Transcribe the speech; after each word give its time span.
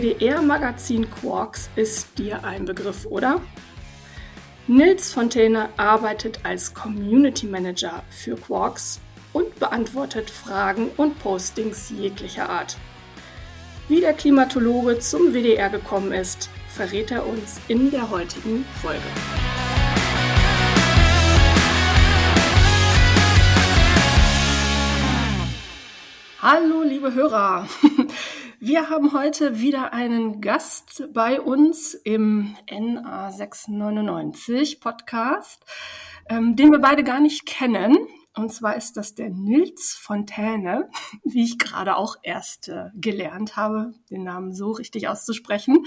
WDR-Magazin 0.00 1.10
Quarks 1.10 1.68
ist 1.76 2.16
dir 2.16 2.42
ein 2.42 2.64
Begriff, 2.64 3.04
oder? 3.04 3.42
Nils 4.66 5.12
Fontaine 5.12 5.68
arbeitet 5.76 6.40
als 6.42 6.72
Community 6.72 7.46
Manager 7.46 8.02
für 8.08 8.36
Quarks 8.36 8.98
und 9.34 9.58
beantwortet 9.58 10.30
Fragen 10.30 10.88
und 10.96 11.18
Postings 11.18 11.90
jeglicher 11.90 12.48
Art. 12.48 12.78
Wie 13.88 14.00
der 14.00 14.14
Klimatologe 14.14 15.00
zum 15.00 15.34
WDR 15.34 15.68
gekommen 15.68 16.12
ist, 16.12 16.48
verrät 16.74 17.10
er 17.10 17.26
uns 17.26 17.60
in 17.68 17.90
der 17.90 18.08
heutigen 18.08 18.64
Folge. 18.80 19.00
Hallo, 26.40 26.82
liebe 26.84 27.12
Hörer. 27.12 27.68
Wir 28.62 28.90
haben 28.90 29.14
heute 29.14 29.58
wieder 29.58 29.94
einen 29.94 30.42
Gast 30.42 31.08
bei 31.14 31.40
uns 31.40 31.94
im 31.94 32.58
NA699 32.68 34.80
Podcast, 34.80 35.64
ähm, 36.28 36.56
den 36.56 36.70
wir 36.70 36.78
beide 36.78 37.02
gar 37.02 37.20
nicht 37.20 37.46
kennen. 37.46 37.96
Und 38.36 38.52
zwar 38.52 38.76
ist 38.76 38.98
das 38.98 39.14
der 39.14 39.30
Nils 39.30 39.96
Fontäne, 39.98 40.90
wie 41.24 41.44
ich 41.44 41.58
gerade 41.58 41.96
auch 41.96 42.16
erst 42.22 42.68
äh, 42.68 42.90
gelernt 42.96 43.56
habe, 43.56 43.94
den 44.10 44.24
Namen 44.24 44.52
so 44.52 44.72
richtig 44.72 45.08
auszusprechen. 45.08 45.86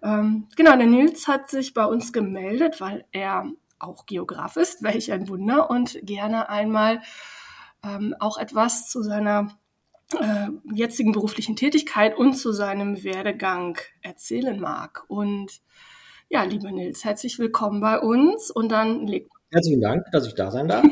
Ähm, 0.00 0.46
genau, 0.54 0.76
der 0.76 0.86
Nils 0.86 1.26
hat 1.26 1.50
sich 1.50 1.74
bei 1.74 1.86
uns 1.86 2.12
gemeldet, 2.12 2.80
weil 2.80 3.04
er 3.10 3.50
auch 3.80 4.06
Geograf 4.06 4.56
ist, 4.56 4.84
welch 4.84 5.10
ein 5.10 5.28
Wunder, 5.28 5.70
und 5.70 5.98
gerne 6.04 6.48
einmal 6.48 7.02
ähm, 7.82 8.14
auch 8.20 8.38
etwas 8.38 8.88
zu 8.88 9.02
seiner 9.02 9.58
äh, 10.14 10.48
jetzigen 10.74 11.12
beruflichen 11.12 11.56
Tätigkeit 11.56 12.16
und 12.16 12.34
zu 12.34 12.52
seinem 12.52 13.04
Werdegang 13.04 13.78
erzählen 14.00 14.58
mag. 14.60 15.04
Und 15.08 15.60
ja, 16.28 16.44
lieber 16.44 16.70
Nils, 16.70 17.04
herzlich 17.04 17.38
willkommen 17.38 17.80
bei 17.80 17.98
uns 17.98 18.50
und 18.50 18.70
dann 18.70 19.06
leg 19.06 19.28
Herzlichen 19.52 19.82
Dank, 19.82 20.06
dass 20.12 20.26
ich 20.26 20.34
da 20.34 20.50
sein 20.50 20.68
darf. 20.68 20.84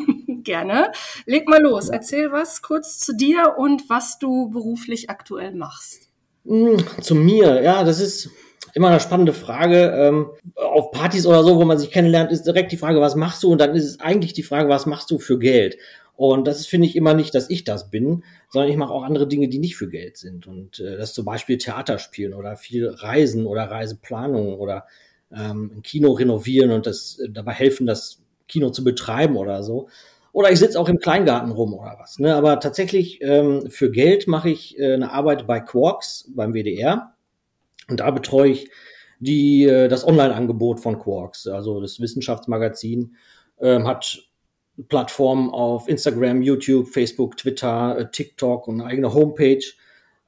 Gerne. 0.44 0.92
Leg 1.24 1.48
mal 1.48 1.62
los. 1.62 1.88
Erzähl 1.88 2.30
was 2.30 2.60
kurz 2.60 2.98
zu 2.98 3.16
dir 3.16 3.54
und 3.56 3.88
was 3.88 4.18
du 4.18 4.50
beruflich 4.50 5.08
aktuell 5.08 5.54
machst. 5.54 6.10
Hm, 6.46 6.76
zu 7.00 7.14
mir, 7.14 7.62
ja, 7.62 7.84
das 7.84 8.00
ist 8.00 8.30
immer 8.74 8.88
eine 8.88 9.00
spannende 9.00 9.32
Frage. 9.32 9.92
Ähm, 9.96 10.30
auf 10.54 10.90
Partys 10.90 11.26
oder 11.26 11.42
so, 11.42 11.56
wo 11.56 11.64
man 11.64 11.78
sich 11.78 11.90
kennenlernt, 11.90 12.32
ist 12.32 12.46
direkt 12.46 12.72
die 12.72 12.76
Frage, 12.76 13.00
was 13.00 13.16
machst 13.16 13.42
du? 13.42 13.50
Und 13.50 13.60
dann 13.60 13.74
ist 13.74 13.84
es 13.84 14.00
eigentlich 14.00 14.32
die 14.32 14.42
Frage, 14.42 14.68
was 14.68 14.86
machst 14.86 15.10
du 15.10 15.18
für 15.18 15.38
Geld? 15.38 15.76
Und 16.20 16.46
das 16.46 16.66
finde 16.66 16.86
ich 16.86 16.96
immer 16.96 17.14
nicht, 17.14 17.34
dass 17.34 17.48
ich 17.48 17.64
das 17.64 17.88
bin, 17.88 18.24
sondern 18.50 18.70
ich 18.70 18.76
mache 18.76 18.92
auch 18.92 19.04
andere 19.04 19.26
Dinge, 19.26 19.48
die 19.48 19.58
nicht 19.58 19.76
für 19.76 19.88
Geld 19.88 20.18
sind. 20.18 20.46
Und 20.46 20.78
äh, 20.78 20.98
das 20.98 21.14
zum 21.14 21.24
Beispiel 21.24 21.56
Theater 21.56 21.98
spielen 21.98 22.34
oder 22.34 22.56
viel 22.56 22.88
Reisen 22.88 23.46
oder 23.46 23.70
Reiseplanung 23.70 24.58
oder 24.58 24.84
ähm, 25.34 25.70
ein 25.76 25.82
Kino 25.82 26.12
renovieren 26.12 26.72
und 26.72 26.84
das 26.86 27.18
äh, 27.20 27.30
dabei 27.30 27.52
helfen, 27.52 27.86
das 27.86 28.20
Kino 28.48 28.68
zu 28.68 28.84
betreiben 28.84 29.38
oder 29.38 29.62
so. 29.62 29.88
Oder 30.32 30.52
ich 30.52 30.58
sitze 30.58 30.78
auch 30.78 30.90
im 30.90 30.98
Kleingarten 30.98 31.52
rum 31.52 31.72
oder 31.72 31.96
was. 31.98 32.18
Ne? 32.18 32.34
Aber 32.34 32.60
tatsächlich 32.60 33.22
ähm, 33.22 33.70
für 33.70 33.90
Geld 33.90 34.28
mache 34.28 34.50
ich 34.50 34.78
äh, 34.78 34.92
eine 34.92 35.12
Arbeit 35.12 35.46
bei 35.46 35.58
Quarks 35.58 36.30
beim 36.36 36.52
WDR. 36.52 37.14
Und 37.88 38.00
da 38.00 38.10
betreue 38.10 38.50
ich 38.50 38.68
die, 39.20 39.64
äh, 39.64 39.88
das 39.88 40.06
Online-Angebot 40.06 40.80
von 40.80 40.98
Quarks, 40.98 41.46
also 41.46 41.80
das 41.80 41.98
Wissenschaftsmagazin, 41.98 43.16
ähm, 43.58 43.88
hat 43.88 44.29
Plattformen 44.88 45.50
auf 45.50 45.88
Instagram, 45.88 46.42
YouTube, 46.42 46.88
Facebook, 46.88 47.36
Twitter, 47.36 47.98
äh, 47.98 48.10
TikTok 48.10 48.68
und 48.68 48.80
eine 48.80 48.90
eigene 48.90 49.14
Homepage. 49.14 49.64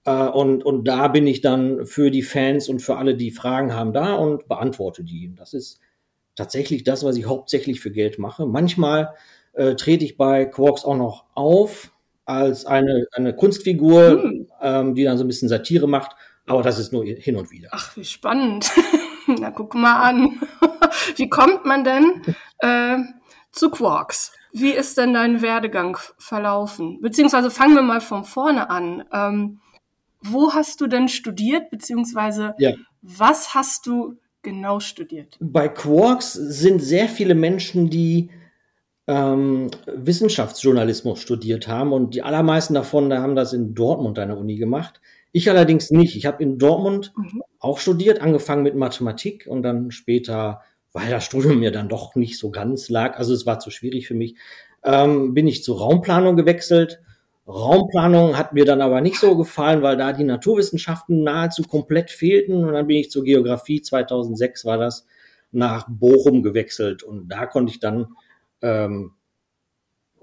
Äh, 0.04 0.28
und, 0.28 0.64
und 0.64 0.84
da 0.86 1.08
bin 1.08 1.26
ich 1.26 1.40
dann 1.40 1.86
für 1.86 2.10
die 2.10 2.22
Fans 2.22 2.68
und 2.68 2.80
für 2.80 2.96
alle, 2.96 3.16
die 3.16 3.30
Fragen 3.30 3.74
haben, 3.74 3.92
da 3.92 4.14
und 4.14 4.48
beantworte 4.48 5.04
die. 5.04 5.32
Das 5.36 5.54
ist 5.54 5.80
tatsächlich 6.34 6.84
das, 6.84 7.04
was 7.04 7.16
ich 7.16 7.26
hauptsächlich 7.26 7.80
für 7.80 7.90
Geld 7.90 8.18
mache. 8.18 8.46
Manchmal 8.46 9.14
äh, 9.52 9.74
trete 9.74 10.04
ich 10.04 10.16
bei 10.16 10.44
Quarks 10.44 10.84
auch 10.84 10.96
noch 10.96 11.26
auf 11.34 11.92
als 12.24 12.64
eine, 12.66 13.06
eine 13.12 13.34
Kunstfigur, 13.34 14.22
hm. 14.22 14.48
ähm, 14.60 14.94
die 14.94 15.04
dann 15.04 15.18
so 15.18 15.24
ein 15.24 15.28
bisschen 15.28 15.48
Satire 15.48 15.88
macht. 15.88 16.12
Aber 16.46 16.62
das 16.62 16.78
ist 16.78 16.92
nur 16.92 17.04
hin 17.04 17.36
und 17.36 17.50
wieder. 17.50 17.68
Ach, 17.72 17.96
wie 17.96 18.04
spannend. 18.04 18.70
Na, 19.26 19.50
guck 19.50 19.74
mal 19.74 20.02
an. 20.02 20.40
wie 21.16 21.28
kommt 21.28 21.64
man 21.64 21.84
denn 21.84 22.22
äh, 22.58 22.98
zu 23.52 23.70
Quarks? 23.70 24.32
Wie 24.52 24.72
ist 24.72 24.98
denn 24.98 25.14
dein 25.14 25.40
Werdegang 25.40 25.96
verlaufen? 26.18 27.00
Beziehungsweise 27.00 27.50
fangen 27.50 27.74
wir 27.74 27.82
mal 27.82 28.00
von 28.00 28.24
vorne 28.24 28.68
an. 28.68 29.04
Ähm, 29.12 29.60
wo 30.20 30.52
hast 30.52 30.80
du 30.80 30.86
denn 30.86 31.08
studiert? 31.08 31.70
Beziehungsweise 31.70 32.54
ja. 32.58 32.74
was 33.00 33.54
hast 33.54 33.86
du 33.86 34.16
genau 34.42 34.80
studiert? 34.80 35.36
Bei 35.40 35.68
Quarks 35.68 36.34
sind 36.34 36.80
sehr 36.80 37.08
viele 37.08 37.34
Menschen, 37.34 37.88
die 37.88 38.30
ähm, 39.06 39.70
Wissenschaftsjournalismus 39.86 41.20
studiert 41.20 41.66
haben 41.66 41.92
und 41.92 42.14
die 42.14 42.22
allermeisten 42.22 42.74
davon 42.74 43.10
da 43.10 43.20
haben 43.20 43.34
das 43.34 43.52
in 43.52 43.74
Dortmund 43.74 44.18
an 44.18 44.28
der 44.28 44.38
Uni 44.38 44.56
gemacht. 44.56 45.00
Ich 45.32 45.48
allerdings 45.48 45.90
nicht. 45.90 46.14
Ich 46.14 46.26
habe 46.26 46.42
in 46.42 46.58
Dortmund 46.58 47.12
mhm. 47.16 47.42
auch 47.58 47.78
studiert, 47.78 48.20
angefangen 48.20 48.62
mit 48.62 48.76
Mathematik 48.76 49.46
und 49.48 49.62
dann 49.62 49.90
später 49.90 50.60
weil 50.92 51.10
das 51.10 51.24
Studium 51.24 51.58
mir 51.58 51.70
dann 51.70 51.88
doch 51.88 52.14
nicht 52.14 52.38
so 52.38 52.50
ganz 52.50 52.88
lag, 52.88 53.18
also 53.18 53.32
es 53.34 53.46
war 53.46 53.58
zu 53.58 53.70
schwierig 53.70 54.06
für 54.06 54.14
mich, 54.14 54.36
ähm, 54.84 55.34
bin 55.34 55.46
ich 55.46 55.62
zur 55.62 55.78
Raumplanung 55.78 56.36
gewechselt. 56.36 57.00
Raumplanung 57.46 58.36
hat 58.36 58.52
mir 58.52 58.64
dann 58.64 58.80
aber 58.80 59.00
nicht 59.00 59.18
so 59.18 59.36
gefallen, 59.36 59.82
weil 59.82 59.96
da 59.96 60.12
die 60.12 60.24
Naturwissenschaften 60.24 61.22
nahezu 61.22 61.62
komplett 61.62 62.10
fehlten. 62.10 62.64
Und 62.64 62.72
dann 62.72 62.86
bin 62.86 62.96
ich 62.96 63.10
zur 63.10 63.24
Geografie, 63.24 63.82
2006 63.82 64.64
war 64.64 64.78
das, 64.78 65.06
nach 65.50 65.86
Bochum 65.88 66.42
gewechselt. 66.42 67.02
Und 67.02 67.28
da 67.28 67.46
konnte 67.46 67.72
ich 67.72 67.80
dann 67.80 68.14
ähm, 68.62 69.12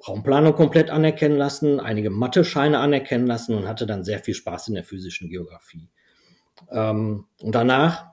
Raumplanung 0.08 0.54
komplett 0.54 0.90
anerkennen 0.90 1.38
lassen, 1.38 1.80
einige 1.80 2.10
Mathe-Scheine 2.10 2.80
anerkennen 2.80 3.28
lassen 3.28 3.56
und 3.56 3.68
hatte 3.68 3.86
dann 3.86 4.04
sehr 4.04 4.20
viel 4.20 4.34
Spaß 4.34 4.70
in 4.70 4.76
der 4.76 4.84
physischen 4.84 5.30
Geografie. 5.30 5.90
Ähm, 6.72 7.26
und 7.42 7.54
danach 7.54 8.08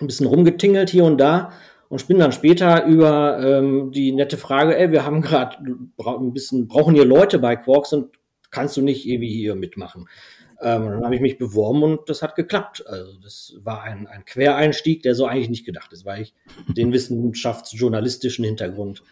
ein 0.00 0.06
bisschen 0.06 0.26
rumgetingelt 0.26 0.90
hier 0.90 1.04
und 1.04 1.18
da 1.18 1.52
und 1.88 2.06
bin 2.08 2.18
dann 2.18 2.32
später 2.32 2.84
über 2.86 3.38
ähm, 3.40 3.90
die 3.92 4.12
nette 4.12 4.36
Frage, 4.36 4.76
ey, 4.76 4.90
wir 4.90 5.04
haben 5.04 5.22
gerade 5.22 5.56
ein 5.58 6.32
bisschen, 6.32 6.68
brauchen 6.68 6.94
hier 6.94 7.04
Leute 7.04 7.38
bei 7.38 7.56
Quarks 7.56 7.92
und 7.92 8.16
kannst 8.50 8.76
du 8.76 8.82
nicht 8.82 9.06
irgendwie 9.06 9.32
hier 9.32 9.54
mitmachen? 9.54 10.08
Ähm, 10.60 10.84
dann 10.86 11.04
habe 11.04 11.14
ich 11.14 11.20
mich 11.20 11.36
beworben 11.36 11.82
und 11.82 12.08
das 12.08 12.22
hat 12.22 12.34
geklappt. 12.34 12.84
Also 12.86 13.18
das 13.22 13.56
war 13.62 13.82
ein, 13.82 14.06
ein 14.06 14.24
Quereinstieg, 14.24 15.02
der 15.02 15.14
so 15.14 15.26
eigentlich 15.26 15.50
nicht 15.50 15.66
gedacht 15.66 15.92
ist, 15.92 16.06
weil 16.06 16.22
ich 16.22 16.34
den 16.68 16.92
wissenschaftsjournalistischen 16.92 18.44
Hintergrund 18.44 19.02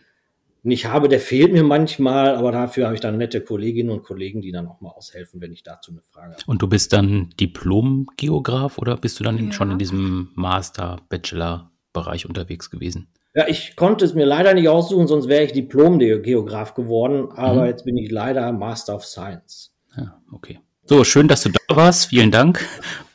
nicht 0.62 0.86
habe. 0.86 1.08
Der 1.08 1.20
fehlt 1.20 1.52
mir 1.52 1.62
manchmal, 1.62 2.36
aber 2.36 2.50
dafür 2.50 2.86
habe 2.86 2.94
ich 2.94 3.02
dann 3.02 3.18
nette 3.18 3.42
Kolleginnen 3.42 3.90
und 3.90 4.04
Kollegen, 4.04 4.40
die 4.40 4.52
dann 4.52 4.66
auch 4.66 4.80
mal 4.80 4.88
aushelfen, 4.90 5.42
wenn 5.42 5.52
ich 5.52 5.62
dazu 5.62 5.90
eine 5.90 6.00
Frage 6.00 6.32
habe. 6.32 6.42
Und 6.46 6.62
du 6.62 6.66
bist 6.66 6.94
dann 6.94 7.28
Diplom-Geograf 7.38 8.78
oder 8.78 8.96
bist 8.96 9.20
du 9.20 9.24
dann 9.24 9.38
ja. 9.38 9.52
schon 9.52 9.70
in 9.70 9.78
diesem 9.78 10.30
Master-, 10.34 10.96
Bachelor- 11.10 11.70
Bereich 11.94 12.28
unterwegs 12.28 12.68
gewesen? 12.68 13.08
Ja, 13.34 13.48
ich 13.48 13.74
konnte 13.76 14.04
es 14.04 14.12
mir 14.12 14.26
leider 14.26 14.52
nicht 14.52 14.68
aussuchen, 14.68 15.06
sonst 15.06 15.28
wäre 15.28 15.44
ich 15.44 15.52
Diplom-Geograf 15.52 16.74
geworden, 16.74 17.30
aber 17.32 17.62
mhm. 17.62 17.68
jetzt 17.68 17.86
bin 17.86 17.96
ich 17.96 18.10
leider 18.10 18.52
Master 18.52 18.94
of 18.96 19.06
Science. 19.06 19.72
Ja, 19.96 20.20
okay. 20.30 20.60
So, 20.84 21.02
schön, 21.02 21.26
dass 21.28 21.42
du 21.42 21.48
da 21.48 21.76
warst. 21.76 22.08
Vielen 22.08 22.30
Dank. 22.30 22.60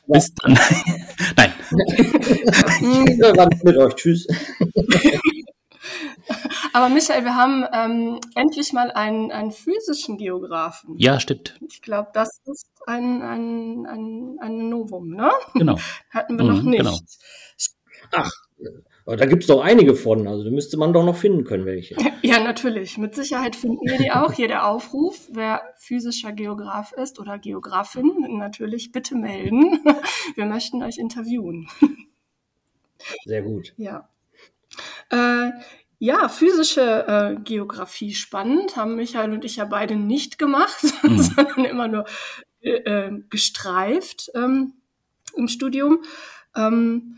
Ja. 0.08 0.14
Bis 0.14 0.34
dann. 0.34 0.54
Nein. 1.38 1.54
ja, 3.20 3.48
mit 3.64 3.78
euch. 3.78 3.94
Tschüss. 3.94 4.26
Aber 6.74 6.90
Michael, 6.90 7.24
wir 7.24 7.36
haben 7.36 7.66
ähm, 7.74 8.20
endlich 8.36 8.74
mal 8.74 8.92
einen, 8.92 9.32
einen 9.32 9.52
physischen 9.52 10.18
Geografen. 10.18 10.96
Ja, 10.98 11.20
stimmt. 11.20 11.56
Ich 11.68 11.82
glaube, 11.82 12.10
das 12.14 12.42
ist 12.46 12.68
ein, 12.88 13.22
ein, 13.22 13.86
ein, 13.86 14.38
ein 14.40 14.70
Novum, 14.70 15.10
ne? 15.10 15.32
Genau. 15.56 15.78
Hatten 16.10 16.38
wir 16.38 16.46
mhm, 16.46 16.56
noch 16.56 16.62
nicht. 16.64 16.80
Genau. 16.80 16.98
Ach, 18.12 18.32
da 19.06 19.26
gibt 19.26 19.44
es 19.44 19.48
doch 19.48 19.62
einige 19.62 19.96
von, 19.96 20.28
also 20.28 20.44
da 20.44 20.52
müsste 20.52 20.78
man 20.78 20.94
doch 20.94 21.04
noch 21.04 21.16
finden 21.16 21.44
können, 21.44 21.66
welche. 21.66 21.96
Ja, 22.22 22.44
natürlich. 22.44 22.98
Mit 22.98 23.16
Sicherheit 23.16 23.56
finden 23.56 23.90
wir 23.90 23.98
die 23.98 24.12
auch. 24.12 24.34
Hier 24.34 24.50
der 24.50 24.68
Aufruf, 24.68 25.30
wer 25.32 25.62
physischer 25.78 26.34
Geograf 26.34 26.92
ist 26.92 27.18
oder 27.18 27.40
Geografin, 27.40 28.38
natürlich 28.38 28.92
bitte 28.92 29.16
melden. 29.16 29.80
Wir 30.36 30.46
möchten 30.46 30.84
euch 30.84 30.98
interviewen. 30.98 31.70
Sehr 33.24 33.42
gut. 33.42 33.74
Ja. 33.78 34.10
Äh, 35.10 35.52
ja, 35.98 36.30
physische 36.30 37.06
äh, 37.08 37.42
Geografie 37.42 38.14
spannend, 38.14 38.76
haben 38.76 38.96
Michael 38.96 39.32
und 39.32 39.46
ich 39.46 39.56
ja 39.56 39.66
beide 39.66 39.96
nicht 39.96 40.38
gemacht, 40.38 40.84
mhm. 41.04 41.20
sondern 41.20 41.66
immer 41.66 41.88
nur 41.88 42.06
äh, 42.62 43.12
gestreift 43.30 44.30
ähm, 44.36 44.74
im 45.36 45.48
Studium. 45.48 46.04
Ähm, 46.56 47.18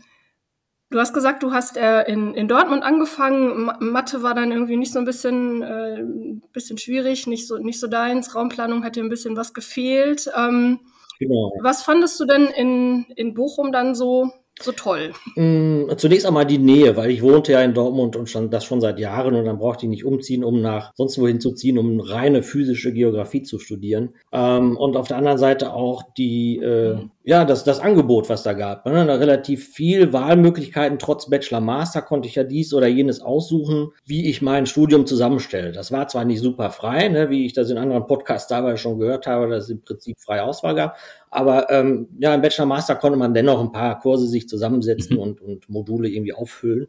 Du 0.92 0.98
hast 0.98 1.12
gesagt, 1.12 1.42
du 1.42 1.52
hast 1.52 1.76
äh, 1.76 2.02
in, 2.02 2.34
in 2.34 2.46
Dortmund 2.46 2.82
angefangen. 2.84 3.70
Mathe 3.80 4.22
war 4.22 4.34
dann 4.34 4.52
irgendwie 4.52 4.76
nicht 4.76 4.92
so 4.92 4.98
ein 4.98 5.04
bisschen, 5.04 5.62
äh, 5.62 6.04
bisschen 6.52 6.78
schwierig, 6.78 7.26
nicht 7.26 7.48
so, 7.48 7.58
nicht 7.58 7.80
so 7.80 7.88
deins. 7.88 8.34
Raumplanung 8.34 8.84
hat 8.84 8.94
dir 8.94 9.02
ein 9.02 9.08
bisschen 9.08 9.36
was 9.36 9.54
gefehlt. 9.54 10.30
Ähm, 10.36 10.80
Genau. 11.22 11.52
Was 11.60 11.84
fandest 11.84 12.18
du 12.18 12.24
denn 12.24 12.46
in, 12.46 13.04
in 13.14 13.32
Bochum 13.34 13.70
dann 13.70 13.94
so 13.94 14.32
so 14.60 14.72
toll? 14.72 15.12
Mm, 15.34 15.84
zunächst 15.96 16.26
einmal 16.26 16.46
die 16.46 16.58
Nähe, 16.58 16.96
weil 16.96 17.10
ich 17.10 17.22
wohnte 17.22 17.52
ja 17.52 17.62
in 17.62 17.74
Dortmund 17.74 18.16
und 18.16 18.28
schon, 18.28 18.50
das 18.50 18.64
schon 18.64 18.80
seit 18.80 18.98
Jahren 18.98 19.34
und 19.34 19.44
dann 19.44 19.58
brauchte 19.58 19.86
ich 19.86 19.90
nicht 19.90 20.04
umziehen, 20.04 20.44
um 20.44 20.60
nach 20.60 20.92
sonst 20.94 21.18
wohin 21.18 21.40
zu 21.40 21.52
ziehen, 21.52 21.78
um 21.78 22.00
reine 22.00 22.42
physische 22.42 22.92
Geografie 22.92 23.42
zu 23.42 23.58
studieren. 23.58 24.14
Ähm, 24.30 24.76
und 24.76 24.96
auf 24.96 25.08
der 25.08 25.16
anderen 25.16 25.38
Seite 25.38 25.72
auch 25.72 26.02
die, 26.16 26.58
äh, 26.58 26.94
mhm. 26.94 27.10
Ja, 27.24 27.44
das, 27.44 27.62
das 27.62 27.78
Angebot, 27.78 28.28
was 28.28 28.42
da 28.42 28.52
gab. 28.52 28.84
Ne? 28.84 29.06
Da 29.06 29.14
relativ 29.14 29.68
viel 29.68 30.12
Wahlmöglichkeiten, 30.12 30.98
trotz 30.98 31.30
Bachelor 31.30 31.60
Master 31.60 32.02
konnte 32.02 32.26
ich 32.28 32.34
ja 32.34 32.42
dies 32.42 32.74
oder 32.74 32.88
jenes 32.88 33.20
aussuchen, 33.20 33.92
wie 34.04 34.28
ich 34.28 34.42
mein 34.42 34.66
Studium 34.66 35.06
zusammenstelle. 35.06 35.70
Das 35.70 35.92
war 35.92 36.08
zwar 36.08 36.24
nicht 36.24 36.40
super 36.40 36.70
frei, 36.70 37.08
ne, 37.08 37.30
wie 37.30 37.46
ich 37.46 37.52
das 37.52 37.70
in 37.70 37.78
anderen 37.78 38.06
Podcasts 38.06 38.48
dabei 38.48 38.76
schon 38.76 38.98
gehört 38.98 39.28
habe, 39.28 39.48
dass 39.48 39.64
es 39.64 39.70
im 39.70 39.82
Prinzip 39.82 40.20
freie 40.20 40.42
Auswahl 40.42 40.74
gab, 40.74 40.96
aber 41.30 41.70
ähm, 41.70 42.08
ja, 42.18 42.34
im 42.34 42.42
Bachelor 42.42 42.66
Master 42.66 42.96
konnte 42.96 43.18
man 43.18 43.34
dennoch 43.34 43.60
ein 43.60 43.72
paar 43.72 44.00
Kurse 44.00 44.26
sich 44.26 44.48
zusammensetzen 44.48 45.16
mhm. 45.16 45.22
und, 45.22 45.40
und 45.40 45.68
Module 45.70 46.08
irgendwie 46.08 46.34
auffüllen. 46.34 46.88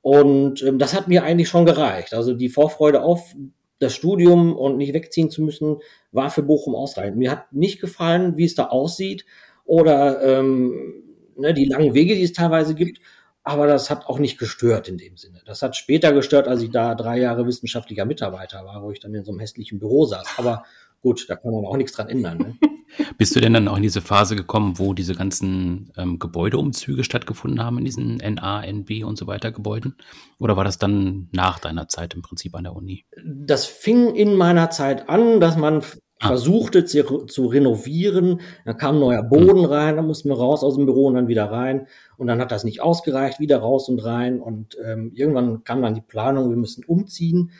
Und 0.00 0.62
ähm, 0.62 0.78
das 0.78 0.94
hat 0.94 1.06
mir 1.06 1.22
eigentlich 1.22 1.48
schon 1.48 1.66
gereicht. 1.66 2.14
Also 2.14 2.34
die 2.34 2.48
Vorfreude 2.48 3.02
auf 3.02 3.34
das 3.78 3.94
Studium 3.94 4.56
und 4.56 4.76
nicht 4.76 4.92
wegziehen 4.92 5.30
zu 5.30 5.42
müssen, 5.42 5.76
war 6.10 6.30
für 6.30 6.42
Bochum 6.42 6.74
ausreichend. 6.74 7.16
Mir 7.16 7.30
hat 7.30 7.52
nicht 7.52 7.80
gefallen, 7.80 8.36
wie 8.36 8.44
es 8.44 8.56
da 8.56 8.66
aussieht 8.66 9.24
oder 9.68 10.22
ähm, 10.22 11.04
ne, 11.36 11.52
die 11.52 11.66
langen 11.66 11.94
Wege, 11.94 12.14
die 12.14 12.22
es 12.22 12.32
teilweise 12.32 12.74
gibt. 12.74 13.00
Aber 13.44 13.66
das 13.66 13.88
hat 13.90 14.06
auch 14.06 14.18
nicht 14.18 14.38
gestört 14.38 14.88
in 14.88 14.98
dem 14.98 15.16
Sinne. 15.16 15.40
Das 15.46 15.62
hat 15.62 15.76
später 15.76 16.12
gestört, 16.12 16.48
als 16.48 16.62
ich 16.62 16.70
da 16.70 16.94
drei 16.94 17.18
Jahre 17.18 17.46
wissenschaftlicher 17.46 18.04
Mitarbeiter 18.04 18.64
war, 18.64 18.82
wo 18.82 18.90
ich 18.90 19.00
dann 19.00 19.14
in 19.14 19.24
so 19.24 19.30
einem 19.30 19.40
hässlichen 19.40 19.78
Büro 19.78 20.06
saß. 20.06 20.26
Aber 20.36 20.64
gut, 21.00 21.26
da 21.28 21.36
kann 21.36 21.52
man 21.52 21.64
auch 21.64 21.76
nichts 21.76 21.92
dran 21.92 22.08
ändern. 22.08 22.38
Ne? 22.38 22.58
Bist 23.18 23.36
du 23.36 23.40
denn 23.40 23.52
dann 23.52 23.68
auch 23.68 23.76
in 23.76 23.82
diese 23.82 24.00
Phase 24.00 24.36
gekommen, 24.36 24.78
wo 24.78 24.94
diese 24.94 25.14
ganzen 25.14 25.92
ähm, 25.96 26.18
Gebäudeumzüge 26.18 27.04
stattgefunden 27.04 27.62
haben 27.62 27.78
in 27.78 27.84
diesen 27.84 28.16
NA, 28.16 28.64
NB 28.64 29.04
und 29.04 29.18
so 29.18 29.26
weiter 29.26 29.52
Gebäuden? 29.52 29.96
Oder 30.38 30.56
war 30.56 30.64
das 30.64 30.78
dann 30.78 31.28
nach 31.32 31.58
deiner 31.58 31.88
Zeit 31.88 32.14
im 32.14 32.22
Prinzip 32.22 32.54
an 32.54 32.64
der 32.64 32.74
Uni? 32.74 33.04
Das 33.24 33.66
fing 33.66 34.14
in 34.14 34.34
meiner 34.34 34.70
Zeit 34.70 35.08
an, 35.08 35.40
dass 35.40 35.56
man 35.56 35.82
ah. 36.20 36.28
versuchte 36.28 36.84
zu, 36.84 37.26
zu, 37.26 37.46
renovieren. 37.46 38.40
Da 38.64 38.72
kam 38.72 38.98
neuer 38.98 39.22
Boden 39.22 39.64
hm. 39.64 39.70
rein, 39.70 39.96
dann 39.96 40.06
mussten 40.06 40.28
wir 40.28 40.36
raus 40.36 40.62
aus 40.62 40.76
dem 40.76 40.86
Büro 40.86 41.06
und 41.06 41.14
dann 41.14 41.28
wieder 41.28 41.50
rein. 41.50 41.86
Und 42.16 42.26
dann 42.26 42.40
hat 42.40 42.52
das 42.52 42.64
nicht 42.64 42.80
ausgereicht, 42.80 43.40
wieder 43.40 43.58
raus 43.58 43.88
und 43.88 44.04
rein. 44.04 44.40
Und 44.40 44.76
ähm, 44.84 45.12
irgendwann 45.14 45.64
kam 45.64 45.82
dann 45.82 45.94
die 45.94 46.00
Planung, 46.00 46.50
wir 46.50 46.56
müssen 46.56 46.84
umziehen 46.84 47.52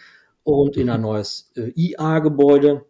und 0.43 0.77
in 0.77 0.91
ein 0.91 1.01
mhm. 1.01 1.07
neues 1.07 1.53
äh, 1.57 1.73
IA-Gebäude. 1.75 2.85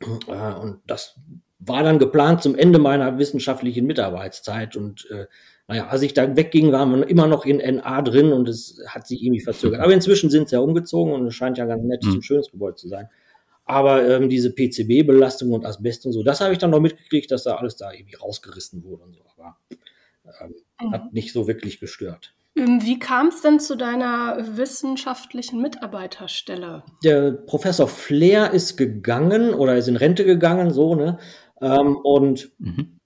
Äh, 0.00 0.54
und 0.60 0.80
das 0.86 1.18
war 1.58 1.82
dann 1.82 1.98
geplant 1.98 2.42
zum 2.42 2.56
Ende 2.56 2.78
meiner 2.78 3.18
wissenschaftlichen 3.18 3.86
Mitarbeitszeit 3.86 4.76
und 4.76 5.08
äh, 5.10 5.26
naja, 5.66 5.86
als 5.86 6.02
ich 6.02 6.12
da 6.12 6.36
wegging, 6.36 6.72
waren 6.72 6.94
wir 6.94 7.08
immer 7.08 7.26
noch 7.26 7.46
in 7.46 7.56
NA 7.56 8.02
drin 8.02 8.32
und 8.32 8.48
es 8.50 8.82
hat 8.86 9.06
sich 9.06 9.22
irgendwie 9.22 9.40
verzögert. 9.40 9.80
Aber 9.80 9.94
inzwischen 9.94 10.28
sind 10.28 10.50
sie 10.50 10.56
ja 10.56 10.60
umgezogen 10.60 11.14
und 11.14 11.26
es 11.26 11.34
scheint 11.34 11.56
ja 11.56 11.64
ganz 11.64 11.82
nettes 11.82 12.08
mhm. 12.08 12.16
und 12.16 12.22
schönes 12.22 12.50
Gebäude 12.50 12.74
zu 12.74 12.88
sein. 12.88 13.08
Aber 13.64 14.06
ähm, 14.06 14.28
diese 14.28 14.52
PCB-Belastung 14.52 15.52
und 15.52 15.64
Asbest 15.64 16.04
und 16.06 16.12
so, 16.12 16.22
das 16.22 16.40
habe 16.40 16.52
ich 16.52 16.58
dann 16.58 16.70
noch 16.70 16.80
mitgekriegt, 16.80 17.30
dass 17.30 17.44
da 17.44 17.56
alles 17.56 17.76
da 17.76 17.92
irgendwie 17.92 18.16
rausgerissen 18.16 18.84
wurde 18.84 19.04
und 19.04 19.14
so. 19.14 19.22
Aber 19.36 19.56
ähm, 20.40 20.54
mhm. 20.80 20.92
hat 20.92 21.12
nicht 21.12 21.32
so 21.32 21.46
wirklich 21.46 21.80
gestört. 21.80 22.34
Ähm, 22.56 22.80
wie 22.82 22.98
kam 22.98 23.28
es 23.28 23.40
denn 23.40 23.58
zu 23.58 23.76
deiner 23.76 24.56
wissenschaftlichen 24.56 25.60
Mitarbeiterstelle? 25.60 26.84
Der 27.02 27.32
Professor 27.32 27.88
Flair 27.88 28.52
ist 28.52 28.76
gegangen 28.76 29.54
oder 29.54 29.76
ist 29.76 29.88
in 29.88 29.96
Rente 29.96 30.24
gegangen, 30.24 30.70
so, 30.70 30.94
ne? 30.94 31.18
Ähm, 31.60 31.96
und 31.96 32.52
mhm. 32.58 33.00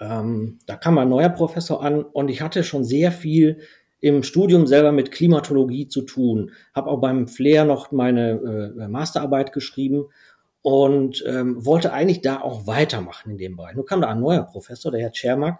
ähm, 0.00 0.58
da 0.66 0.76
kam 0.76 0.98
ein 0.98 1.08
neuer 1.08 1.28
Professor 1.28 1.82
an 1.82 2.02
und 2.02 2.28
ich 2.28 2.40
hatte 2.40 2.64
schon 2.64 2.84
sehr 2.84 3.12
viel 3.12 3.60
im 4.04 4.22
Studium 4.22 4.66
selber 4.66 4.92
mit 4.92 5.12
Klimatologie 5.12 5.88
zu 5.88 6.02
tun. 6.02 6.50
Habe 6.74 6.90
auch 6.90 7.00
beim 7.00 7.26
Flair 7.26 7.64
noch 7.64 7.90
meine 7.90 8.74
äh, 8.78 8.86
Masterarbeit 8.86 9.50
geschrieben 9.52 10.10
und 10.60 11.24
ähm, 11.26 11.64
wollte 11.64 11.90
eigentlich 11.94 12.20
da 12.20 12.42
auch 12.42 12.66
weitermachen 12.66 13.30
in 13.30 13.38
dem 13.38 13.56
Bereich. 13.56 13.74
Nur 13.76 13.86
kam 13.86 14.02
da 14.02 14.08
ein 14.08 14.20
neuer 14.20 14.42
Professor, 14.42 14.92
der 14.92 15.00
Herr 15.00 15.12
Czermak, 15.12 15.58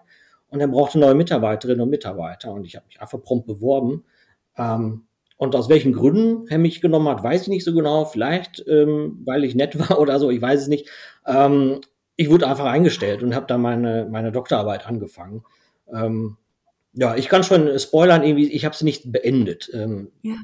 und 0.49 0.61
er 0.61 0.69
brauchte 0.69 0.99
neue 0.99 1.15
Mitarbeiterinnen 1.15 1.81
und 1.81 1.89
Mitarbeiter 1.89 2.53
und 2.53 2.67
ich 2.67 2.77
habe 2.77 2.85
mich 2.85 3.01
einfach 3.01 3.23
prompt 3.23 3.47
beworben. 3.47 4.05
Ähm, 4.59 5.07
und 5.39 5.57
aus 5.57 5.71
welchen 5.71 5.95
Gründen 5.95 6.47
er 6.49 6.59
mich 6.59 6.83
genommen 6.83 7.09
hat, 7.09 7.25
weiß 7.25 7.43
ich 7.43 7.49
nicht 7.49 7.65
so 7.65 7.73
genau. 7.73 8.05
Vielleicht, 8.05 8.63
ähm, 8.69 9.23
weil 9.25 9.45
ich 9.45 9.55
nett 9.55 9.79
war 9.89 9.99
oder 9.99 10.19
so, 10.19 10.31
ich 10.31 10.43
weiß 10.43 10.61
es 10.61 10.69
nicht. 10.69 10.91
Ähm, 11.27 11.81
ich 12.17 12.29
wurde 12.29 12.47
einfach 12.47 12.67
eingestellt 12.67 13.23
und 13.23 13.35
habe 13.35 13.47
da 13.47 13.57
meine, 13.57 14.07
meine 14.11 14.33
Doktorarbeit 14.33 14.87
angefangen. 14.87 15.45
Ähm, 15.91 16.37
ja, 16.95 17.17
ich 17.17 17.29
kann 17.29 17.45
schon 17.45 17.79
spoilern, 17.79 18.23
irgendwie, 18.23 18.51
ich 18.51 18.65
habe 18.65 18.75
sie 18.75 18.85
nicht 18.85 19.11
beendet. 19.11 19.71
Ähm, 19.73 20.11
ja. 20.23 20.37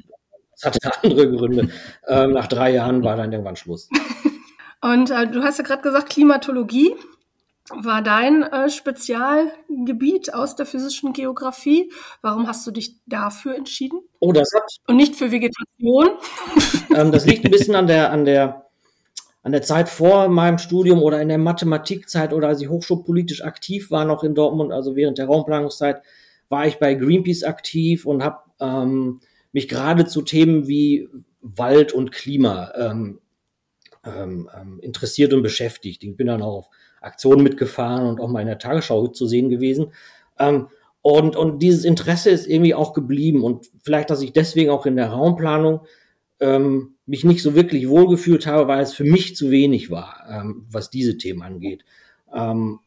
Das 0.61 0.75
hatte 0.75 0.91
andere 1.03 1.31
Gründe. 1.31 1.69
ähm, 2.07 2.33
nach 2.33 2.47
drei 2.47 2.71
Jahren 2.71 3.03
war 3.03 3.17
dann 3.17 3.31
irgendwann 3.31 3.55
Schluss. 3.55 3.89
Und 4.81 5.11
äh, 5.11 5.27
du 5.27 5.43
hast 5.43 5.57
ja 5.57 5.63
gerade 5.63 5.81
gesagt, 5.81 6.09
Klimatologie 6.09 6.95
war 7.83 8.01
dein 8.01 8.43
äh, 8.43 8.69
Spezialgebiet 8.69 10.33
aus 10.33 10.55
der 10.55 10.65
physischen 10.65 11.13
Geografie. 11.13 11.91
Warum 12.21 12.47
hast 12.47 12.65
du 12.67 12.71
dich 12.71 12.97
dafür 13.05 13.55
entschieden? 13.55 14.01
Oh, 14.19 14.31
das 14.31 14.49
hat. 14.55 14.63
Und 14.87 14.97
nicht 14.97 15.15
für 15.15 15.31
Vegetation? 15.31 16.09
ähm, 16.95 17.11
das 17.11 17.25
liegt 17.25 17.45
ein 17.45 17.51
bisschen 17.51 17.75
an 17.75 17.87
der, 17.87 18.11
an 18.11 18.25
der 18.25 18.67
an 19.43 19.51
der 19.51 19.63
Zeit 19.63 19.89
vor 19.89 20.27
meinem 20.27 20.59
Studium 20.59 21.01
oder 21.01 21.19
in 21.19 21.29
der 21.29 21.39
Mathematikzeit 21.39 22.31
oder 22.31 22.49
als 22.49 22.61
ich 22.61 22.69
hochschulpolitisch 22.69 23.43
aktiv 23.43 23.89
war 23.89 24.05
noch 24.05 24.23
in 24.23 24.35
Dortmund, 24.35 24.71
also 24.71 24.95
während 24.95 25.17
der 25.17 25.25
Raumplanungszeit, 25.25 26.03
war 26.51 26.67
ich 26.67 26.77
bei 26.77 26.93
Greenpeace 26.93 27.43
aktiv 27.43 28.05
und 28.05 28.23
habe 28.23 28.39
ähm, 28.59 29.21
mich 29.53 29.67
gerade 29.67 30.05
zu 30.05 30.21
Themen 30.21 30.67
wie 30.67 31.07
Wald 31.41 31.93
und 31.93 32.11
Klima 32.11 32.71
ähm, 32.77 33.19
ähm, 34.03 34.49
ähm, 34.59 34.79
interessiert 34.81 35.33
und 35.33 35.43
beschäftigt. 35.43 36.03
Ich 36.03 36.15
bin 36.15 36.27
dann 36.27 36.41
auch 36.41 36.57
auf 36.57 36.69
Aktionen 37.01 37.43
mitgefahren 37.43 38.07
und 38.07 38.19
auch 38.19 38.29
mal 38.29 38.41
in 38.41 38.47
der 38.47 38.59
Tagesschau 38.59 39.07
zu 39.07 39.25
sehen 39.25 39.49
gewesen. 39.49 39.93
Ähm, 40.37 40.67
und, 41.01 41.35
und 41.35 41.59
dieses 41.59 41.83
Interesse 41.83 42.29
ist 42.29 42.47
irgendwie 42.47 42.75
auch 42.75 42.93
geblieben 42.93 43.43
und 43.43 43.71
vielleicht, 43.81 44.11
dass 44.11 44.21
ich 44.21 44.33
deswegen 44.33 44.69
auch 44.69 44.85
in 44.85 44.97
der 44.97 45.07
Raumplanung 45.07 45.81
ähm, 46.39 46.95
mich 47.07 47.23
nicht 47.23 47.41
so 47.41 47.55
wirklich 47.55 47.89
wohlgefühlt 47.89 48.45
habe, 48.45 48.67
weil 48.67 48.83
es 48.83 48.93
für 48.93 49.03
mich 49.03 49.35
zu 49.35 49.49
wenig 49.49 49.89
war, 49.89 50.45
was 50.69 50.89
diese 50.89 51.17
Themen 51.17 51.41
angeht. 51.41 51.83
Ähm, 52.33 52.79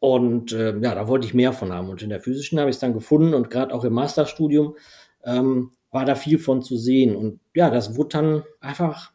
und 0.00 0.52
äh, 0.52 0.78
ja, 0.78 0.94
da 0.94 1.08
wollte 1.08 1.26
ich 1.26 1.34
mehr 1.34 1.52
von 1.52 1.72
haben. 1.72 1.88
Und 1.88 2.02
in 2.02 2.10
der 2.10 2.20
physischen 2.20 2.60
habe 2.60 2.70
ich 2.70 2.76
es 2.76 2.80
dann 2.80 2.92
gefunden 2.94 3.34
und 3.34 3.50
gerade 3.50 3.74
auch 3.74 3.84
im 3.84 3.92
Masterstudium 3.94 4.76
ähm, 5.24 5.72
war 5.90 6.04
da 6.04 6.14
viel 6.14 6.38
von 6.38 6.62
zu 6.62 6.76
sehen. 6.76 7.16
Und 7.16 7.40
ja, 7.54 7.70
das 7.70 7.96
wurde 7.96 8.10
dann 8.10 8.42
einfach 8.60 9.12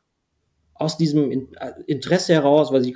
aus 0.73 0.97
diesem 0.97 1.31
äh, 1.31 1.47
Interesse 1.87 2.33
heraus, 2.33 2.71
was 2.71 2.85
ich 2.85 2.95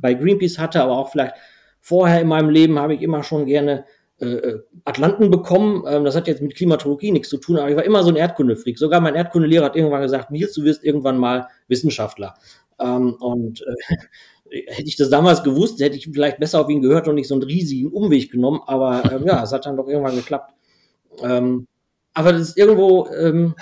bei 0.00 0.14
Greenpeace 0.14 0.58
hatte, 0.58 0.82
aber 0.82 0.98
auch 0.98 1.10
vielleicht 1.10 1.34
vorher 1.80 2.20
in 2.20 2.28
meinem 2.28 2.50
Leben 2.50 2.78
habe 2.78 2.94
ich 2.94 3.02
immer 3.02 3.22
schon 3.22 3.46
gerne 3.46 3.84
äh, 4.20 4.26
äh, 4.26 4.62
Atlanten 4.84 5.30
bekommen. 5.30 5.84
Ähm, 5.86 6.04
das 6.04 6.16
hat 6.16 6.26
jetzt 6.26 6.42
mit 6.42 6.56
Klimatologie 6.56 7.12
nichts 7.12 7.28
zu 7.28 7.38
tun, 7.38 7.56
aber 7.56 7.70
ich 7.70 7.76
war 7.76 7.84
immer 7.84 8.02
so 8.02 8.10
ein 8.10 8.16
Erdkundefreak. 8.16 8.76
Sogar 8.76 9.00
mein 9.00 9.14
Erdkundelehrer 9.14 9.66
hat 9.66 9.76
irgendwann 9.76 10.02
gesagt, 10.02 10.32
Nils, 10.32 10.54
du 10.54 10.64
wirst 10.64 10.82
irgendwann 10.82 11.18
mal 11.18 11.46
Wissenschaftler. 11.68 12.34
Ähm, 12.80 13.14
und 13.20 13.62
äh, 13.62 13.96
hätte 14.50 14.88
ich 14.88 14.96
das 14.96 15.10
damals 15.10 15.42
gewusst, 15.42 15.80
hätte 15.80 15.96
ich 15.96 16.08
vielleicht 16.12 16.38
besser 16.38 16.60
auf 16.60 16.70
ihn 16.70 16.82
gehört 16.82 17.08
und 17.08 17.14
nicht 17.16 17.28
so 17.28 17.34
einen 17.34 17.42
riesigen 17.42 17.92
Umweg 17.92 18.30
genommen. 18.30 18.60
Aber 18.66 19.02
ähm, 19.12 19.26
ja, 19.26 19.42
es 19.42 19.52
hat 19.52 19.66
dann 19.66 19.76
doch 19.76 19.88
irgendwann 19.88 20.16
geklappt. 20.16 20.52
Ähm, 21.22 21.66
aber 22.14 22.32
das 22.32 22.50
ist 22.50 22.58
irgendwo, 22.58 23.08
ähm, 23.08 23.54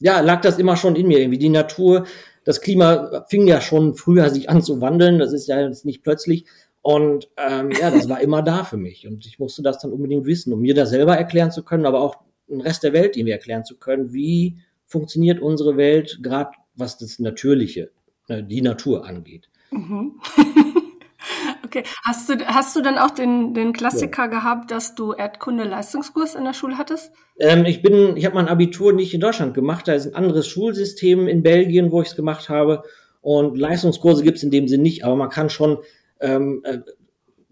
ja, 0.00 0.20
lag 0.20 0.40
das 0.40 0.58
immer 0.58 0.76
schon 0.76 0.96
in 0.96 1.06
mir 1.06 1.20
irgendwie. 1.20 1.38
Die 1.38 1.48
Natur, 1.48 2.06
das 2.44 2.60
Klima 2.60 3.24
fing 3.28 3.46
ja 3.46 3.60
schon 3.60 3.94
früher 3.94 4.30
sich 4.30 4.48
an 4.50 4.62
zu 4.62 4.80
wandeln. 4.80 5.18
Das 5.18 5.32
ist 5.32 5.46
ja 5.46 5.60
jetzt 5.60 5.84
nicht 5.84 6.02
plötzlich. 6.02 6.44
Und 6.80 7.30
ähm, 7.36 7.70
ja, 7.70 7.90
das 7.90 8.08
war 8.08 8.20
immer 8.20 8.42
da 8.42 8.64
für 8.64 8.76
mich. 8.76 9.06
Und 9.06 9.24
ich 9.26 9.38
musste 9.38 9.62
das 9.62 9.78
dann 9.78 9.92
unbedingt 9.92 10.26
wissen, 10.26 10.52
um 10.52 10.60
mir 10.60 10.74
das 10.74 10.90
selber 10.90 11.16
erklären 11.16 11.52
zu 11.52 11.62
können, 11.62 11.86
aber 11.86 12.00
auch 12.00 12.16
den 12.48 12.60
Rest 12.60 12.82
der 12.82 12.92
Welt 12.92 13.16
irgendwie 13.16 13.32
erklären 13.32 13.64
zu 13.64 13.78
können, 13.78 14.12
wie 14.12 14.58
funktioniert 14.86 15.40
unsere 15.40 15.76
Welt, 15.76 16.18
gerade 16.22 16.50
was 16.74 16.98
das 16.98 17.18
Natürliche, 17.18 17.90
äh, 18.28 18.42
die 18.42 18.62
Natur 18.62 19.06
angeht. 19.06 19.48
Mhm. 19.72 20.20
okay. 21.64 21.82
Hast 22.04 22.28
du, 22.28 22.36
hast 22.46 22.76
du 22.76 22.82
dann 22.82 22.98
auch 22.98 23.10
den, 23.10 23.54
den 23.54 23.72
Klassiker 23.72 24.24
ja. 24.24 24.28
gehabt, 24.28 24.70
dass 24.70 24.94
du 24.94 25.12
Erdkunde-Leistungskurs 25.12 26.34
in 26.34 26.44
der 26.44 26.54
Schule 26.54 26.78
hattest? 26.78 27.12
Ähm, 27.38 27.64
ich 27.64 27.82
bin, 27.82 28.16
ich 28.16 28.24
habe 28.26 28.36
mein 28.36 28.48
Abitur 28.48 28.92
nicht 28.92 29.14
in 29.14 29.20
Deutschland 29.20 29.54
gemacht. 29.54 29.88
Da 29.88 29.94
ist 29.94 30.06
ein 30.06 30.14
anderes 30.14 30.46
Schulsystem 30.46 31.26
in 31.26 31.42
Belgien, 31.42 31.90
wo 31.90 32.02
ich 32.02 32.08
es 32.08 32.16
gemacht 32.16 32.48
habe. 32.48 32.84
Und 33.20 33.56
Leistungskurse 33.56 34.22
gibt 34.22 34.38
es 34.38 34.42
in 34.42 34.50
dem 34.50 34.68
Sinn 34.68 34.82
nicht, 34.82 35.04
aber 35.04 35.16
man 35.16 35.30
kann 35.30 35.48
schon 35.48 35.78
ähm, 36.20 36.62
äh, 36.64 36.78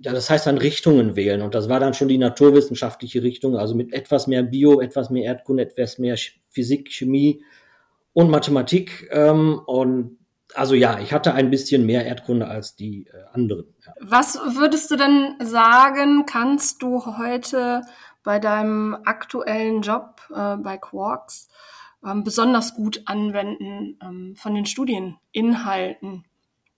ja, 0.03 0.13
das 0.13 0.31
heißt 0.31 0.47
dann 0.47 0.59
Richtungen 0.59 1.15
wählen. 1.15 1.43
Und 1.43 1.55
das 1.55 1.69
war 1.69 1.79
dann 1.79 1.95
schon 1.95 2.09
die 2.09 2.19
naturwissenschaftliche 2.19 3.23
Richtung, 3.23 3.57
also 3.57 3.75
mit 3.75 3.93
etwas 3.93 4.27
mehr 4.27 4.43
Bio, 4.43 4.81
etwas 4.81 5.11
mehr 5.11 5.25
Erdkunde, 5.25 5.63
etwas 5.63 5.99
mehr 5.99 6.17
Physik, 6.49 6.91
Chemie 6.91 7.45
und 8.15 8.31
Mathematik. 8.31 9.09
Ähm, 9.13 9.61
und 9.67 10.19
also 10.55 10.75
ja, 10.75 10.99
ich 11.01 11.13
hatte 11.13 11.35
ein 11.35 11.51
bisschen 11.51 11.87
mehr 11.87 12.05
Erdkunde 12.07 12.47
als 12.47 12.77
die 12.77 13.07
äh, 13.07 13.25
anderen. 13.33 13.67
Ja. 13.85 13.95
Was 14.01 14.37
würdest 14.57 14.91
du 14.91 14.97
denn 14.97 15.35
sagen, 15.43 16.27
kannst 16.27 16.83
du 16.83 17.19
heute 17.19 17.83
bei 18.23 18.39
deinem 18.39 18.97
aktuellen 19.05 19.83
Job 19.83 20.21
äh, 20.35 20.57
bei 20.57 20.79
Quarks 20.79 21.49
ähm, 22.05 22.25
besonders 22.25 22.75
gut 22.75 23.03
anwenden 23.07 23.99
ähm, 24.03 24.35
von 24.37 24.55
den 24.55 24.67
Studieninhalten, 24.67 26.25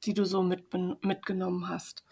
die 0.04 0.14
du 0.14 0.24
so 0.24 0.42
mit, 0.42 0.64
mitgenommen 1.02 1.68
hast? 1.68 2.04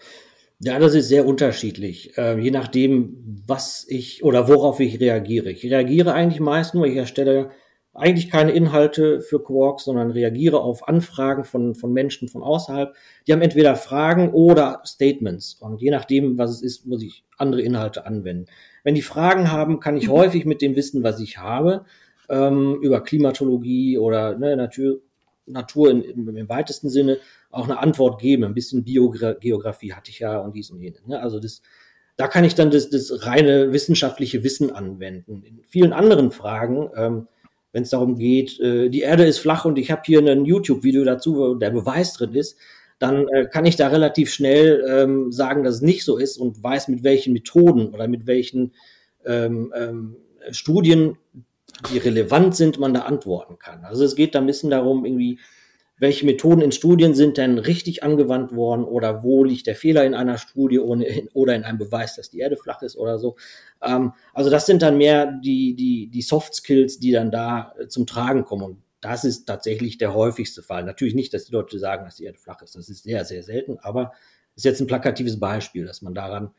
Ja, 0.62 0.78
das 0.78 0.94
ist 0.94 1.08
sehr 1.08 1.26
unterschiedlich, 1.26 2.18
äh, 2.18 2.38
je 2.38 2.50
nachdem, 2.50 3.42
was 3.46 3.86
ich 3.88 4.22
oder 4.22 4.46
worauf 4.46 4.78
ich 4.80 5.00
reagiere. 5.00 5.50
Ich 5.50 5.64
reagiere 5.64 6.12
eigentlich 6.12 6.40
meist 6.40 6.74
nur, 6.74 6.84
ich 6.84 6.96
erstelle 6.96 7.50
eigentlich 7.92 8.30
keine 8.30 8.52
Inhalte 8.52 9.20
für 9.20 9.42
Quarks, 9.42 9.84
sondern 9.84 10.10
reagiere 10.10 10.60
auf 10.60 10.86
Anfragen 10.86 11.44
von, 11.44 11.74
von 11.74 11.92
Menschen 11.92 12.28
von 12.28 12.42
außerhalb. 12.42 12.94
Die 13.26 13.32
haben 13.32 13.42
entweder 13.42 13.74
Fragen 13.74 14.32
oder 14.32 14.80
Statements. 14.84 15.54
Und 15.54 15.80
je 15.80 15.90
nachdem, 15.90 16.38
was 16.38 16.50
es 16.50 16.62
ist, 16.62 16.86
muss 16.86 17.02
ich 17.02 17.24
andere 17.36 17.62
Inhalte 17.62 18.06
anwenden. 18.06 18.46
Wenn 18.84 18.94
die 18.94 19.02
Fragen 19.02 19.50
haben, 19.50 19.80
kann 19.80 19.96
ich 19.96 20.06
mhm. 20.06 20.12
häufig 20.12 20.44
mit 20.44 20.62
dem 20.62 20.76
Wissen, 20.76 21.02
was 21.02 21.20
ich 21.20 21.38
habe, 21.38 21.84
ähm, 22.28 22.78
über 22.80 23.02
Klimatologie 23.02 23.98
oder 23.98 24.38
ne, 24.38 24.56
Natur, 24.56 25.00
Natur 25.46 25.90
in, 25.90 26.02
im, 26.02 26.36
im, 26.36 26.48
weitesten 26.48 26.88
Sinne 26.88 27.18
auch 27.50 27.64
eine 27.64 27.80
Antwort 27.80 28.20
geben. 28.20 28.44
Ein 28.44 28.54
bisschen 28.54 28.84
Biogeografie 28.84 29.94
hatte 29.94 30.10
ich 30.10 30.20
ja 30.20 30.38
und 30.38 30.54
dies 30.54 30.70
und 30.70 30.80
jenes. 30.80 31.04
Ne? 31.06 31.20
Also 31.20 31.40
das, 31.40 31.60
da 32.16 32.28
kann 32.28 32.44
ich 32.44 32.54
dann 32.54 32.70
das, 32.70 32.88
das 32.88 33.26
reine 33.26 33.72
wissenschaftliche 33.72 34.44
Wissen 34.44 34.70
anwenden. 34.70 35.42
In 35.42 35.64
vielen 35.66 35.92
anderen 35.92 36.30
Fragen, 36.30 36.88
ähm, 36.94 37.26
wenn 37.72 37.82
es 37.82 37.90
darum 37.90 38.16
geht, 38.16 38.58
äh, 38.60 38.88
die 38.88 39.00
Erde 39.00 39.24
ist 39.24 39.38
flach 39.38 39.64
und 39.64 39.78
ich 39.78 39.90
habe 39.90 40.02
hier 40.04 40.20
ein 40.20 40.44
YouTube-Video 40.44 41.04
dazu, 41.04 41.36
wo 41.36 41.54
der 41.54 41.70
Beweis 41.70 42.14
drin 42.14 42.34
ist, 42.34 42.56
dann 42.98 43.26
äh, 43.28 43.46
kann 43.46 43.64
ich 43.66 43.76
da 43.76 43.88
relativ 43.88 44.32
schnell 44.32 44.84
ähm, 44.88 45.32
sagen, 45.32 45.64
dass 45.64 45.76
es 45.76 45.82
nicht 45.82 46.04
so 46.04 46.18
ist 46.18 46.36
und 46.36 46.62
weiß, 46.62 46.88
mit 46.88 47.02
welchen 47.02 47.32
Methoden 47.32 47.94
oder 47.94 48.08
mit 48.08 48.26
welchen 48.26 48.72
ähm, 49.24 49.72
ähm, 49.74 50.16
Studien 50.50 51.16
die 51.92 51.98
relevant 51.98 52.56
sind, 52.56 52.78
man 52.78 52.92
da 52.92 53.02
antworten 53.02 53.58
kann. 53.58 53.84
Also 53.84 54.04
es 54.04 54.16
geht 54.16 54.34
da 54.34 54.40
ein 54.40 54.46
bisschen 54.46 54.70
darum, 54.70 55.04
irgendwie, 55.04 55.38
welche 56.00 56.24
Methoden 56.24 56.62
in 56.62 56.72
Studien 56.72 57.14
sind 57.14 57.36
denn 57.36 57.58
richtig 57.58 58.02
angewandt 58.02 58.56
worden 58.56 58.84
oder 58.84 59.22
wo 59.22 59.44
liegt 59.44 59.66
der 59.66 59.76
Fehler 59.76 60.04
in 60.04 60.14
einer 60.14 60.38
Studie 60.38 60.78
oder 60.78 61.54
in 61.54 61.64
einem 61.64 61.78
Beweis, 61.78 62.16
dass 62.16 62.30
die 62.30 62.38
Erde 62.38 62.56
flach 62.56 62.80
ist 62.80 62.96
oder 62.96 63.18
so. 63.18 63.36
Ähm, 63.82 64.14
also 64.32 64.48
das 64.48 64.64
sind 64.64 64.80
dann 64.80 64.96
mehr 64.96 65.26
die, 65.26 65.76
die, 65.76 66.08
die 66.08 66.22
Soft 66.22 66.54
Skills, 66.54 66.98
die 66.98 67.12
dann 67.12 67.30
da 67.30 67.74
äh, 67.78 67.86
zum 67.86 68.06
Tragen 68.06 68.44
kommen. 68.44 68.64
Und 68.64 68.82
das 69.02 69.24
ist 69.24 69.44
tatsächlich 69.44 69.98
der 69.98 70.14
häufigste 70.14 70.62
Fall. 70.62 70.84
Natürlich 70.84 71.14
nicht, 71.14 71.34
dass 71.34 71.44
die 71.44 71.52
Leute 71.52 71.78
sagen, 71.78 72.06
dass 72.06 72.16
die 72.16 72.24
Erde 72.24 72.38
flach 72.38 72.62
ist. 72.62 72.74
Das 72.74 72.88
ist 72.88 73.04
sehr, 73.04 73.24
sehr 73.26 73.42
selten, 73.42 73.78
aber 73.78 74.12
ist 74.56 74.64
jetzt 74.64 74.80
ein 74.80 74.86
plakatives 74.86 75.38
Beispiel, 75.38 75.84
dass 75.84 76.00
man 76.00 76.14
daran 76.14 76.50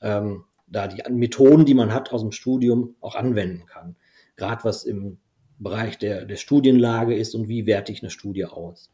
ähm, 0.00 0.44
da 0.66 0.88
die 0.88 1.02
Methoden, 1.12 1.66
die 1.66 1.74
man 1.74 1.92
hat 1.92 2.12
aus 2.12 2.22
dem 2.22 2.32
Studium, 2.32 2.96
auch 3.00 3.14
anwenden 3.14 3.66
kann 3.66 3.96
gerade 4.36 4.64
was 4.64 4.84
im 4.84 5.18
Bereich 5.58 5.98
der, 5.98 6.24
der 6.24 6.36
Studienlage 6.36 7.14
ist 7.14 7.34
und 7.34 7.48
wie 7.48 7.66
werte 7.66 7.92
ich 7.92 8.02
eine 8.02 8.10
Studie 8.10 8.44
aus. 8.44 8.90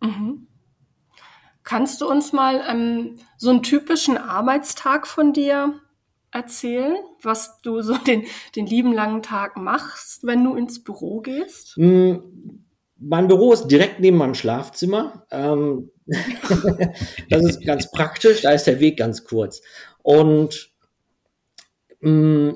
Mhm. 0.00 0.46
Kannst 1.62 2.02
du 2.02 2.08
uns 2.08 2.32
mal 2.32 2.62
ähm, 2.68 3.16
so 3.38 3.50
einen 3.50 3.62
typischen 3.62 4.18
Arbeitstag 4.18 5.06
von 5.06 5.32
dir 5.32 5.80
erzählen, 6.30 6.96
was 7.22 7.60
du 7.62 7.80
so 7.80 7.96
den, 8.06 8.24
den 8.54 8.66
lieben 8.66 8.92
langen 8.92 9.22
Tag 9.22 9.56
machst, 9.56 10.26
wenn 10.26 10.44
du 10.44 10.54
ins 10.54 10.84
Büro 10.84 11.20
gehst? 11.20 11.78
Mm, 11.78 12.16
mein 12.98 13.28
Büro 13.28 13.52
ist 13.52 13.68
direkt 13.68 14.00
neben 14.00 14.18
meinem 14.18 14.34
Schlafzimmer. 14.34 15.26
Ähm, 15.30 15.90
das 17.30 17.44
ist 17.44 17.64
ganz 17.64 17.90
praktisch, 17.90 18.42
da 18.42 18.52
ist 18.52 18.66
der 18.66 18.80
Weg 18.80 18.98
ganz 18.98 19.24
kurz. 19.24 19.62
Und 20.02 20.73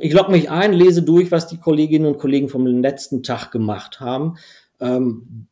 ich 0.00 0.12
logge 0.12 0.30
mich 0.30 0.50
ein, 0.50 0.74
lese 0.74 1.02
durch, 1.02 1.30
was 1.30 1.46
die 1.46 1.56
Kolleginnen 1.58 2.06
und 2.06 2.18
Kollegen 2.18 2.48
vom 2.48 2.66
letzten 2.66 3.22
Tag 3.22 3.50
gemacht 3.50 3.98
haben, 3.98 4.36
ähm, 4.78 5.46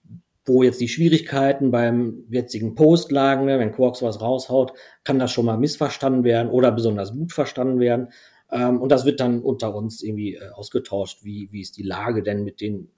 wo 0.44 0.62
jetzt 0.62 0.80
die 0.80 0.88
Schwierigkeiten 0.88 1.70
beim 1.70 2.24
jetzigen 2.30 2.74
Post 2.74 3.10
lagen. 3.10 3.46
Ne? 3.46 3.58
Wenn 3.58 3.72
Quarks 3.72 4.02
was 4.02 4.20
raushaut, 4.20 4.74
kann 5.02 5.18
das 5.18 5.32
schon 5.32 5.46
mal 5.46 5.56
missverstanden 5.56 6.24
werden 6.24 6.50
oder 6.50 6.72
besonders 6.72 7.12
gut 7.12 7.32
verstanden 7.32 7.80
werden. 7.80 8.08
Ähm, 8.50 8.80
und 8.80 8.92
das 8.92 9.06
wird 9.06 9.18
dann 9.18 9.40
unter 9.40 9.74
uns 9.74 10.02
irgendwie 10.02 10.34
äh, 10.34 10.50
ausgetauscht, 10.50 11.24
wie, 11.24 11.48
wie 11.50 11.62
ist 11.62 11.78
die 11.78 11.82
Lage 11.82 12.22
denn 12.22 12.44
mit 12.44 12.60
den 12.60 12.90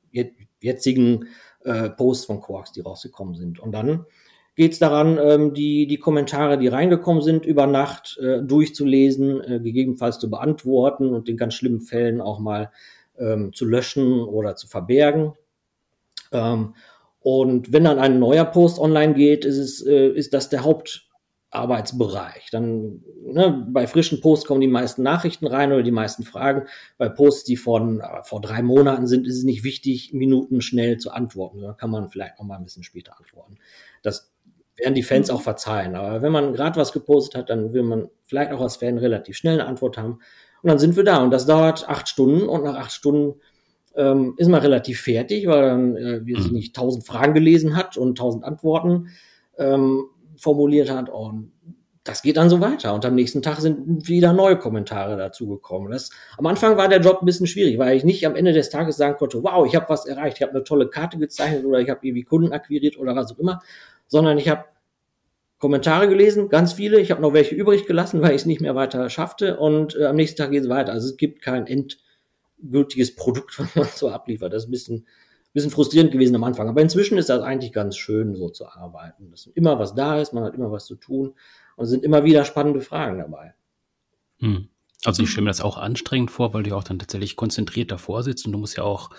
jetzigen 0.61 1.29
äh, 1.65 1.91
Posts 1.91 2.27
von 2.27 2.41
Quarks, 2.41 2.73
die 2.73 2.81
rausgekommen 2.81 3.35
sind. 3.35 3.61
Und 3.61 3.73
dann 3.73 4.05
geht 4.59 4.73
es 4.73 4.81
daran, 4.81 5.21
ähm, 5.23 5.55
die, 5.55 5.87
die 5.87 5.99
Kommentare, 5.99 6.59
die 6.59 6.67
reingekommen 6.67 7.23
sind, 7.23 7.47
über 7.47 7.69
Nacht 7.69 8.19
äh, 8.21 8.43
durchzulesen, 8.43 9.41
äh, 9.41 9.61
gegebenenfalls 9.61 10.19
zu 10.19 10.29
beantworten 10.29 11.15
und 11.15 11.29
in 11.29 11.37
ganz 11.37 11.55
schlimmen 11.55 11.81
Fällen 11.81 12.21
auch 12.21 12.41
mal 12.41 12.73
ähm, 13.21 13.53
zu 13.53 13.65
löschen 13.67 14.21
oder 14.21 14.57
zu 14.57 14.67
verbergen. 14.67 15.35
Ähm, 16.33 16.75
und 17.21 17.73
wenn 17.73 17.85
dann 17.85 18.01
ein 18.01 18.19
neuer 18.19 18.45
Post 18.45 18.81
online 18.81 19.15
geht, 19.15 19.45
ist, 19.45 19.59
es, 19.59 19.87
äh, 19.87 20.09
ist 20.09 20.35
das 20.35 20.49
der 20.49 20.65
Hauptarbeitsbereich. 20.65 22.49
Dann 22.51 23.05
ne, 23.23 23.65
bei 23.71 23.87
frischen 23.87 24.21
Posts 24.21 24.45
kommen 24.45 24.61
die 24.61 24.67
meisten 24.67 25.05
Nachrichten 25.05 25.47
rein 25.47 25.71
oder 25.71 25.85
die 25.85 25.93
meisten 25.93 26.25
Fragen. 26.25 26.67
Bei 26.97 27.09
Posts, 27.09 27.45
die 27.45 27.57
von 27.57 28.01
äh, 28.01 28.25
vor 28.25 28.41
drei 28.41 28.63
Monaten 28.65 29.07
sind, 29.07 29.29
ist 29.29 29.37
es 29.37 29.45
nicht 29.45 29.63
wichtig, 29.63 30.13
Minuten 30.15 30.63
schnell 30.63 30.99
zu 30.99 31.13
antworten. 31.13 31.61
Da 31.61 31.75
kann 31.75 31.91
man 31.91 32.09
vielleicht 32.09 32.41
noch 32.41 32.45
mal 32.47 32.57
ein 32.57 32.65
bisschen 32.65 32.83
später 32.83 33.17
antworten. 33.17 33.59
Das 34.03 34.33
werden 34.79 34.95
die 34.95 35.03
Fans 35.03 35.31
auch 35.31 35.43
verzeihen. 35.43 35.95
Aber 35.95 36.23
wenn 36.23 36.33
man 36.33 36.53
gerade 36.53 36.79
was 36.79 36.93
gepostet 36.93 37.37
hat, 37.37 37.51
dann 37.51 37.73
will 37.73 37.83
man 37.83 38.09
vielleicht 38.25 38.53
auch 38.53 38.61
als 38.61 38.77
Fan 38.77 38.99
relativ 38.99 39.37
schnell 39.37 39.61
eine 39.61 39.69
Antwort 39.69 39.99
haben. 39.99 40.21
Und 40.63 40.71
dann 40.71 40.79
sind 40.79 40.97
wir 40.97 41.05
da. 41.05 41.23
Und 41.23 41.31
das 41.31 41.47
dauert 41.47 41.89
acht 41.89 42.09
Stunden. 42.09 42.49
Und 42.49 42.65
nach 42.65 42.77
acht 42.77 42.93
Stunden 42.93 43.41
ähm, 43.97 44.35
ist 44.37 44.49
man 44.49 44.61
relativ 44.61 45.01
fertig, 45.01 45.47
weil 45.47 45.63
dann, 45.63 45.97
äh, 45.97 46.27
wie 46.27 46.41
sie 46.41 46.49
mhm. 46.49 46.55
nicht, 46.55 46.77
tausend 46.77 47.07
Fragen 47.07 47.35
gelesen 47.35 47.77
hat 47.77 47.97
und 47.97 48.19
tausend 48.19 48.45
Antworten 48.45 49.09
ähm, 49.59 50.05
formuliert 50.37 50.91
hat. 50.91 51.11
Und 51.11 51.53
das 52.09 52.23
geht 52.23 52.39
dann 52.39 52.49
so 52.49 52.61
weiter. 52.61 52.95
Und 52.95 53.05
am 53.05 53.15
nächsten 53.15 53.43
Tag 53.43 53.59
sind 53.59 54.09
wieder 54.09 54.33
neue 54.33 54.57
Kommentare 54.57 55.17
dazugekommen. 55.17 55.91
Das, 55.91 56.11
am 56.39 56.47
Anfang 56.47 56.77
war 56.77 56.89
der 56.89 57.01
Job 57.01 57.19
ein 57.21 57.27
bisschen 57.27 57.47
schwierig, 57.47 57.79
weil 57.79 57.97
ich 57.97 58.05
nicht 58.05 58.27
am 58.27 58.35
Ende 58.35 58.53
des 58.53 58.71
Tages 58.71 58.97
sagen 58.97 59.19
konnte, 59.19 59.43
wow, 59.43 59.67
ich 59.67 59.77
habe 59.77 59.87
was 59.89 60.07
erreicht, 60.07 60.39
ich 60.39 60.43
habe 60.43 60.53
eine 60.53 60.65
tolle 60.65 60.89
Karte 60.89 61.19
gezeichnet 61.19 61.67
oder 61.67 61.81
ich 61.81 61.91
habe 61.91 62.01
irgendwie 62.03 62.23
Kunden 62.23 62.53
akquiriert 62.53 62.99
oder 62.99 63.15
was 63.15 63.33
auch 63.33 63.39
immer, 63.39 63.61
sondern 64.09 64.39
ich 64.39 64.49
habe 64.49 64.65
Kommentare 65.59 66.09
gelesen, 66.09 66.49
ganz 66.49 66.73
viele. 66.73 67.01
Ich 67.01 67.11
habe 67.11 67.21
noch 67.21 67.33
welche 67.33 67.55
übrig 67.55 67.87
gelassen, 67.87 68.23
weil 68.23 68.31
ich 68.31 68.43
es 68.43 68.47
nicht 68.47 68.61
mehr 68.61 68.75
weiter 68.75 69.11
schaffte. 69.11 69.59
Und 69.59 69.97
äh, 69.97 70.07
am 70.07 70.17
nächsten 70.17 70.37
Tag 70.37 70.51
geht 70.51 70.63
es 70.63 70.69
weiter. 70.69 70.93
Also 70.93 71.09
es 71.09 71.17
gibt 71.17 71.43
kein 71.43 71.67
endgültiges 71.67 73.15
Produkt, 73.15 73.59
was 73.59 73.75
man 73.75 73.87
so 73.87 74.09
abliefert. 74.09 74.53
Das 74.53 74.65
ist 74.65 74.69
ein 74.69 74.73
bisschen, 74.73 75.07
bisschen 75.53 75.71
frustrierend 75.71 76.13
gewesen 76.13 76.37
am 76.37 76.45
Anfang. 76.45 76.69
Aber 76.69 76.81
inzwischen 76.81 77.19
ist 77.19 77.29
das 77.29 77.43
eigentlich 77.43 77.73
ganz 77.73 77.97
schön, 77.97 78.37
so 78.37 78.49
zu 78.51 78.67
arbeiten. 78.69 79.31
Dass 79.31 79.47
immer 79.47 79.79
was 79.79 79.95
da 79.95 80.21
ist, 80.21 80.33
man 80.33 80.45
hat 80.45 80.55
immer 80.55 80.71
was 80.71 80.87
zu 80.87 80.95
tun 80.95 81.35
und 81.77 81.85
es 81.85 81.91
sind 81.91 82.05
immer 82.05 82.25
wieder 82.25 82.45
spannende 82.45 82.81
Fragen 82.81 83.19
dabei. 83.19 83.55
Hm. 84.39 84.69
Also 85.05 85.23
ich 85.23 85.31
stelle 85.31 85.45
mir 85.45 85.51
das 85.51 85.61
auch 85.61 85.79
anstrengend 85.79 86.33
vor, 86.33 86.53
weil 86.53 86.65
du 86.65 86.71
ja 86.71 86.77
auch 86.77 86.83
dann 86.83 86.99
tatsächlich 86.99 87.37
konzentriert 87.37 87.93
davor 87.93 88.25
sitzt 88.25 88.45
und 88.47 88.53
du 88.53 88.59
musst 88.59 88.77
ja 88.77 88.83
auch 88.83 89.11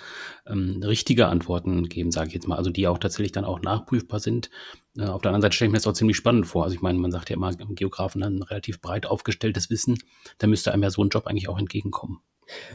ähm, 0.46 0.82
richtige 0.84 1.28
Antworten 1.28 1.88
geben, 1.88 2.12
sage 2.12 2.28
ich 2.28 2.34
jetzt 2.34 2.48
mal, 2.50 2.58
also 2.58 2.70
die 2.70 2.88
auch 2.88 2.98
tatsächlich 2.98 3.32
dann 3.32 3.46
auch 3.46 3.62
nachprüfbar 3.62 4.20
sind. 4.20 4.50
Äh, 4.98 5.06
auf 5.06 5.22
der 5.22 5.30
anderen 5.30 5.44
Seite 5.44 5.56
stelle 5.56 5.68
ich 5.68 5.72
mir 5.72 5.78
das 5.78 5.88
auch 5.88 5.94
ziemlich 5.94 6.18
spannend 6.18 6.48
vor. 6.48 6.66
Also 6.66 6.76
ich 6.76 6.82
meine, 6.82 7.00
man 7.00 7.12
sagt 7.12 7.30
ja 7.30 7.38
immer, 7.38 7.58
im 7.58 7.76
Geografen 7.76 8.22
ein 8.24 8.42
relativ 8.42 8.82
breit 8.82 9.06
aufgestelltes 9.06 9.70
Wissen, 9.70 9.98
da 10.38 10.48
müsste 10.48 10.74
einem 10.74 10.84
ja 10.84 10.90
so 10.90 11.02
ein 11.02 11.10
Job 11.10 11.28
eigentlich 11.28 11.48
auch 11.48 11.58
entgegenkommen. 11.58 12.20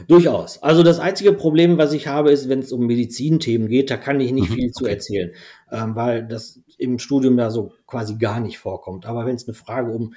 Durchaus. 0.07 0.63
Also 0.63 0.83
das 0.83 0.99
einzige 0.99 1.33
Problem, 1.33 1.77
was 1.77 1.93
ich 1.93 2.07
habe, 2.07 2.31
ist, 2.31 2.49
wenn 2.49 2.59
es 2.59 2.71
um 2.71 2.87
Medizinthemen 2.87 3.67
geht, 3.67 3.91
da 3.91 3.97
kann 3.97 4.19
ich 4.19 4.31
nicht 4.31 4.49
mhm, 4.49 4.53
viel 4.53 4.65
okay. 4.65 4.71
zu 4.71 4.85
erzählen, 4.85 5.31
ähm, 5.71 5.95
weil 5.95 6.27
das 6.27 6.61
im 6.77 6.97
Studium 6.97 7.37
ja 7.37 7.51
so 7.51 7.73
quasi 7.85 8.17
gar 8.17 8.39
nicht 8.39 8.57
vorkommt. 8.57 9.05
Aber 9.05 9.25
wenn 9.25 9.35
es 9.35 9.47
eine 9.47 9.53
Frage 9.53 9.91
um 9.91 10.13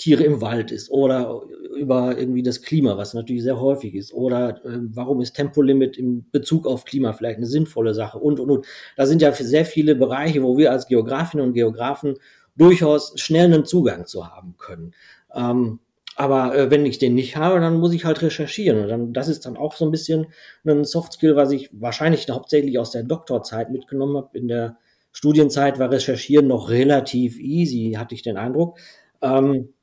Tiere 0.00 0.24
im 0.24 0.40
Wald 0.40 0.70
ist 0.70 0.90
oder 0.90 1.42
über 1.76 2.18
irgendwie 2.18 2.42
das 2.42 2.62
Klima, 2.62 2.96
was 2.96 3.14
natürlich 3.14 3.42
sehr 3.42 3.60
häufig 3.60 3.94
ist, 3.94 4.12
oder 4.12 4.64
äh, 4.64 4.78
warum 4.94 5.20
ist 5.20 5.34
Tempolimit 5.34 5.98
in 5.98 6.28
Bezug 6.30 6.66
auf 6.66 6.84
Klima 6.84 7.12
vielleicht 7.12 7.36
eine 7.36 7.46
sinnvolle 7.46 7.94
Sache 7.94 8.18
und 8.18 8.40
und 8.40 8.50
und. 8.50 8.66
Da 8.96 9.06
sind 9.06 9.22
ja 9.22 9.32
sehr 9.32 9.64
viele 9.66 9.94
Bereiche, 9.94 10.42
wo 10.42 10.56
wir 10.56 10.72
als 10.72 10.86
Geografinnen 10.86 11.46
und 11.46 11.52
Geografen 11.52 12.14
durchaus 12.56 13.12
schnell 13.20 13.46
einen 13.46 13.64
Zugang 13.64 14.06
zu 14.06 14.26
haben 14.26 14.54
können. 14.58 14.94
Ähm, 15.34 15.80
aber 16.16 16.54
äh, 16.56 16.70
wenn 16.70 16.84
ich 16.86 16.98
den 16.98 17.14
nicht 17.14 17.36
habe, 17.36 17.60
dann 17.60 17.78
muss 17.78 17.94
ich 17.94 18.04
halt 18.04 18.20
recherchieren. 18.20 18.82
Und 18.82 18.88
dann, 18.88 19.12
das 19.12 19.28
ist 19.28 19.46
dann 19.46 19.56
auch 19.56 19.74
so 19.74 19.84
ein 19.84 19.90
bisschen 19.90 20.26
ein 20.66 20.84
Softskill, 20.84 21.36
was 21.36 21.50
ich 21.50 21.70
wahrscheinlich 21.72 22.28
hauptsächlich 22.28 22.78
aus 22.78 22.90
der 22.90 23.04
Doktorzeit 23.04 23.70
mitgenommen 23.70 24.16
habe. 24.16 24.36
In 24.36 24.48
der 24.48 24.76
Studienzeit 25.12 25.78
war 25.78 25.90
Recherchieren 25.90 26.46
noch 26.46 26.68
relativ 26.68 27.38
easy, 27.38 27.94
hatte 27.96 28.14
ich 28.14 28.22
den 28.22 28.36
Eindruck. 28.36 28.78
Ähm, 29.22 29.74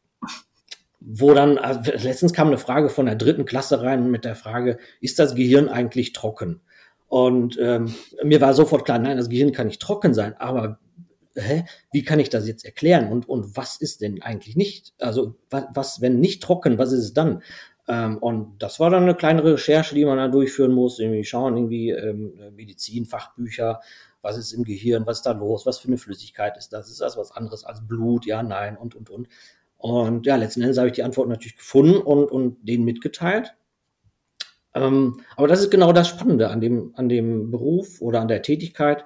wo 0.99 1.33
dann, 1.33 1.57
also 1.57 1.91
letztens 1.91 2.33
kam 2.33 2.47
eine 2.47 2.57
Frage 2.57 2.89
von 2.89 3.05
der 3.05 3.15
dritten 3.15 3.45
Klasse 3.45 3.81
rein 3.81 4.09
mit 4.11 4.25
der 4.25 4.35
Frage, 4.35 4.77
ist 4.99 5.19
das 5.19 5.35
Gehirn 5.35 5.69
eigentlich 5.69 6.13
trocken? 6.13 6.61
Und 7.07 7.57
ähm, 7.61 7.93
mir 8.23 8.41
war 8.41 8.53
sofort 8.53 8.83
klar, 8.83 8.99
nein, 8.99 9.17
das 9.17 9.29
Gehirn 9.29 9.53
kann 9.53 9.67
nicht 9.67 9.81
trocken 9.81 10.13
sein, 10.13 10.35
aber 10.37 10.79
hä, 11.35 11.63
wie 11.91 12.03
kann 12.03 12.19
ich 12.19 12.29
das 12.29 12.47
jetzt 12.47 12.65
erklären? 12.65 13.11
Und, 13.11 13.29
und 13.29 13.55
was 13.55 13.79
ist 13.79 14.01
denn 14.01 14.21
eigentlich 14.21 14.55
nicht? 14.55 14.93
Also 14.99 15.35
was, 15.49 15.65
was 15.73 16.01
wenn 16.01 16.19
nicht 16.19 16.43
trocken, 16.43 16.77
was 16.77 16.91
ist 16.91 17.03
es 17.03 17.13
dann? 17.13 17.43
Ähm, 17.87 18.17
und 18.17 18.61
das 18.61 18.79
war 18.79 18.89
dann 18.89 19.03
eine 19.03 19.15
kleine 19.15 19.43
Recherche, 19.43 19.95
die 19.95 20.03
man 20.03 20.17
da 20.17 20.27
durchführen 20.27 20.73
muss, 20.73 20.99
irgendwie 20.99 21.23
schauen, 21.23 21.55
irgendwie 21.55 21.91
ähm, 21.91 22.33
Medizin, 22.55 23.05
Fachbücher, 23.05 23.79
was 24.27 24.37
ist 24.37 24.51
im 24.51 24.65
Gehirn, 24.65 25.05
was 25.05 25.19
ist 25.19 25.25
da 25.25 25.31
los, 25.31 25.65
was 25.65 25.79
für 25.79 25.87
eine 25.87 25.97
Flüssigkeit 25.97 26.57
ist 26.57 26.73
das, 26.73 26.91
ist 26.91 26.99
das 26.99 27.15
was 27.15 27.31
anderes 27.31 27.63
als 27.63 27.87
Blut, 27.87 28.25
ja, 28.25 28.43
nein 28.43 28.77
und, 28.77 28.93
und, 28.93 29.09
und. 29.09 29.29
Und 29.77 30.25
ja, 30.25 30.35
letzten 30.35 30.61
Endes 30.61 30.77
habe 30.77 30.87
ich 30.87 30.93
die 30.93 31.03
Antwort 31.03 31.29
natürlich 31.29 31.55
gefunden 31.55 31.97
und, 31.97 32.25
und 32.25 32.67
denen 32.67 32.83
mitgeteilt. 32.83 33.55
Ähm, 34.73 35.21
aber 35.37 35.47
das 35.47 35.61
ist 35.61 35.71
genau 35.71 35.93
das 35.93 36.09
Spannende 36.09 36.49
an 36.49 36.59
dem, 36.59 36.93
an 36.95 37.07
dem 37.07 37.51
Beruf 37.51 38.01
oder 38.01 38.19
an 38.19 38.27
der 38.27 38.41
Tätigkeit, 38.41 39.05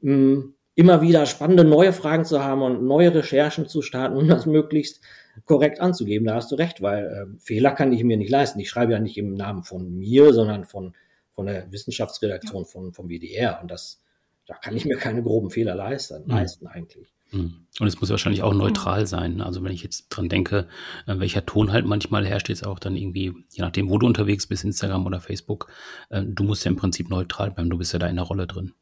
mh, 0.00 0.12
hm, 0.12 0.54
immer 0.74 1.00
wieder 1.00 1.24
spannende 1.26 1.64
neue 1.64 1.92
Fragen 1.92 2.24
zu 2.24 2.44
haben 2.44 2.62
und 2.62 2.84
neue 2.84 3.14
Recherchen 3.14 3.66
zu 3.66 3.80
starten 3.80 4.16
und 4.16 4.28
das 4.28 4.44
möglichst 4.46 5.00
korrekt 5.46 5.80
anzugeben. 5.80 6.26
Da 6.26 6.34
hast 6.34 6.52
du 6.52 6.56
recht, 6.56 6.82
weil 6.82 7.06
äh, 7.06 7.38
Fehler 7.40 7.72
kann 7.72 7.92
ich 7.92 8.04
mir 8.04 8.16
nicht 8.16 8.30
leisten. 8.30 8.60
Ich 8.60 8.68
schreibe 8.68 8.92
ja 8.92 8.98
nicht 8.98 9.16
im 9.16 9.34
Namen 9.34 9.62
von 9.64 9.90
mir, 9.96 10.32
sondern 10.34 10.66
von, 10.66 10.94
von 11.32 11.46
der 11.46 11.72
Wissenschaftsredaktion 11.72 12.66
von, 12.66 12.92
vom 12.92 13.08
WDR. 13.08 13.60
Und 13.62 13.70
das, 13.70 14.02
da 14.48 14.54
kann 14.54 14.74
ich 14.74 14.86
mir 14.86 14.96
keine 14.96 15.22
groben 15.22 15.50
Fehler 15.50 15.74
leisten, 15.74 16.24
mhm. 16.24 16.30
leisten 16.30 16.66
eigentlich. 16.66 17.12
Mhm. 17.30 17.66
Und 17.78 17.86
es 17.86 18.00
muss 18.00 18.08
wahrscheinlich 18.08 18.42
auch 18.42 18.54
neutral 18.54 19.06
sein. 19.06 19.42
Also 19.42 19.62
wenn 19.62 19.72
ich 19.72 19.82
jetzt 19.82 20.08
dran 20.08 20.30
denke, 20.30 20.66
äh, 21.06 21.18
welcher 21.18 21.44
Ton 21.44 21.70
halt 21.70 21.84
manchmal 21.84 22.26
herrscht, 22.26 22.48
jetzt 22.48 22.66
auch 22.66 22.78
dann 22.78 22.96
irgendwie, 22.96 23.34
je 23.52 23.62
nachdem, 23.62 23.90
wo 23.90 23.98
du 23.98 24.06
unterwegs 24.06 24.46
bist, 24.46 24.64
Instagram 24.64 25.04
oder 25.04 25.20
Facebook, 25.20 25.70
äh, 26.08 26.22
du 26.24 26.42
musst 26.44 26.64
ja 26.64 26.70
im 26.70 26.76
Prinzip 26.76 27.10
neutral 27.10 27.50
bleiben. 27.50 27.68
Du 27.68 27.76
bist 27.76 27.92
ja 27.92 27.98
da 27.98 28.06
in 28.06 28.16
der 28.16 28.24
Rolle 28.24 28.46
drin. 28.46 28.72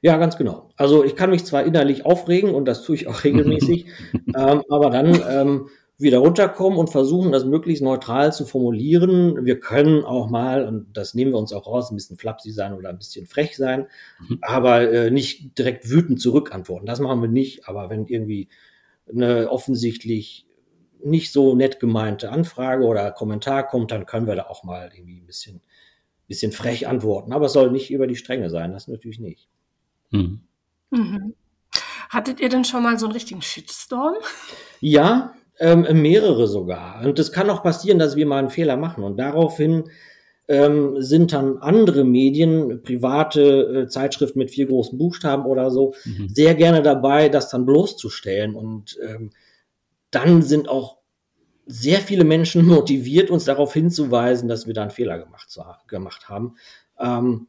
Ja, 0.00 0.16
ganz 0.16 0.36
genau. 0.36 0.70
Also 0.76 1.04
ich 1.04 1.16
kann 1.16 1.30
mich 1.30 1.44
zwar 1.44 1.64
innerlich 1.64 2.06
aufregen 2.06 2.54
und 2.54 2.64
das 2.66 2.84
tue 2.84 2.94
ich 2.94 3.08
auch 3.08 3.24
regelmäßig, 3.24 3.86
ähm, 4.14 4.62
aber 4.70 4.90
dann 4.90 5.20
ähm, 5.28 5.68
wieder 6.00 6.18
runterkommen 6.18 6.78
und 6.78 6.90
versuchen, 6.90 7.32
das 7.32 7.44
möglichst 7.44 7.82
neutral 7.82 8.32
zu 8.32 8.46
formulieren. 8.46 9.44
Wir 9.44 9.60
können 9.60 10.04
auch 10.04 10.30
mal, 10.30 10.66
und 10.66 10.96
das 10.96 11.14
nehmen 11.14 11.32
wir 11.32 11.38
uns 11.38 11.52
auch 11.52 11.66
raus, 11.66 11.90
ein 11.90 11.96
bisschen 11.96 12.16
flapsig 12.16 12.54
sein 12.54 12.72
oder 12.72 12.88
ein 12.88 12.98
bisschen 12.98 13.26
frech 13.26 13.56
sein, 13.56 13.86
mhm. 14.26 14.38
aber 14.42 14.90
äh, 14.90 15.10
nicht 15.10 15.58
direkt 15.58 15.90
wütend 15.90 16.20
zurückantworten. 16.20 16.86
Das 16.86 17.00
machen 17.00 17.20
wir 17.20 17.28
nicht. 17.28 17.68
Aber 17.68 17.90
wenn 17.90 18.06
irgendwie 18.06 18.48
eine 19.08 19.50
offensichtlich 19.50 20.46
nicht 21.02 21.32
so 21.32 21.54
nett 21.54 21.80
gemeinte 21.80 22.30
Anfrage 22.30 22.84
oder 22.84 23.10
Kommentar 23.10 23.66
kommt, 23.66 23.90
dann 23.90 24.06
können 24.06 24.26
wir 24.26 24.36
da 24.36 24.44
auch 24.44 24.64
mal 24.64 24.90
irgendwie 24.94 25.20
ein 25.20 25.26
bisschen, 25.26 25.60
bisschen 26.28 26.52
frech 26.52 26.88
antworten. 26.88 27.32
Aber 27.32 27.46
es 27.46 27.52
soll 27.52 27.70
nicht 27.70 27.90
über 27.90 28.06
die 28.06 28.16
Stränge 28.16 28.50
sein, 28.50 28.72
das 28.72 28.88
natürlich 28.88 29.18
nicht. 29.18 29.48
Mhm. 30.10 30.40
Mhm. 30.90 31.34
Hattet 32.08 32.40
ihr 32.40 32.48
denn 32.48 32.64
schon 32.64 32.82
mal 32.82 32.98
so 32.98 33.06
einen 33.06 33.12
richtigen 33.12 33.40
Shitstorm? 33.40 34.14
Ja, 34.80 35.34
ähm, 35.60 35.86
mehrere 36.00 36.48
sogar. 36.48 37.04
Und 37.04 37.18
es 37.18 37.32
kann 37.32 37.50
auch 37.50 37.62
passieren, 37.62 37.98
dass 37.98 38.16
wir 38.16 38.26
mal 38.26 38.38
einen 38.38 38.50
Fehler 38.50 38.76
machen. 38.76 39.04
Und 39.04 39.18
daraufhin 39.18 39.84
ähm, 40.48 41.00
sind 41.00 41.32
dann 41.32 41.58
andere 41.58 42.02
Medien, 42.02 42.82
private 42.82 43.82
äh, 43.82 43.86
Zeitschriften 43.86 44.38
mit 44.38 44.50
vier 44.50 44.66
großen 44.66 44.98
Buchstaben 44.98 45.44
oder 45.44 45.70
so, 45.70 45.94
mhm. 46.04 46.28
sehr 46.28 46.54
gerne 46.54 46.82
dabei, 46.82 47.28
das 47.28 47.50
dann 47.50 47.66
bloßzustellen. 47.66 48.56
Und 48.56 48.98
ähm, 49.06 49.30
dann 50.10 50.42
sind 50.42 50.68
auch 50.68 50.96
sehr 51.66 51.98
viele 51.98 52.24
Menschen 52.24 52.64
motiviert, 52.66 53.30
uns 53.30 53.44
darauf 53.44 53.74
hinzuweisen, 53.74 54.48
dass 54.48 54.66
wir 54.66 54.74
da 54.74 54.82
einen 54.82 54.90
Fehler 54.90 55.18
gemacht, 55.18 55.56
gemacht 55.86 56.28
haben. 56.30 56.56
Ähm, 56.98 57.48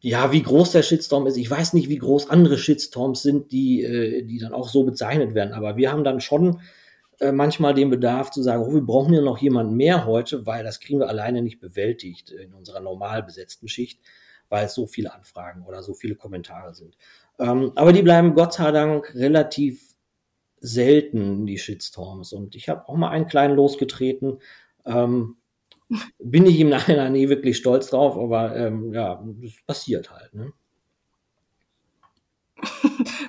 ja, 0.00 0.32
wie 0.32 0.42
groß 0.42 0.72
der 0.72 0.82
Shitstorm 0.82 1.26
ist, 1.26 1.36
ich 1.36 1.48
weiß 1.48 1.74
nicht, 1.74 1.88
wie 1.88 1.98
groß 1.98 2.30
andere 2.30 2.58
Shitstorms 2.58 3.22
sind, 3.22 3.52
die, 3.52 3.84
äh, 3.84 4.22
die 4.24 4.38
dann 4.38 4.54
auch 4.54 4.68
so 4.68 4.82
bezeichnet 4.82 5.34
werden. 5.34 5.52
Aber 5.52 5.76
wir 5.76 5.92
haben 5.92 6.02
dann 6.02 6.20
schon 6.20 6.58
äh, 7.22 7.32
manchmal 7.32 7.72
den 7.72 7.88
Bedarf 7.88 8.30
zu 8.30 8.42
sagen, 8.42 8.64
oh, 8.64 8.74
wir 8.74 8.82
brauchen 8.82 9.14
ja 9.14 9.20
noch 9.20 9.38
jemanden 9.38 9.76
mehr 9.76 10.06
heute, 10.06 10.44
weil 10.44 10.64
das 10.64 10.80
kriegen 10.80 10.98
wir 10.98 11.08
alleine 11.08 11.40
nicht 11.40 11.60
bewältigt 11.60 12.30
in 12.32 12.52
unserer 12.52 12.80
normal 12.80 13.22
besetzten 13.22 13.68
Schicht, 13.68 14.00
weil 14.48 14.66
es 14.66 14.74
so 14.74 14.88
viele 14.88 15.14
Anfragen 15.14 15.64
oder 15.64 15.82
so 15.82 15.94
viele 15.94 16.16
Kommentare 16.16 16.74
sind. 16.74 16.96
Ähm, 17.38 17.72
aber 17.76 17.92
die 17.92 18.02
bleiben 18.02 18.34
Gott 18.34 18.54
sei 18.54 18.72
Dank 18.72 19.14
relativ 19.14 19.94
selten, 20.60 21.46
die 21.46 21.58
Shitstorms. 21.58 22.32
Und 22.32 22.56
ich 22.56 22.68
habe 22.68 22.88
auch 22.88 22.96
mal 22.96 23.10
einen 23.10 23.28
kleinen 23.28 23.54
losgetreten. 23.54 24.40
Ähm, 24.84 25.36
bin 26.18 26.44
ich 26.46 26.58
im 26.58 26.70
Nachhinein 26.70 27.12
nie 27.12 27.28
wirklich 27.28 27.56
stolz 27.56 27.90
drauf, 27.90 28.16
aber 28.16 28.56
ähm, 28.56 28.92
ja, 28.92 29.22
das 29.40 29.52
passiert 29.66 30.10
halt. 30.10 30.34
Ne? 30.34 30.52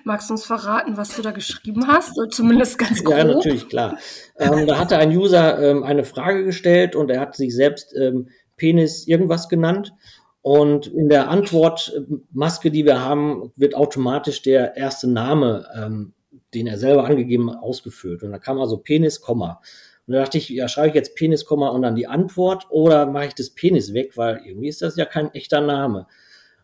Magst 0.04 0.30
du 0.30 0.34
uns 0.34 0.46
verraten, 0.46 0.98
was 0.98 1.16
du 1.16 1.22
da 1.22 1.32
geschrieben 1.32 1.88
hast? 1.88 2.18
Oder 2.18 2.30
zumindest 2.30 2.78
ganz 2.78 3.04
grob? 3.04 3.18
Ja, 3.18 3.24
natürlich, 3.24 3.70
klar. 3.70 3.98
Ähm, 4.38 4.68
da 4.68 4.80
hatte 4.80 4.98
ein 4.98 5.16
User 5.16 5.60
ähm, 5.62 5.84
eine 5.84 6.04
Frage 6.04 6.44
gestellt 6.44 6.96
und 6.96 7.10
er 7.10 7.20
hat 7.20 7.36
sich 7.36 7.56
selbst 7.56 7.96
ähm, 7.96 8.30
Penis 8.58 9.08
irgendwas 9.08 9.50
genannt. 9.50 9.94
Und 10.42 10.88
in 10.88 11.08
der 11.08 11.30
Antwortmaske, 11.30 12.70
die 12.70 12.86
wir 12.86 13.02
haben, 13.02 13.54
wird 13.56 13.76
automatisch 13.76 14.42
der 14.42 14.76
erste 14.76 15.10
Name, 15.10 15.66
ähm, 15.76 16.14
den 16.54 16.68
er 16.68 16.78
selber 16.78 17.06
angegeben, 17.06 17.50
ausgeführt. 17.50 18.24
Und 18.24 18.32
da 18.32 18.40
kam 18.40 18.60
also 18.60 18.78
Penis, 18.78 19.22
Komma. 19.22 19.62
Und 20.06 20.14
da 20.14 20.20
dachte 20.22 20.38
ich, 20.38 20.50
ja, 20.50 20.68
schreibe 20.68 20.90
ich 20.90 20.96
jetzt 20.96 21.16
Penis, 21.16 21.46
Komma 21.46 21.70
und 21.70 21.82
dann 21.82 21.96
die 21.96 22.08
Antwort 22.08 22.68
oder 22.70 23.06
mache 23.06 23.28
ich 23.28 23.36
das 23.36 23.52
Penis 23.52 23.94
weg, 23.94 24.18
weil 24.18 24.42
irgendwie 24.46 24.68
ist 24.68 24.82
das 24.82 24.98
ja 24.98 25.06
kein 25.06 25.34
echter 25.34 25.62
Name. 25.62 26.08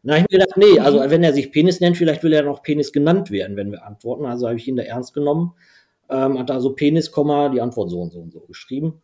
Na, 0.02 0.18
ich 0.18 0.22
mir 0.30 0.40
gedacht, 0.40 0.58
nee, 0.58 0.80
also 0.80 1.02
mhm. 1.02 1.10
wenn 1.10 1.24
er 1.24 1.34
sich 1.34 1.52
Penis 1.52 1.80
nennt, 1.80 1.98
vielleicht 1.98 2.24
will 2.24 2.34
er 2.34 2.44
noch 2.44 2.64
Penis 2.64 2.92
genannt 2.92 3.32
werden, 3.32 3.58
wenn 3.58 3.72
wir 3.72 3.86
antworten. 3.86 4.26
Also 4.26 4.48
habe 4.48 4.58
ich 4.58 4.68
ihn 4.68 4.78
da 4.78 4.84
ernst 4.84 5.14
genommen. 5.14 5.54
Ähm, 6.10 6.40
hat 6.40 6.50
also 6.52 6.74
Penis, 6.74 7.12
die 7.12 7.62
Antwort 7.62 7.90
so 7.90 8.02
und 8.02 8.12
so 8.12 8.20
und 8.20 8.32
so 8.32 8.40
geschrieben. 8.42 9.02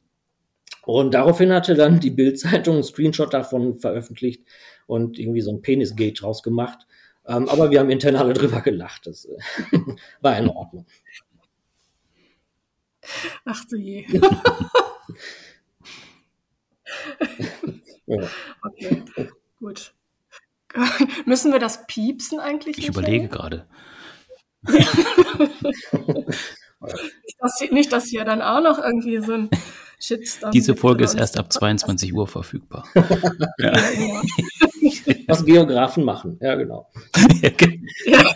Und 0.83 1.13
daraufhin 1.13 1.51
hatte 1.51 1.75
dann 1.75 1.99
die 1.99 2.11
Bildzeitung 2.11 2.75
einen 2.75 2.83
Screenshot 2.83 3.33
davon 3.33 3.79
veröffentlicht 3.79 4.43
und 4.85 5.17
irgendwie 5.17 5.41
so 5.41 5.51
ein 5.51 5.61
Penis-Gate 5.61 6.21
draus 6.21 6.43
gemacht. 6.43 6.85
Ähm, 7.27 7.49
aber 7.49 7.71
wir 7.71 7.79
haben 7.79 7.89
intern 7.89 8.15
alle 8.15 8.33
drüber 8.33 8.61
gelacht. 8.61 9.07
Das 9.07 9.25
äh, 9.25 9.37
war 10.21 10.37
in 10.37 10.49
Ordnung. 10.49 10.85
Ach 13.45 13.65
du 13.65 13.77
je. 13.77 14.05
ja. 18.05 18.29
Okay, 18.61 19.03
gut. 19.59 19.94
Müssen 21.25 21.51
wir 21.51 21.59
das 21.59 21.85
piepsen 21.87 22.39
eigentlich? 22.39 22.77
Ich 22.77 22.87
überlege 22.87 23.27
gerade. 23.27 23.67
das 27.39 27.63
nicht, 27.71 27.91
dass 27.91 28.05
hier 28.05 28.25
dann 28.25 28.41
auch 28.41 28.61
noch 28.61 28.79
irgendwie 28.79 29.19
so 29.19 29.33
ein 29.33 29.49
Shitstorm. 29.99 30.51
Diese 30.51 30.75
Folge 30.75 31.03
ist 31.03 31.13
erst 31.13 31.37
ab 31.37 31.51
22 31.51 32.13
Uhr 32.13 32.27
verfügbar. 32.27 32.87
ja. 33.57 33.73
Ja, 33.77 34.21
Was 35.27 35.45
Geografen 35.45 36.03
machen, 36.03 36.37
ja, 36.41 36.55
genau. 36.55 36.91
ja. 38.05 38.35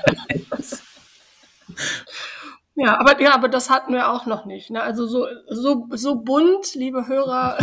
Ja, 2.75 2.97
aber 2.97 3.21
ja, 3.21 3.33
aber 3.35 3.49
das 3.49 3.69
hatten 3.69 3.91
wir 3.91 4.09
auch 4.09 4.25
noch 4.25 4.45
nicht. 4.45 4.69
Ne? 4.69 4.81
Also 4.81 5.05
so 5.05 5.27
so 5.49 5.87
so 5.91 6.15
bunt, 6.15 6.75
liebe 6.75 7.07
Hörer, 7.07 7.57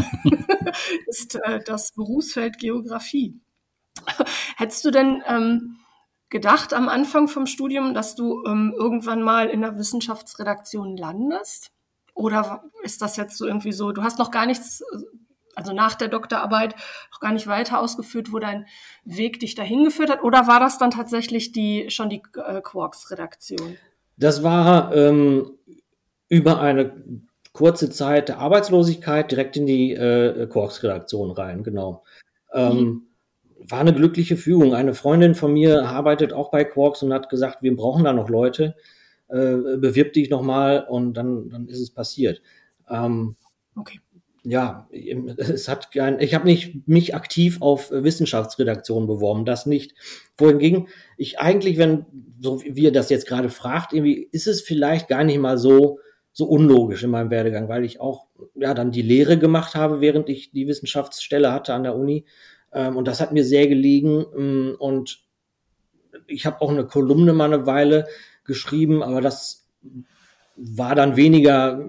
ist 1.06 1.36
äh, 1.42 1.60
das 1.64 1.92
Berufsfeld 1.92 2.58
Geografie. 2.58 3.40
Hättest 4.56 4.84
du 4.84 4.90
denn 4.90 5.22
ähm, 5.26 5.78
gedacht 6.28 6.74
am 6.74 6.88
Anfang 6.88 7.28
vom 7.28 7.46
Studium, 7.46 7.94
dass 7.94 8.14
du 8.14 8.44
ähm, 8.46 8.74
irgendwann 8.76 9.22
mal 9.22 9.48
in 9.48 9.60
der 9.60 9.78
Wissenschaftsredaktion 9.78 10.96
landest? 10.96 11.70
Oder 12.14 12.64
ist 12.82 13.02
das 13.02 13.16
jetzt 13.16 13.36
so 13.36 13.46
irgendwie 13.46 13.72
so, 13.72 13.92
du 13.92 14.02
hast 14.02 14.18
noch 14.18 14.30
gar 14.30 14.46
nichts, 14.46 14.82
also 15.54 15.72
nach 15.72 15.94
der 15.94 16.08
Doktorarbeit 16.08 16.74
noch 17.12 17.20
gar 17.20 17.32
nicht 17.32 17.46
weiter 17.46 17.78
ausgeführt, 17.80 18.32
wo 18.32 18.38
dein 18.38 18.66
Weg 19.04 19.38
dich 19.40 19.54
dahin 19.54 19.84
geführt 19.84 20.10
hat? 20.10 20.24
Oder 20.24 20.46
war 20.46 20.58
das 20.58 20.78
dann 20.78 20.90
tatsächlich 20.90 21.52
die, 21.52 21.90
schon 21.90 22.08
die 22.08 22.22
äh, 22.34 22.60
Quarks-Redaktion? 22.62 23.76
Das 24.16 24.42
war 24.42 24.94
ähm, 24.94 25.58
über 26.28 26.58
eine 26.60 27.04
kurze 27.52 27.90
Zeit 27.90 28.28
der 28.28 28.38
Arbeitslosigkeit 28.38 29.30
direkt 29.30 29.56
in 29.56 29.66
die 29.66 29.92
äh, 29.92 30.46
Quarks-Redaktion 30.46 31.30
rein, 31.32 31.62
genau. 31.62 32.02
Ähm, 32.52 32.76
mhm 32.76 33.05
war 33.60 33.80
eine 33.80 33.94
glückliche 33.94 34.36
Fügung. 34.36 34.74
Eine 34.74 34.94
Freundin 34.94 35.34
von 35.34 35.52
mir 35.52 35.84
arbeitet 35.84 36.32
auch 36.32 36.50
bei 36.50 36.64
Quarks 36.64 37.02
und 37.02 37.12
hat 37.12 37.28
gesagt, 37.28 37.62
wir 37.62 37.74
brauchen 37.74 38.04
da 38.04 38.12
noch 38.12 38.28
Leute, 38.28 38.76
äh, 39.28 39.76
bewirb 39.78 40.12
dich 40.12 40.30
nochmal 40.30 40.86
und 40.88 41.14
dann, 41.14 41.48
dann 41.50 41.68
ist 41.68 41.80
es 41.80 41.90
passiert. 41.90 42.42
Ähm, 42.88 43.36
okay. 43.74 44.00
Ja, 44.48 44.88
es 44.92 45.68
hat 45.68 45.90
kein, 45.90 46.20
ich 46.20 46.32
habe 46.32 46.46
nicht 46.46 46.86
mich 46.86 47.16
aktiv 47.16 47.60
auf 47.60 47.90
Wissenschaftsredaktion 47.90 49.08
beworben, 49.08 49.44
das 49.44 49.66
nicht. 49.66 49.94
Wohingegen 50.38 50.86
ich 51.16 51.40
eigentlich, 51.40 51.78
wenn, 51.78 52.06
so 52.40 52.62
wie 52.62 52.84
ihr 52.84 52.92
das 52.92 53.10
jetzt 53.10 53.26
gerade 53.26 53.48
fragt, 53.48 53.92
irgendwie 53.92 54.28
ist 54.30 54.46
es 54.46 54.60
vielleicht 54.60 55.08
gar 55.08 55.24
nicht 55.24 55.38
mal 55.38 55.58
so, 55.58 55.98
so 56.32 56.44
unlogisch 56.44 57.02
in 57.02 57.10
meinem 57.10 57.30
Werdegang, 57.32 57.68
weil 57.68 57.84
ich 57.84 58.00
auch 58.00 58.26
ja 58.54 58.72
dann 58.72 58.92
die 58.92 59.02
Lehre 59.02 59.36
gemacht 59.36 59.74
habe, 59.74 60.00
während 60.00 60.28
ich 60.28 60.52
die 60.52 60.68
Wissenschaftsstelle 60.68 61.52
hatte 61.52 61.74
an 61.74 61.82
der 61.82 61.96
Uni 61.96 62.24
Ähm, 62.72 62.96
und 62.96 63.06
das 63.08 63.20
hat 63.20 63.32
mir 63.32 63.44
sehr 63.44 63.66
gelegen. 63.68 64.24
Mm, 64.34 64.74
und 64.78 65.24
ich 66.26 66.46
habe 66.46 66.60
auch 66.60 66.70
eine 66.70 66.86
Kolumne 66.86 67.32
mal 67.32 67.52
eine 67.52 67.66
Weile 67.66 68.06
geschrieben, 68.44 69.02
aber 69.02 69.20
das 69.20 69.68
war 70.56 70.94
dann 70.94 71.16
weniger 71.16 71.84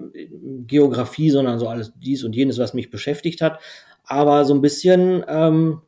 Geografie, 0.66 1.30
sondern 1.30 1.58
so 1.58 1.68
alles 1.68 1.92
dies 1.96 2.24
und 2.24 2.34
jenes, 2.36 2.58
was 2.58 2.74
mich 2.74 2.90
beschäftigt 2.90 3.40
hat. 3.40 3.60
Aber 4.04 4.44
so 4.44 4.54
ein 4.54 4.60
bisschen 4.60 5.24
ähm, 5.26 5.82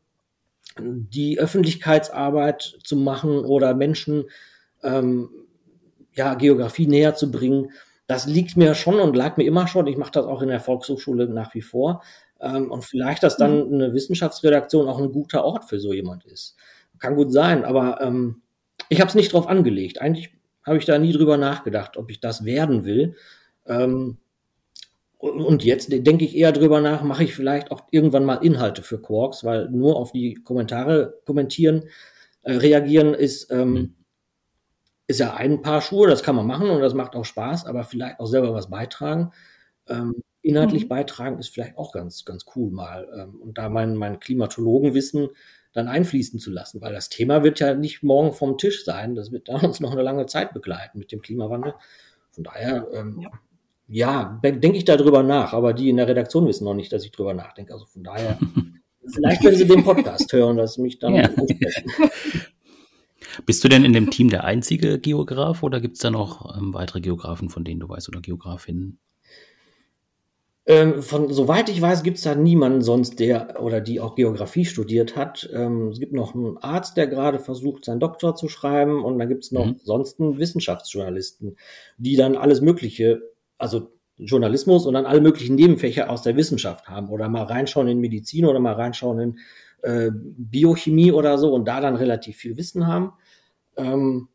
die 0.78 1.38
Öffentlichkeitsarbeit 1.38 2.78
zu 2.82 2.96
machen 2.96 3.44
oder 3.44 3.74
Menschen 3.74 4.24
ähm, 4.82 5.28
ja, 6.14 6.34
Geografie 6.34 6.86
näher 6.86 7.14
zu 7.14 7.30
bringen, 7.30 7.72
das 8.06 8.26
liegt 8.26 8.56
mir 8.56 8.74
schon 8.74 8.98
und 8.98 9.14
lag 9.14 9.36
mir 9.36 9.44
immer 9.44 9.68
schon. 9.68 9.86
Ich 9.86 9.96
mache 9.96 10.10
das 10.10 10.26
auch 10.26 10.42
in 10.42 10.48
der 10.48 10.60
Volkshochschule 10.60 11.28
nach 11.28 11.54
wie 11.54 11.62
vor. 11.62 12.02
Ähm, 12.40 12.70
und 12.70 12.84
vielleicht, 12.84 13.22
dass 13.22 13.36
dann 13.36 13.68
mhm. 13.68 13.74
eine 13.74 13.94
Wissenschaftsredaktion 13.94 14.88
auch 14.88 14.98
ein 14.98 15.12
guter 15.12 15.44
Ort 15.44 15.64
für 15.64 15.78
so 15.78 15.92
jemand 15.92 16.24
ist. 16.24 16.56
Kann 16.98 17.16
gut 17.16 17.32
sein, 17.32 17.64
aber 17.64 18.00
ähm, 18.00 18.42
ich 18.88 19.00
habe 19.00 19.08
es 19.08 19.14
nicht 19.14 19.32
drauf 19.32 19.46
angelegt. 19.46 20.00
Eigentlich 20.00 20.32
habe 20.64 20.78
ich 20.78 20.84
da 20.84 20.98
nie 20.98 21.12
drüber 21.12 21.36
nachgedacht, 21.36 21.96
ob 21.96 22.10
ich 22.10 22.20
das 22.20 22.44
werden 22.44 22.84
will. 22.84 23.16
Ähm, 23.66 24.18
und 25.18 25.64
jetzt 25.64 25.92
denke 25.92 26.24
ich 26.24 26.34
eher 26.34 26.52
drüber 26.52 26.80
nach, 26.80 27.02
mache 27.02 27.24
ich 27.24 27.34
vielleicht 27.34 27.70
auch 27.70 27.82
irgendwann 27.90 28.24
mal 28.24 28.36
Inhalte 28.36 28.82
für 28.82 29.02
Quarks, 29.02 29.44
weil 29.44 29.68
nur 29.68 29.96
auf 29.96 30.12
die 30.12 30.34
Kommentare 30.34 31.20
kommentieren, 31.26 31.84
äh, 32.42 32.54
reagieren 32.54 33.12
ist, 33.12 33.50
ähm, 33.50 33.72
mhm. 33.72 33.94
ist 35.06 35.20
ja 35.20 35.34
ein 35.34 35.60
Paar 35.60 35.82
Schuhe, 35.82 36.08
das 36.08 36.22
kann 36.22 36.36
man 36.36 36.46
machen 36.46 36.70
und 36.70 36.80
das 36.80 36.94
macht 36.94 37.14
auch 37.16 37.26
Spaß, 37.26 37.66
aber 37.66 37.84
vielleicht 37.84 38.18
auch 38.18 38.26
selber 38.26 38.54
was 38.54 38.70
beitragen. 38.70 39.32
Ähm, 39.88 40.22
inhaltlich 40.42 40.84
mhm. 40.84 40.88
beitragen 40.88 41.38
ist 41.38 41.48
vielleicht 41.48 41.76
auch 41.76 41.92
ganz, 41.92 42.24
ganz 42.24 42.46
cool 42.54 42.70
mal. 42.70 43.08
Ähm, 43.16 43.40
und 43.40 43.58
da 43.58 43.68
mein, 43.68 43.94
mein 43.96 44.20
Klimatologenwissen 44.20 45.28
dann 45.72 45.88
einfließen 45.88 46.40
zu 46.40 46.50
lassen, 46.50 46.80
weil 46.80 46.92
das 46.92 47.08
Thema 47.08 47.44
wird 47.44 47.60
ja 47.60 47.74
nicht 47.74 48.02
morgen 48.02 48.32
vom 48.32 48.58
Tisch 48.58 48.84
sein, 48.84 49.14
das 49.14 49.30
wird 49.30 49.48
da 49.48 49.56
uns 49.62 49.80
noch 49.80 49.92
eine 49.92 50.02
lange 50.02 50.26
Zeit 50.26 50.52
begleiten 50.52 50.98
mit 50.98 51.12
dem 51.12 51.22
Klimawandel. 51.22 51.74
Von 52.30 52.44
daher, 52.44 52.88
ähm, 52.92 53.20
ja 53.20 53.30
ja, 53.90 54.40
denke 54.42 54.78
ich 54.78 54.84
darüber 54.84 55.24
nach, 55.24 55.52
aber 55.52 55.72
die 55.74 55.88
in 55.88 55.96
der 55.96 56.06
Redaktion 56.06 56.46
wissen 56.46 56.64
noch 56.64 56.74
nicht, 56.74 56.92
dass 56.92 57.04
ich 57.04 57.10
darüber 57.10 57.34
nachdenke. 57.34 57.72
Also 57.72 57.86
von 57.86 58.04
daher, 58.04 58.38
vielleicht 59.12 59.42
wenn 59.44 59.56
sie 59.56 59.66
den 59.66 59.82
Podcast 59.82 60.32
hören, 60.32 60.56
dass 60.56 60.78
mich 60.78 61.00
dann 61.00 61.16
ja. 61.16 61.28
Bist 63.46 63.62
du 63.64 63.68
denn 63.68 63.84
in 63.84 63.92
dem 63.92 64.10
Team 64.10 64.28
der 64.30 64.44
einzige 64.44 64.98
Geograf 64.98 65.62
oder 65.62 65.80
gibt 65.80 65.96
es 65.96 66.02
da 66.02 66.10
noch 66.10 66.56
ähm, 66.56 66.72
weitere 66.72 67.00
Geografen, 67.00 67.48
von 67.48 67.64
denen 67.64 67.80
du 67.80 67.88
weißt 67.88 68.08
oder 68.08 68.20
Geografinnen? 68.20 68.98
Ähm, 70.66 71.02
von, 71.02 71.32
soweit 71.32 71.68
ich 71.68 71.80
weiß, 71.80 72.02
gibt 72.02 72.18
es 72.18 72.24
da 72.24 72.34
niemanden 72.34 72.82
sonst, 72.82 73.18
der 73.18 73.60
oder 73.62 73.80
die 73.80 73.98
auch 73.98 74.14
Geografie 74.14 74.64
studiert 74.64 75.16
hat. 75.16 75.48
Ähm, 75.52 75.88
es 75.88 75.98
gibt 75.98 76.12
noch 76.12 76.34
einen 76.34 76.58
Arzt, 76.58 76.96
der 76.96 77.06
gerade 77.06 77.38
versucht, 77.38 77.84
seinen 77.84 78.00
Doktor 78.00 78.36
zu 78.36 78.48
schreiben, 78.48 79.02
und 79.02 79.18
dann 79.18 79.28
gibt 79.28 79.44
es 79.44 79.52
noch 79.52 79.66
mhm. 79.66 79.80
sonst 79.82 80.20
Wissenschaftsjournalisten, 80.20 81.56
die 81.96 82.16
dann 82.16 82.36
alles 82.36 82.60
Mögliche 82.60 83.22
also 83.60 83.92
Journalismus 84.16 84.86
und 84.86 84.94
dann 84.94 85.06
alle 85.06 85.20
möglichen 85.20 85.54
Nebenfächer 85.54 86.10
aus 86.10 86.22
der 86.22 86.36
Wissenschaft 86.36 86.88
haben 86.88 87.08
oder 87.10 87.28
mal 87.28 87.44
reinschauen 87.44 87.88
in 87.88 88.00
Medizin 88.00 88.44
oder 88.46 88.58
mal 88.58 88.74
reinschauen 88.74 89.18
in 89.18 89.38
äh, 89.82 90.10
Biochemie 90.12 91.12
oder 91.12 91.38
so 91.38 91.52
und 91.54 91.66
da 91.66 91.80
dann 91.80 91.96
relativ 91.96 92.36
viel 92.36 92.56
Wissen 92.56 92.86
haben. 92.86 93.12
Ähm, 93.76 94.28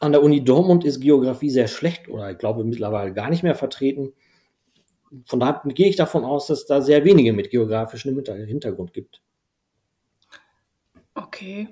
an 0.00 0.12
der 0.12 0.22
Uni 0.22 0.42
Dortmund 0.42 0.84
ist 0.84 1.00
Geografie 1.00 1.50
sehr 1.50 1.68
schlecht 1.68 2.08
oder 2.08 2.30
ich 2.30 2.38
glaube 2.38 2.64
mittlerweile 2.64 3.12
gar 3.12 3.30
nicht 3.30 3.42
mehr 3.44 3.54
vertreten. 3.54 4.12
Von 5.26 5.40
daher 5.40 5.60
gehe 5.66 5.88
ich 5.88 5.96
davon 5.96 6.24
aus, 6.24 6.46
dass 6.46 6.66
da 6.66 6.80
sehr 6.80 7.04
wenige 7.04 7.32
mit 7.32 7.50
geografischem 7.50 8.16
Hintergrund 8.46 8.92
gibt. 8.92 9.20
Okay. 11.14 11.68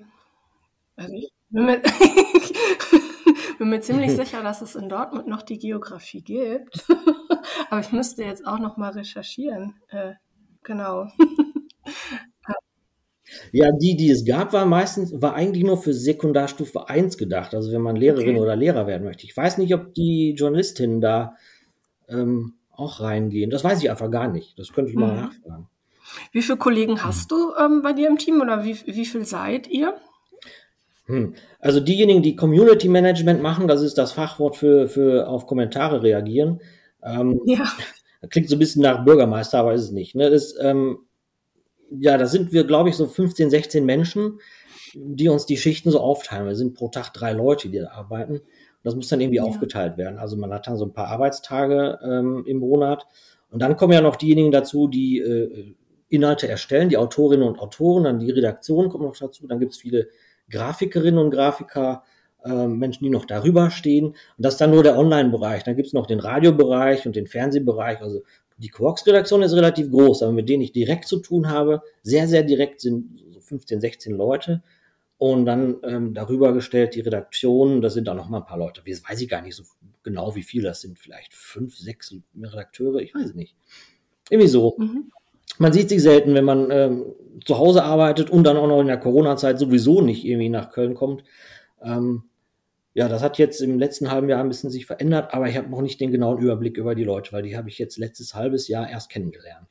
Also 0.96 1.14
ich 1.14 1.32
bin 1.48 1.64
mir, 1.64 1.80
bin 3.58 3.70
mir 3.70 3.80
ziemlich 3.80 4.10
sicher, 4.16 4.42
dass 4.42 4.60
es 4.60 4.74
in 4.74 4.88
Dortmund 4.88 5.26
noch 5.26 5.42
die 5.42 5.58
Geografie 5.58 6.22
gibt. 6.22 6.84
Aber 7.70 7.80
ich 7.80 7.92
müsste 7.92 8.24
jetzt 8.24 8.46
auch 8.46 8.58
noch 8.58 8.76
mal 8.76 8.90
recherchieren. 8.90 9.74
Äh, 9.88 10.12
genau. 10.62 11.08
Ja, 13.52 13.70
die, 13.72 13.96
die 13.96 14.10
es 14.10 14.24
gab, 14.24 14.52
war 14.52 14.66
meistens, 14.66 15.22
war 15.22 15.34
eigentlich 15.34 15.64
nur 15.64 15.80
für 15.80 15.94
Sekundarstufe 15.94 16.88
1 16.88 17.16
gedacht, 17.16 17.54
also 17.54 17.72
wenn 17.72 17.80
man 17.80 17.96
Lehrerin 17.96 18.30
okay. 18.30 18.40
oder 18.40 18.56
Lehrer 18.56 18.86
werden 18.88 19.04
möchte. 19.04 19.24
Ich 19.24 19.36
weiß 19.36 19.58
nicht, 19.58 19.72
ob 19.72 19.94
die 19.94 20.34
Journalistinnen 20.36 21.00
da 21.00 21.36
ähm, 22.08 22.54
auch 22.80 23.00
reingehen. 23.00 23.50
Das 23.50 23.64
weiß 23.64 23.82
ich 23.82 23.90
einfach 23.90 24.10
gar 24.10 24.28
nicht. 24.28 24.58
Das 24.58 24.72
könnte 24.72 24.90
ich 24.90 24.96
mal 24.96 25.12
mhm. 25.12 25.20
nachfragen. 25.20 25.68
Wie 26.32 26.42
viele 26.42 26.58
Kollegen 26.58 27.04
hast 27.04 27.30
du 27.30 27.52
ähm, 27.58 27.82
bei 27.82 27.92
dir 27.92 28.08
im 28.08 28.18
Team 28.18 28.40
oder 28.40 28.64
wie, 28.64 28.76
wie 28.86 29.06
viel 29.06 29.24
seid 29.24 29.68
ihr? 29.68 29.94
Hm. 31.06 31.34
Also 31.58 31.80
diejenigen, 31.80 32.22
die 32.22 32.36
Community 32.36 32.88
Management 32.88 33.42
machen, 33.42 33.68
das 33.68 33.82
ist 33.82 33.98
das 33.98 34.12
Fachwort 34.12 34.56
für, 34.56 34.88
für 34.88 35.28
auf 35.28 35.46
Kommentare 35.46 36.02
reagieren. 36.02 36.60
Ähm, 37.02 37.40
ja. 37.44 37.64
Klingt 38.30 38.48
so 38.48 38.56
ein 38.56 38.60
bisschen 38.60 38.82
nach 38.82 39.04
Bürgermeister, 39.04 39.58
aber 39.58 39.74
ist 39.74 39.82
es 39.82 39.90
nicht. 39.90 40.14
Ne? 40.14 40.30
Das, 40.30 40.54
ähm, 40.60 40.98
ja, 41.90 42.16
da 42.16 42.26
sind 42.26 42.52
wir, 42.52 42.64
glaube 42.64 42.90
ich, 42.90 42.96
so 42.96 43.06
15, 43.06 43.50
16 43.50 43.84
Menschen, 43.84 44.40
die 44.94 45.28
uns 45.28 45.46
die 45.46 45.56
Schichten 45.56 45.90
so 45.90 46.00
aufteilen. 46.00 46.46
Wir 46.46 46.54
sind 46.54 46.74
pro 46.74 46.88
Tag 46.88 47.12
drei 47.12 47.32
Leute, 47.32 47.68
die 47.68 47.78
da 47.78 47.90
arbeiten. 47.90 48.40
Und 48.82 48.86
das 48.86 48.96
muss 48.96 49.08
dann 49.08 49.20
irgendwie 49.20 49.38
ja. 49.38 49.42
aufgeteilt 49.42 49.98
werden. 49.98 50.18
Also 50.18 50.36
man 50.36 50.52
hat 50.52 50.66
dann 50.66 50.76
so 50.76 50.86
ein 50.86 50.92
paar 50.92 51.08
Arbeitstage 51.08 51.98
ähm, 52.02 52.44
im 52.46 52.58
Monat. 52.58 53.06
Und 53.50 53.60
dann 53.60 53.76
kommen 53.76 53.92
ja 53.92 54.00
noch 54.00 54.16
diejenigen 54.16 54.52
dazu, 54.52 54.88
die 54.88 55.18
äh, 55.18 55.74
Inhalte 56.08 56.48
erstellen, 56.48 56.88
die 56.88 56.96
Autorinnen 56.96 57.46
und 57.46 57.58
Autoren, 57.58 58.04
dann 58.04 58.18
die 58.18 58.30
Redaktion 58.30 58.88
kommt 58.88 59.04
noch 59.04 59.16
dazu. 59.16 59.46
Dann 59.46 59.60
gibt 59.60 59.72
es 59.72 59.78
viele 59.78 60.08
Grafikerinnen 60.50 61.18
und 61.18 61.30
Grafiker, 61.30 62.02
äh, 62.44 62.66
Menschen, 62.66 63.04
die 63.04 63.10
noch 63.10 63.26
darüber 63.26 63.70
stehen. 63.70 64.06
Und 64.06 64.16
das 64.38 64.54
ist 64.54 64.60
dann 64.60 64.70
nur 64.70 64.82
der 64.82 64.98
Online-Bereich. 64.98 65.62
Dann 65.64 65.76
gibt 65.76 65.88
es 65.88 65.92
noch 65.92 66.06
den 66.06 66.20
Radiobereich 66.20 67.06
und 67.06 67.16
den 67.16 67.26
Fernsehbereich. 67.26 68.00
Also 68.00 68.22
die 68.58 68.68
Quarks-Redaktion 68.68 69.42
ist 69.42 69.54
relativ 69.54 69.90
groß, 69.90 70.22
aber 70.22 70.32
mit 70.32 70.48
denen 70.48 70.62
ich 70.62 70.72
direkt 70.72 71.06
zu 71.06 71.18
tun 71.18 71.48
habe, 71.48 71.82
sehr, 72.02 72.28
sehr 72.28 72.42
direkt 72.42 72.80
sind 72.80 73.20
so 73.30 73.40
15, 73.40 73.80
16 73.80 74.14
Leute. 74.14 74.62
Und 75.20 75.44
dann 75.44 75.76
ähm, 75.82 76.14
darüber 76.14 76.54
gestellt 76.54 76.94
die 76.94 77.02
Redaktion, 77.02 77.82
das 77.82 77.92
sind 77.92 78.08
auch 78.08 78.14
noch 78.14 78.30
mal 78.30 78.38
ein 78.38 78.46
paar 78.46 78.56
Leute. 78.56 78.82
Das 78.86 79.06
weiß 79.06 79.20
ich 79.20 79.28
gar 79.28 79.42
nicht 79.42 79.54
so 79.54 79.64
genau, 80.02 80.34
wie 80.34 80.42
viele 80.42 80.68
das 80.68 80.80
sind. 80.80 80.98
Vielleicht 80.98 81.34
fünf, 81.34 81.76
sechs 81.76 82.14
Redakteure, 82.34 83.00
ich 83.00 83.14
weiß 83.14 83.26
es 83.26 83.34
nicht. 83.34 83.54
Irgendwie 84.30 84.48
so. 84.48 84.76
Mhm 84.78 85.12
man 85.60 85.74
sieht 85.74 85.90
sich 85.90 86.02
selten, 86.02 86.34
wenn 86.34 86.46
man 86.46 86.70
ähm, 86.70 87.04
zu 87.44 87.58
Hause 87.58 87.84
arbeitet 87.84 88.30
und 88.30 88.44
dann 88.44 88.56
auch 88.56 88.66
noch 88.66 88.80
in 88.80 88.86
der 88.86 88.98
Corona-Zeit 88.98 89.58
sowieso 89.58 90.00
nicht 90.00 90.24
irgendwie 90.24 90.48
nach 90.48 90.70
Köln 90.70 90.94
kommt. 90.94 91.22
Ähm, 91.82 92.24
ja, 92.94 93.08
das 93.08 93.22
hat 93.22 93.36
jetzt 93.36 93.60
im 93.60 93.78
letzten 93.78 94.10
halben 94.10 94.30
Jahr 94.30 94.40
ein 94.40 94.48
bisschen 94.48 94.70
sich 94.70 94.86
verändert, 94.86 95.34
aber 95.34 95.48
ich 95.50 95.58
habe 95.58 95.68
noch 95.68 95.82
nicht 95.82 96.00
den 96.00 96.12
genauen 96.12 96.38
Überblick 96.38 96.78
über 96.78 96.94
die 96.94 97.04
Leute, 97.04 97.32
weil 97.32 97.42
die 97.42 97.58
habe 97.58 97.68
ich 97.68 97.78
jetzt 97.78 97.98
letztes 97.98 98.34
halbes 98.34 98.68
Jahr 98.68 98.88
erst 98.88 99.10
kennengelernt. 99.10 99.68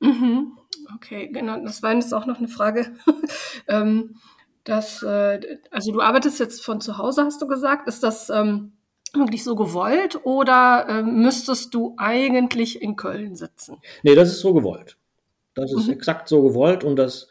Mhm. 0.00 0.52
Okay, 0.96 1.28
genau. 1.32 1.58
Das 1.64 1.82
war 1.82 1.94
jetzt 1.94 2.12
auch 2.12 2.26
noch 2.26 2.38
eine 2.38 2.48
Frage. 2.48 2.92
ähm, 3.68 4.16
dass, 4.64 5.02
äh, 5.02 5.40
also 5.70 5.92
du 5.92 6.00
arbeitest 6.00 6.40
jetzt 6.40 6.64
von 6.64 6.80
zu 6.80 6.98
Hause, 6.98 7.24
hast 7.24 7.40
du 7.40 7.46
gesagt. 7.46 7.88
Ist 7.88 8.02
das 8.02 8.30
ähm, 8.30 8.72
wirklich 9.14 9.44
so 9.44 9.54
gewollt 9.54 10.20
oder 10.24 10.86
äh, 10.88 11.02
müsstest 11.02 11.74
du 11.74 11.94
eigentlich 11.96 12.80
in 12.80 12.96
Köln 12.96 13.34
sitzen? 13.36 13.78
Nee, 14.02 14.14
das 14.14 14.28
ist 14.30 14.40
so 14.40 14.54
gewollt. 14.54 14.96
Das 15.54 15.72
ist 15.72 15.88
mhm. 15.88 15.94
exakt 15.94 16.28
so 16.28 16.42
gewollt 16.42 16.84
und 16.84 16.96
das, 16.96 17.28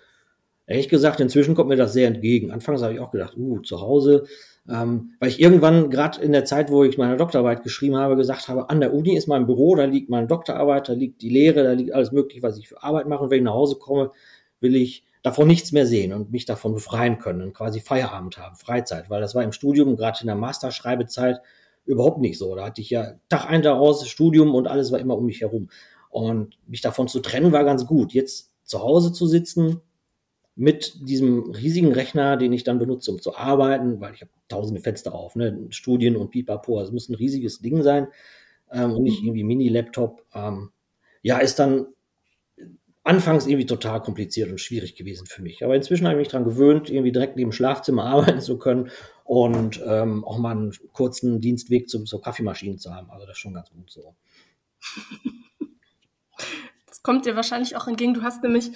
ehrlich 0.68 0.90
gesagt, 0.90 1.20
inzwischen 1.20 1.56
kommt 1.56 1.70
mir 1.70 1.78
das 1.78 1.94
sehr 1.94 2.08
entgegen. 2.08 2.52
Anfangs 2.52 2.82
habe 2.82 2.94
ich 2.94 3.00
auch 3.00 3.12
gedacht, 3.12 3.38
uh, 3.38 3.60
zu 3.62 3.80
Hause, 3.80 4.26
ähm, 4.68 5.14
weil 5.20 5.30
ich 5.30 5.40
irgendwann, 5.40 5.90
gerade 5.90 6.22
in 6.22 6.32
der 6.32 6.46
Zeit, 6.46 6.70
wo 6.70 6.84
ich 6.84 6.98
meine 6.98 7.18
Doktorarbeit 7.18 7.64
geschrieben 7.64 7.96
habe, 7.96 8.16
gesagt 8.16 8.50
habe, 8.50 8.70
an 8.70 8.82
der 8.82 8.94
Uni 8.94 9.16
ist 9.16 9.28
mein 9.28 9.46
Büro, 9.46 9.76
da 9.76 9.86
liegt 9.86 10.10
meine 10.10 10.28
Doktorarbeit, 10.28 10.90
da 10.90 10.94
liegt 10.94 11.22
die 11.22 11.30
Lehre, 11.30 11.64
da 11.64 11.72
liegt 11.72 11.94
alles 11.94 12.12
mögliche, 12.12 12.44
was 12.44 12.58
ich 12.58 12.68
für 12.68 12.84
Arbeit 12.84 13.08
mache. 13.08 13.24
Und 13.24 13.30
wenn 13.30 13.40
ich 13.40 13.46
nach 13.46 13.54
Hause 13.54 13.78
komme, 13.78 14.12
will 14.60 14.76
ich 14.76 15.04
davon 15.22 15.48
nichts 15.48 15.72
mehr 15.72 15.86
sehen 15.86 16.14
und 16.14 16.32
mich 16.32 16.46
davon 16.46 16.74
befreien 16.74 17.18
können 17.18 17.42
und 17.42 17.54
quasi 17.54 17.82
Feierabend 17.82 18.38
haben, 18.38 18.56
Freizeit, 18.56 19.10
weil 19.10 19.22
das 19.22 19.36
war 19.36 19.44
im 19.44 19.52
Studium, 19.52 19.96
gerade 19.96 20.20
in 20.22 20.28
der 20.28 20.36
Masterschreibezeit, 20.36 21.42
überhaupt 21.86 22.20
nicht 22.20 22.38
so. 22.38 22.56
Da 22.56 22.66
hatte 22.66 22.82
ich 22.82 22.90
ja 22.90 23.14
Tag 23.30 23.50
ein, 23.50 23.64
Tag 23.64 23.78
aus, 23.78 24.08
Studium 24.08 24.56
und 24.56 24.68
alles 24.68 24.92
war 24.92 25.00
immer 25.00 25.18
um 25.18 25.26
mich 25.26 25.42
herum. 25.42 25.70
Und 26.10 26.58
mich 26.68 26.82
davon 26.82 27.08
zu 27.08 27.20
trennen 27.20 27.52
war 27.52 27.64
ganz 27.64 27.86
gut. 27.86 28.14
Jetzt 28.14 28.52
zu 28.64 28.80
Hause 28.82 29.12
zu 29.12 29.28
sitzen 29.28 29.82
mit 30.56 31.08
diesem 31.08 31.52
riesigen 31.52 31.92
Rechner, 31.92 32.38
den 32.38 32.54
ich 32.54 32.64
dann 32.64 32.80
benutze, 32.80 33.12
um 33.12 33.22
zu 33.22 33.36
arbeiten, 33.36 34.02
weil 34.02 34.14
ich 34.14 34.22
habe 34.22 34.32
tausende 34.50 34.82
Fenster 34.82 35.16
auf, 35.16 35.36
ne? 35.36 35.68
Studien 35.70 36.16
und 36.16 36.32
Pipapo. 36.32 36.82
Es 36.82 36.92
muss 36.92 37.10
ein 37.10 37.16
riesiges 37.16 37.60
Ding 37.60 37.82
sein 37.82 38.08
ähm, 38.72 38.94
und 38.94 39.04
nicht 39.04 39.22
mhm. 39.22 39.28
irgendwie 39.28 39.44
Mini-Laptop. 39.44 40.26
Ähm, 40.34 40.72
ja, 41.22 41.38
ist 41.38 41.60
dann 41.60 41.88
anfangs 43.04 43.48
irgendwie 43.48 43.66
total 43.66 44.02
kompliziert 44.02 44.50
und 44.50 44.60
schwierig 44.60 44.96
gewesen 44.96 45.26
für 45.26 45.42
mich. 45.42 45.64
Aber 45.64 45.76
inzwischen 45.76 46.06
habe 46.08 46.16
ich 46.16 46.26
mich 46.26 46.28
daran 46.28 46.46
gewöhnt, 46.46 46.90
irgendwie 46.90 47.12
direkt 47.12 47.36
neben 47.36 47.50
dem 47.50 47.54
Schlafzimmer 47.54 48.04
arbeiten 48.06 48.42
zu 48.42 48.58
können 48.58 48.92
und 49.24 49.82
ähm, 49.86 50.24
auch 50.26 50.38
mal 50.38 50.52
einen 50.52 50.74
kurzen 50.94 51.40
Dienstweg 51.42 51.90
zum, 51.90 52.06
zur 52.06 52.22
Kaffeemaschine 52.22 52.78
zu 52.78 52.94
haben. 52.94 53.10
Also 53.12 53.26
das 53.26 53.36
ist 53.38 53.40
schon 53.40 53.54
ganz 53.54 53.70
gut 53.72 53.90
so. 53.90 54.16
das 56.88 57.02
kommt 57.04 57.26
dir 57.26 57.36
wahrscheinlich 57.36 57.76
auch 57.76 57.88
entgegen. 57.88 58.14
Du 58.14 58.24
hast 58.24 58.44
nämlich 58.44 58.72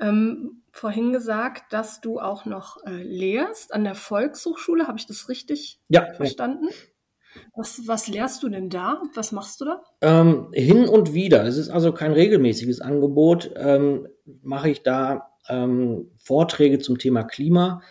ähm, 0.00 0.62
vorhin 0.72 1.12
gesagt, 1.12 1.72
dass 1.72 2.00
du 2.00 2.20
auch 2.20 2.44
noch 2.44 2.84
äh, 2.84 3.02
lehrst 3.02 3.72
an 3.72 3.84
der 3.84 3.94
Volkshochschule. 3.94 4.86
Habe 4.88 4.98
ich 4.98 5.06
das 5.06 5.28
richtig 5.28 5.78
Ja, 5.88 6.12
verstanden? 6.14 6.68
Was, 7.54 7.86
was 7.86 8.08
lehrst 8.08 8.42
du 8.42 8.48
denn 8.48 8.70
da? 8.70 9.02
Was 9.14 9.32
machst 9.32 9.60
du 9.60 9.64
da? 9.66 9.82
Ähm, 10.00 10.48
hin 10.52 10.88
und 10.88 11.14
wieder. 11.14 11.44
Es 11.44 11.56
ist 11.56 11.70
also 11.70 11.92
kein 11.92 12.12
regelmäßiges 12.12 12.80
Angebot. 12.80 13.50
Ähm, 13.56 14.08
mache 14.42 14.70
ich 14.70 14.82
da 14.82 15.32
ähm, 15.48 16.10
Vorträge 16.18 16.78
zum 16.78 16.98
Thema 16.98 17.24
Klima, 17.24 17.82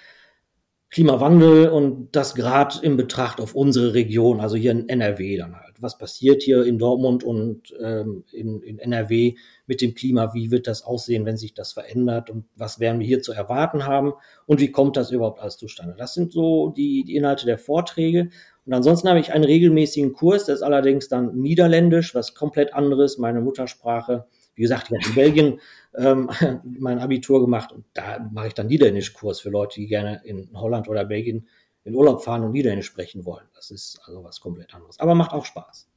Klimawandel 0.89 1.69
und 1.69 2.10
das 2.15 2.36
gerade 2.36 2.75
in 2.82 2.97
Betracht 2.97 3.39
auf 3.39 3.56
unsere 3.56 3.93
Region, 3.93 4.41
also 4.41 4.58
hier 4.58 4.71
in 4.71 4.89
NRW 4.89 5.38
dann 5.38 5.56
halt. 5.56 5.75
Was 5.80 5.97
passiert 5.97 6.43
hier 6.43 6.65
in 6.65 6.77
Dortmund 6.77 7.23
und 7.23 7.73
ähm, 7.82 8.25
in, 8.34 8.62
in 8.62 8.77
NRW 8.77 9.36
mit 9.67 9.82
dem 9.82 9.95
Klima? 9.95 10.34
Wie 10.34 10.51
wird 10.51 10.67
das 10.67 10.84
aussehen, 10.84 11.25
wenn 11.25 11.38
sich 11.38 11.54
das 11.54 11.71
verändert? 11.71 12.30
Und 12.30 12.45
was 12.56 12.82
werden 12.82 12.99
wir 12.99 13.08
hier 13.08 13.21
zu 13.21 13.32
erwarten 13.32 13.86
haben? 13.86 14.12
Und 14.45 14.60
wie 14.60 14.71
kommt 14.71 14.97
das 14.97 15.12
überhaupt 15.12 15.39
alles 15.39 15.56
zustande? 15.56 15.95
Das 15.97 16.13
sind 16.13 16.34
so 16.34 16.73
die, 16.75 17.06
die 17.06 17.15
Inhalte 17.15 17.45
der 17.45 17.58
Vorträge. 17.58 18.30
Und 18.65 18.74
ansonsten 18.74 19.10
habe 19.10 19.19
ich 19.19 19.34
einen 19.34 19.43
regelmäßigen 19.43 20.13
Kurs, 20.13 20.45
der 20.45 20.56
ist 20.56 20.62
allerdings 20.62 21.08
dann 21.08 21.36
Niederländisch, 21.36 22.13
was 22.13 22.36
komplett 22.36 22.74
anderes, 22.74 23.17
meine 23.17 23.41
Muttersprache. 23.41 24.28
Wie 24.54 24.62
gesagt, 24.62 24.91
ich 24.91 24.97
habe 24.97 25.10
in 25.10 25.15
Belgien 25.15 25.62
ähm, 25.95 26.30
mein 26.80 27.00
Abitur 27.00 27.41
gemacht 27.41 27.71
und 27.71 27.86
da 27.93 28.19
mache 28.32 28.47
ich 28.47 28.54
dann 28.54 28.67
Niederländisch-Kurs 28.67 29.39
für 29.39 29.50
Leute, 29.50 29.80
die 29.80 29.88
gerne 29.88 30.21
in 30.24 30.50
Holland 30.54 30.88
oder 30.88 31.06
Belgien 31.06 31.47
in 31.84 31.95
Urlaub 31.95 32.24
fahren 32.24 32.43
und 32.43 32.52
Niederländisch 32.52 32.88
sprechen 32.88 33.26
wollen. 33.26 33.47
Das 33.56 33.71
ist 33.71 34.00
also 34.06 34.24
was 34.24 34.39
komplett 34.39 34.74
anderes. 34.76 35.00
Aber 35.00 35.15
macht 35.15 35.32
auch 35.32 35.45
Spaß. 35.45 35.89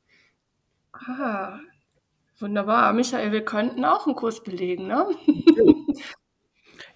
Ah, 0.93 1.59
wunderbar. 2.39 2.93
Michael, 2.95 3.33
wir 3.33 3.45
könnten 3.45 3.85
auch 3.85 4.07
einen 4.07 4.17
Kurs 4.17 4.43
belegen, 4.43 4.87
ne? 4.87 5.07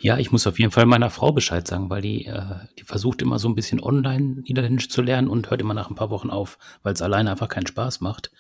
Ja, 0.01 0.19
ich 0.19 0.31
muss 0.31 0.47
auf 0.47 0.59
jeden 0.59 0.71
Fall 0.71 0.87
meiner 0.87 1.11
Frau 1.11 1.33
Bescheid 1.33 1.67
sagen, 1.67 1.91
weil 1.91 2.03
die, 2.03 2.27
äh, 2.27 2.43
die 2.79 2.85
versucht 2.85 3.21
immer 3.21 3.39
so 3.39 3.49
ein 3.49 3.55
bisschen 3.55 3.81
online 3.83 4.43
Niederländisch 4.43 4.89
zu 4.89 5.03
lernen 5.03 5.29
und 5.29 5.51
hört 5.51 5.61
immer 5.61 5.75
nach 5.75 5.91
ein 5.91 5.97
paar 5.97 6.11
Wochen 6.11 6.31
auf, 6.31 6.59
weil 6.83 6.93
es 6.93 7.03
alleine 7.03 7.31
einfach 7.31 7.49
keinen 7.49 7.67
Spaß 7.67 8.01
macht. 8.01 8.31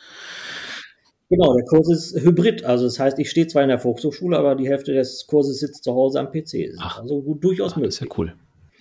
Genau, 1.31 1.55
der 1.55 1.65
Kurs 1.65 1.91
ist 1.91 2.21
hybrid. 2.21 2.65
Also 2.65 2.85
das 2.85 2.99
heißt, 2.99 3.19
ich 3.19 3.29
stehe 3.31 3.47
zwar 3.49 3.63
in 3.63 3.69
der 3.69 3.79
Volkshochschule, 3.79 4.39
aber 4.39 4.55
die 4.55 4.69
Hälfte 4.69 4.95
des 4.95 5.27
Kurses 5.27 5.59
sitzt 5.59 5.85
zu 5.85 5.93
Hause 5.95 6.21
am 6.21 6.31
PC. 6.31 6.71
Das 6.71 6.79
Ach. 6.79 6.97
ist 6.97 7.01
also 7.03 7.23
gut, 7.23 7.45
durchaus 7.45 7.77
Ah, 7.77 7.81
das 7.81 7.97
ist 7.97 8.01
möglich. 8.01 8.11
ja 8.11 8.17
cool. 8.19 8.35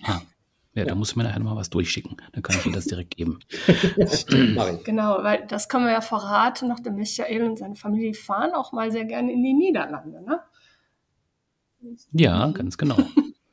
Ja, 0.06 0.22
ja, 0.74 0.84
da 0.84 0.94
muss 0.94 1.16
mir 1.16 1.24
nachher 1.24 1.40
nochmal 1.40 1.56
was 1.56 1.70
durchschicken. 1.70 2.16
Dann 2.32 2.42
kann 2.42 2.56
ich 2.56 2.66
ihr 2.66 2.72
das 2.72 2.84
direkt 2.84 3.16
geben. 3.16 3.40
Ich. 3.96 4.26
Genau, 4.84 5.18
weil 5.22 5.44
das 5.48 5.68
können 5.68 5.86
wir 5.86 5.92
ja 5.92 6.00
verraten 6.00 6.68
noch, 6.68 6.78
der 6.78 6.92
Michael 6.92 7.42
und 7.42 7.58
seine 7.58 7.74
Familie 7.74 8.14
fahren 8.14 8.52
auch 8.54 8.72
mal 8.72 8.92
sehr 8.92 9.04
gerne 9.04 9.32
in 9.32 9.42
die 9.42 9.54
Niederlande, 9.54 10.22
ne? 10.22 10.40
Ja, 12.12 12.50
ganz 12.52 12.78
genau. 12.78 12.96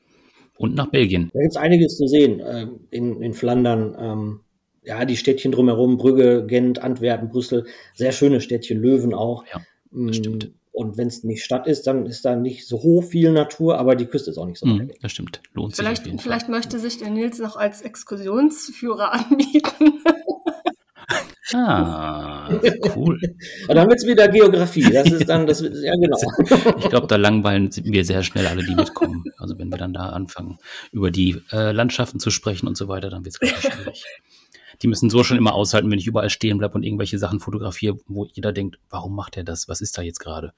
Und 0.57 0.73
nach 0.73 0.87
Belgien. 0.87 1.29
Da 1.33 1.41
gibt 1.41 1.51
es 1.51 1.57
einiges 1.57 1.97
zu 1.97 2.07
sehen 2.07 2.41
ähm, 2.45 2.79
in, 2.89 3.21
in 3.21 3.33
Flandern. 3.33 3.95
Ähm, 3.99 4.39
ja, 4.83 5.03
die 5.03 5.17
Städtchen 5.17 5.51
drumherum, 5.51 5.97
Brügge, 5.97 6.45
Gent, 6.47 6.81
Antwerpen, 6.81 7.27
Brüssel, 7.29 7.65
sehr 7.93 8.11
schöne 8.11 8.39
Städtchen, 8.39 8.79
Löwen 8.79 9.13
auch. 9.13 9.43
Ja, 9.51 9.61
Mm, 9.95 10.11
stimmt. 10.13 10.51
Und 10.71 10.97
wenn 10.97 11.07
es 11.07 11.23
nicht 11.23 11.41
Stadt 11.43 11.67
ist, 11.67 11.87
dann 11.87 12.05
ist 12.05 12.25
da 12.25 12.35
nicht 12.35 12.67
so 12.67 13.01
viel 13.01 13.31
Natur, 13.31 13.77
aber 13.77 13.95
die 13.95 14.07
Küste 14.07 14.29
ist 14.29 14.37
auch 14.37 14.45
nicht 14.45 14.59
so 14.59 14.67
weit 14.67 14.89
weg. 14.89 14.99
das 15.01 15.13
stimmt. 15.13 15.41
Lohnt 15.53 15.73
sich 15.73 15.81
Vielleicht, 15.85 16.05
jeden 16.05 16.19
vielleicht 16.19 16.49
möchte 16.49 16.79
sich 16.79 16.97
der 16.97 17.09
Nils 17.11 17.39
noch 17.39 17.55
als 17.55 17.81
Exkursionsführer 17.81 19.13
anbieten. 19.31 20.01
Ah, 21.53 22.49
cool. 22.95 23.19
Aber 23.65 23.75
dann 23.75 23.87
wird 23.89 23.99
es 23.99 24.07
wieder 24.07 24.27
Geografie. 24.27 24.89
Das 24.91 25.11
ist 25.11 25.29
dann, 25.29 25.45
das 25.45 25.61
ja 25.61 25.93
genau. 25.93 26.17
Ich 26.79 26.89
glaube, 26.89 27.07
da 27.07 27.17
langweilen 27.17 27.69
wir 27.83 28.03
sehr 28.03 28.23
schnell 28.23 28.47
alle, 28.47 28.63
die 28.63 28.73
mitkommen. 28.73 29.23
Also 29.37 29.57
wenn 29.59 29.69
wir 29.69 29.77
dann 29.77 29.93
da 29.93 30.09
anfangen, 30.09 30.57
über 30.91 31.11
die 31.11 31.41
äh, 31.51 31.71
Landschaften 31.71 32.19
zu 32.19 32.31
sprechen 32.31 32.67
und 32.67 32.77
so 32.77 32.87
weiter, 32.87 33.09
dann 33.09 33.25
wird 33.25 33.37
es 33.39 33.49
schwierig. 33.49 34.05
Die 34.81 34.87
müssen 34.87 35.09
so 35.09 35.23
schon 35.23 35.37
immer 35.37 35.53
aushalten, 35.53 35.89
wenn 35.91 35.99
ich 35.99 36.07
überall 36.07 36.29
stehen 36.29 36.57
bleibe 36.57 36.75
und 36.75 36.83
irgendwelche 36.83 37.17
Sachen 37.17 37.39
fotografiere, 37.39 37.97
wo 38.07 38.25
jeder 38.31 38.51
denkt, 38.53 38.77
warum 38.89 39.15
macht 39.15 39.37
er 39.37 39.43
das? 39.43 39.67
Was 39.67 39.81
ist 39.81 39.97
da 39.97 40.01
jetzt 40.01 40.19
gerade? 40.19 40.53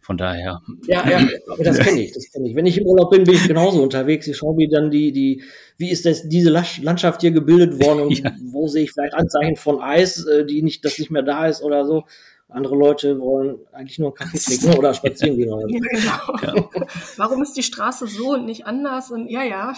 Von 0.00 0.16
daher, 0.16 0.62
Ja, 0.86 1.08
ja, 1.08 1.28
das 1.62 1.78
kenne 1.80 2.02
ich, 2.02 2.12
das 2.12 2.30
kenne 2.32 2.48
ich. 2.48 2.54
Wenn 2.56 2.66
ich 2.66 2.78
im 2.78 2.86
Urlaub 2.86 3.10
bin, 3.10 3.24
bin 3.24 3.34
ich 3.34 3.46
genauso 3.46 3.82
unterwegs. 3.82 4.26
Ich 4.26 4.36
schaue 4.36 4.54
mir 4.56 4.68
dann 4.68 4.90
die, 4.90 5.12
die, 5.12 5.42
wie 5.76 5.90
ist 5.90 6.06
das, 6.06 6.28
diese 6.28 6.50
Landschaft 6.50 7.20
hier 7.20 7.30
gebildet 7.30 7.82
worden 7.82 8.00
und 8.02 8.18
Ja. 8.18 8.32
wo 8.52 8.66
sehe 8.66 8.84
ich 8.84 8.92
vielleicht 8.92 9.14
Anzeichen 9.14 9.56
von 9.56 9.80
Eis, 9.80 10.24
äh, 10.24 10.44
die 10.44 10.62
nicht, 10.62 10.84
das 10.84 10.98
nicht 10.98 11.10
mehr 11.10 11.22
da 11.22 11.46
ist 11.46 11.62
oder 11.62 11.84
so. 11.86 12.04
Andere 12.50 12.76
Leute 12.76 13.20
wollen 13.20 13.58
eigentlich 13.72 13.98
nur 13.98 14.08
einen 14.08 14.14
Kaffee 14.14 14.38
trinken 14.38 14.78
oder 14.78 14.94
spazieren 14.94 15.36
gehen 15.36 15.50
oder 15.52 15.68
so. 15.68 15.68
Ja, 16.42 16.52
genau. 16.52 16.70
Warum 17.18 17.42
ist 17.42 17.52
die 17.58 17.62
Straße 17.62 18.06
so 18.06 18.32
und 18.32 18.46
nicht 18.46 18.64
anders? 18.66 19.10
Und 19.10 19.28
ja, 19.28 19.42
ja. 19.44 19.74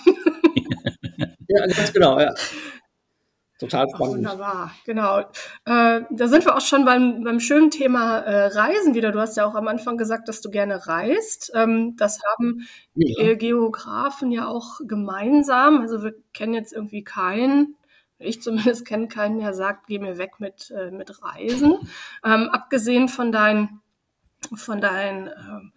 Ja, 1.48 1.66
ganz 1.66 1.92
genau, 1.92 2.20
ja. 2.20 2.32
Total 3.60 3.86
Ach, 3.86 3.94
spannend. 3.94 4.16
wunderbar, 4.16 4.72
genau. 4.86 5.20
Äh, 5.66 6.00
da 6.10 6.28
sind 6.28 6.46
wir 6.46 6.56
auch 6.56 6.62
schon 6.62 6.86
beim, 6.86 7.22
beim 7.24 7.40
schönen 7.40 7.70
Thema 7.70 8.18
äh, 8.20 8.46
Reisen 8.46 8.94
wieder. 8.94 9.12
Du 9.12 9.20
hast 9.20 9.36
ja 9.36 9.44
auch 9.44 9.54
am 9.54 9.68
Anfang 9.68 9.98
gesagt, 9.98 10.28
dass 10.28 10.40
du 10.40 10.50
gerne 10.50 10.86
reist. 10.86 11.52
Ähm, 11.54 11.94
das 11.96 12.20
haben 12.24 12.66
Ja. 12.94 13.34
Geografen 13.34 14.32
ja 14.32 14.46
auch 14.48 14.80
gemeinsam. 14.86 15.80
Also 15.82 16.02
wir 16.02 16.14
kennen 16.32 16.54
jetzt 16.54 16.72
irgendwie 16.72 17.04
keinen, 17.04 17.76
ich 18.18 18.40
zumindest 18.42 18.86
kenne 18.86 19.08
keinen, 19.08 19.38
der 19.40 19.52
sagt, 19.52 19.86
geh 19.88 19.98
mir 19.98 20.16
weg 20.16 20.40
mit, 20.40 20.70
äh, 20.70 20.90
mit 20.90 21.22
Reisen. 21.22 21.74
Ähm, 22.24 22.48
abgesehen 22.50 23.08
von 23.08 23.30
deinen, 23.30 23.82
von 24.54 24.80
deinen 24.80 25.26
ähm, 25.28 25.72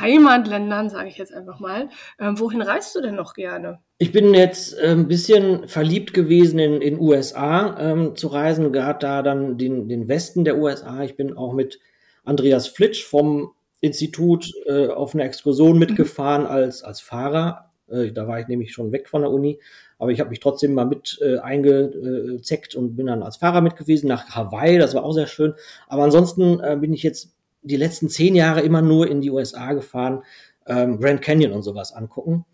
Heimatländern, 0.00 0.90
sage 0.90 1.08
ich 1.08 1.18
jetzt 1.18 1.32
einfach 1.32 1.60
mal, 1.60 1.88
ähm, 2.18 2.38
wohin 2.38 2.62
reist 2.62 2.94
du 2.94 3.00
denn 3.00 3.14
noch 3.14 3.34
gerne? 3.34 3.80
Ich 3.98 4.12
bin 4.12 4.34
jetzt 4.34 4.78
äh, 4.78 4.90
ein 4.90 5.08
bisschen 5.08 5.68
verliebt 5.68 6.14
gewesen 6.14 6.58
in 6.58 6.80
in 6.80 7.00
USA 7.00 7.76
ähm, 7.78 8.16
zu 8.16 8.28
reisen, 8.28 8.72
gerade 8.72 8.98
da 9.00 9.22
dann 9.22 9.58
den, 9.58 9.88
den 9.88 10.08
Westen 10.08 10.44
der 10.44 10.58
USA. 10.58 11.02
Ich 11.02 11.16
bin 11.16 11.36
auch 11.36 11.52
mit 11.52 11.78
Andreas 12.24 12.68
Flitsch 12.68 13.04
vom 13.04 13.52
Institut 13.80 14.52
äh, 14.66 14.88
auf 14.88 15.14
eine 15.14 15.24
Exkursion 15.24 15.78
mitgefahren 15.78 16.46
als, 16.46 16.82
als 16.82 17.00
Fahrer. 17.00 17.70
Äh, 17.90 18.12
da 18.12 18.28
war 18.28 18.40
ich 18.40 18.48
nämlich 18.48 18.72
schon 18.72 18.92
weg 18.92 19.08
von 19.08 19.22
der 19.22 19.30
Uni, 19.30 19.60
aber 19.98 20.12
ich 20.12 20.20
habe 20.20 20.30
mich 20.30 20.40
trotzdem 20.40 20.72
mal 20.72 20.86
mit 20.86 21.18
äh, 21.20 21.38
eingezeckt 21.38 22.74
und 22.74 22.96
bin 22.96 23.06
dann 23.06 23.22
als 23.22 23.36
Fahrer 23.38 23.60
mit 23.60 23.76
gewesen 23.76 24.06
nach 24.08 24.30
Hawaii. 24.30 24.78
Das 24.78 24.94
war 24.94 25.04
auch 25.04 25.12
sehr 25.12 25.26
schön. 25.26 25.54
Aber 25.88 26.04
ansonsten 26.04 26.60
äh, 26.60 26.76
bin 26.80 26.92
ich 26.92 27.02
jetzt 27.02 27.34
die 27.62 27.76
letzten 27.76 28.08
zehn 28.08 28.34
Jahre 28.34 28.60
immer 28.60 28.82
nur 28.82 29.08
in 29.08 29.20
die 29.20 29.30
USA 29.30 29.72
gefahren, 29.72 30.22
ähm, 30.66 31.00
Grand 31.00 31.22
Canyon 31.22 31.52
und 31.52 31.62
sowas 31.62 31.92
angucken. 31.92 32.44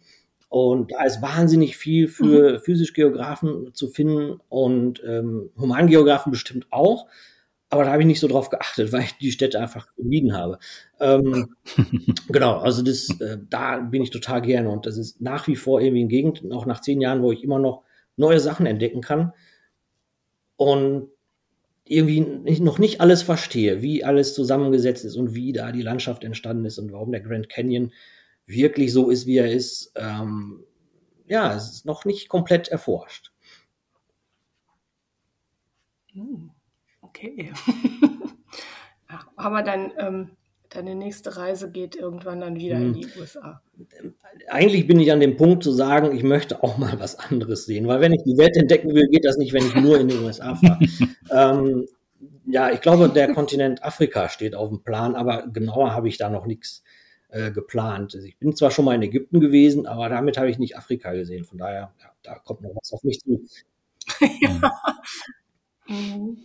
Und 0.48 0.92
da 0.92 1.04
ist 1.04 1.20
wahnsinnig 1.20 1.76
viel 1.76 2.08
für 2.08 2.60
Physisch-Geografen 2.60 3.74
zu 3.74 3.88
finden 3.88 4.40
und 4.48 5.02
ähm, 5.06 5.50
Humangeografen 5.58 6.30
bestimmt 6.30 6.66
auch. 6.70 7.06
Aber 7.70 7.84
da 7.84 7.92
habe 7.92 8.00
ich 8.00 8.06
nicht 8.06 8.20
so 8.20 8.28
drauf 8.28 8.48
geachtet, 8.48 8.92
weil 8.92 9.02
ich 9.02 9.18
die 9.18 9.32
Städte 9.32 9.60
einfach 9.60 9.94
gemieden 9.96 10.34
habe. 10.34 10.58
Ähm, 11.00 11.54
genau, 12.28 12.58
also 12.58 12.82
das, 12.82 13.08
äh, 13.20 13.38
da 13.48 13.78
bin 13.80 14.02
ich 14.02 14.10
total 14.10 14.40
gerne 14.40 14.70
und 14.70 14.86
das 14.86 14.96
ist 14.96 15.20
nach 15.20 15.46
wie 15.48 15.56
vor 15.56 15.80
irgendwie 15.80 16.00
eine 16.00 16.08
Gegend, 16.08 16.42
auch 16.52 16.66
nach 16.66 16.80
zehn 16.80 17.00
Jahren, 17.00 17.22
wo 17.22 17.32
ich 17.32 17.44
immer 17.44 17.58
noch 17.58 17.82
neue 18.16 18.40
Sachen 18.40 18.66
entdecken 18.66 19.00
kann 19.00 19.32
und 20.56 21.10
irgendwie 21.90 22.20
noch 22.60 22.78
nicht 22.78 23.00
alles 23.00 23.22
verstehe, 23.22 23.82
wie 23.82 24.04
alles 24.04 24.34
zusammengesetzt 24.34 25.04
ist 25.04 25.16
und 25.16 25.34
wie 25.34 25.52
da 25.52 25.72
die 25.72 25.82
Landschaft 25.82 26.24
entstanden 26.24 26.64
ist 26.64 26.78
und 26.78 26.92
warum 26.92 27.12
der 27.12 27.20
Grand 27.20 27.48
Canyon 27.48 27.92
wirklich 28.46 28.92
so 28.92 29.10
ist, 29.10 29.26
wie 29.26 29.38
er 29.38 29.50
ist. 29.50 29.92
Ähm, 29.96 30.64
ja, 31.26 31.54
es 31.54 31.70
ist 31.70 31.86
noch 31.86 32.04
nicht 32.04 32.28
komplett 32.28 32.68
erforscht. 32.68 33.32
Hm, 36.12 36.50
Okay. 37.00 37.52
aber 39.36 39.62
dann, 39.62 39.92
ähm, 39.98 40.30
deine 40.70 40.94
nächste 40.94 41.36
Reise 41.36 41.70
geht 41.70 41.96
irgendwann 41.96 42.40
dann 42.40 42.56
wieder 42.56 42.76
in 42.76 42.94
Hm. 42.94 42.94
die 42.94 43.06
USA. 43.18 43.62
Eigentlich 44.48 44.86
bin 44.86 45.00
ich 45.00 45.12
an 45.12 45.20
dem 45.20 45.36
Punkt 45.36 45.62
zu 45.62 45.72
sagen, 45.72 46.16
ich 46.16 46.22
möchte 46.22 46.62
auch 46.62 46.78
mal 46.78 46.98
was 47.00 47.18
anderes 47.18 47.66
sehen, 47.66 47.86
weil 47.86 48.00
wenn 48.00 48.12
ich 48.12 48.22
die 48.24 48.36
Welt 48.36 48.56
entdecken 48.56 48.94
will, 48.94 49.08
geht 49.08 49.24
das 49.24 49.38
nicht, 49.38 49.52
wenn 49.52 49.66
ich 49.66 49.74
nur 49.74 49.98
in 49.98 50.08
die 50.08 50.16
USA 50.16 50.54
fahre. 50.54 50.78
ähm, 51.30 51.86
ja, 52.46 52.70
ich 52.70 52.80
glaube, 52.80 53.08
der 53.08 53.32
Kontinent 53.34 53.82
Afrika 53.84 54.28
steht 54.28 54.54
auf 54.54 54.70
dem 54.70 54.82
Plan, 54.82 55.14
aber 55.14 55.46
genauer 55.48 55.92
habe 55.92 56.08
ich 56.08 56.16
da 56.16 56.30
noch 56.30 56.46
nichts 56.46 56.82
äh, 57.28 57.50
geplant. 57.50 58.14
Also 58.14 58.26
ich 58.26 58.38
bin 58.38 58.56
zwar 58.56 58.70
schon 58.70 58.84
mal 58.84 58.94
in 58.94 59.02
Ägypten 59.02 59.40
gewesen, 59.40 59.86
aber 59.86 60.08
damit 60.08 60.38
habe 60.38 60.50
ich 60.50 60.58
nicht 60.58 60.76
Afrika 60.76 61.12
gesehen. 61.12 61.44
Von 61.44 61.58
daher, 61.58 61.92
ja, 62.00 62.10
da 62.22 62.38
kommt 62.38 62.62
noch 62.62 62.74
was 62.74 62.92
auf 62.92 63.02
mich 63.04 63.20
zu. 63.20 63.42
Mhm. 65.90 66.36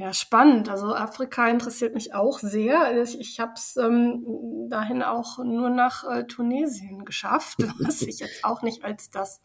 Ja, 0.00 0.14
spannend. 0.14 0.70
Also 0.70 0.94
Afrika 0.94 1.46
interessiert 1.46 1.92
mich 1.92 2.14
auch 2.14 2.38
sehr. 2.38 3.02
Ich, 3.02 3.20
ich 3.20 3.38
habe 3.38 3.52
es 3.54 3.76
ähm, 3.76 4.24
dahin 4.70 5.02
auch 5.02 5.36
nur 5.44 5.68
nach 5.68 6.04
äh, 6.04 6.24
Tunesien 6.24 7.04
geschafft, 7.04 7.58
was 7.78 8.00
ich 8.00 8.20
jetzt 8.20 8.42
auch 8.42 8.62
nicht 8.62 8.82
als 8.82 9.10
das 9.10 9.42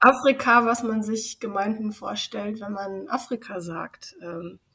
Afrika, 0.00 0.64
was 0.64 0.82
man 0.82 1.02
sich 1.02 1.38
gemeinhin 1.38 1.92
vorstellt, 1.92 2.62
wenn 2.62 2.72
man 2.72 3.08
Afrika 3.08 3.60
sagt, 3.60 4.16
ähm, 4.22 4.58
äh, 4.58 4.67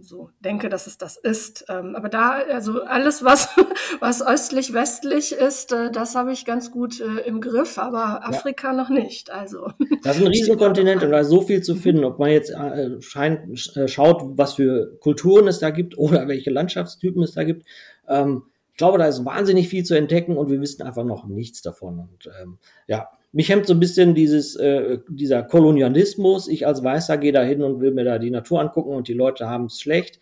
so 0.00 0.30
denke, 0.40 0.68
dass 0.68 0.86
es 0.86 0.98
das 0.98 1.16
ist. 1.16 1.64
Ähm, 1.68 1.94
aber 1.94 2.08
da, 2.08 2.42
also 2.50 2.82
alles, 2.82 3.24
was, 3.24 3.48
was 4.00 4.26
östlich-westlich 4.26 5.32
ist, 5.32 5.72
äh, 5.72 5.90
das 5.90 6.14
habe 6.14 6.32
ich 6.32 6.44
ganz 6.44 6.70
gut 6.70 7.00
äh, 7.00 7.26
im 7.26 7.40
Griff, 7.40 7.78
aber 7.78 8.26
Afrika 8.26 8.68
ja. 8.68 8.76
noch 8.76 8.88
nicht. 8.88 9.30
Also. 9.30 9.72
Das 10.02 10.16
ist 10.16 10.22
ein 10.22 10.28
Riesenkontinent 10.32 11.02
und 11.02 11.10
da 11.10 11.20
ist 11.20 11.28
so 11.28 11.42
viel 11.42 11.62
zu 11.62 11.74
finden, 11.74 12.04
ob 12.04 12.18
man 12.18 12.30
jetzt 12.30 12.50
äh, 12.50 13.00
scheint, 13.00 13.76
äh, 13.76 13.88
schaut, 13.88 14.22
was 14.36 14.54
für 14.54 14.96
Kulturen 15.00 15.48
es 15.48 15.58
da 15.58 15.70
gibt 15.70 15.96
oder 15.96 16.28
welche 16.28 16.50
Landschaftstypen 16.50 17.22
es 17.22 17.32
da 17.32 17.44
gibt. 17.44 17.66
Ähm, 18.08 18.44
ich 18.72 18.78
glaube, 18.78 18.98
da 18.98 19.06
ist 19.06 19.24
wahnsinnig 19.24 19.68
viel 19.68 19.84
zu 19.84 19.94
entdecken 19.94 20.36
und 20.36 20.50
wir 20.50 20.60
wissen 20.60 20.82
einfach 20.82 21.04
noch 21.04 21.26
nichts 21.26 21.62
davon. 21.62 21.98
Und 21.98 22.30
ähm, 22.40 22.58
ja, 22.86 23.08
mich 23.32 23.48
hemmt 23.48 23.66
so 23.66 23.74
ein 23.74 23.80
bisschen 23.80 24.14
dieses, 24.14 24.56
äh, 24.56 24.98
dieser 25.08 25.42
Kolonialismus. 25.42 26.48
Ich 26.48 26.66
als 26.66 26.84
Weißer 26.84 27.16
gehe 27.18 27.32
da 27.32 27.42
hin 27.42 27.62
und 27.62 27.80
will 27.80 27.92
mir 27.92 28.04
da 28.04 28.18
die 28.18 28.30
Natur 28.30 28.60
angucken 28.60 28.94
und 28.94 29.08
die 29.08 29.14
Leute 29.14 29.48
haben 29.48 29.66
es 29.66 29.80
schlecht 29.80 30.20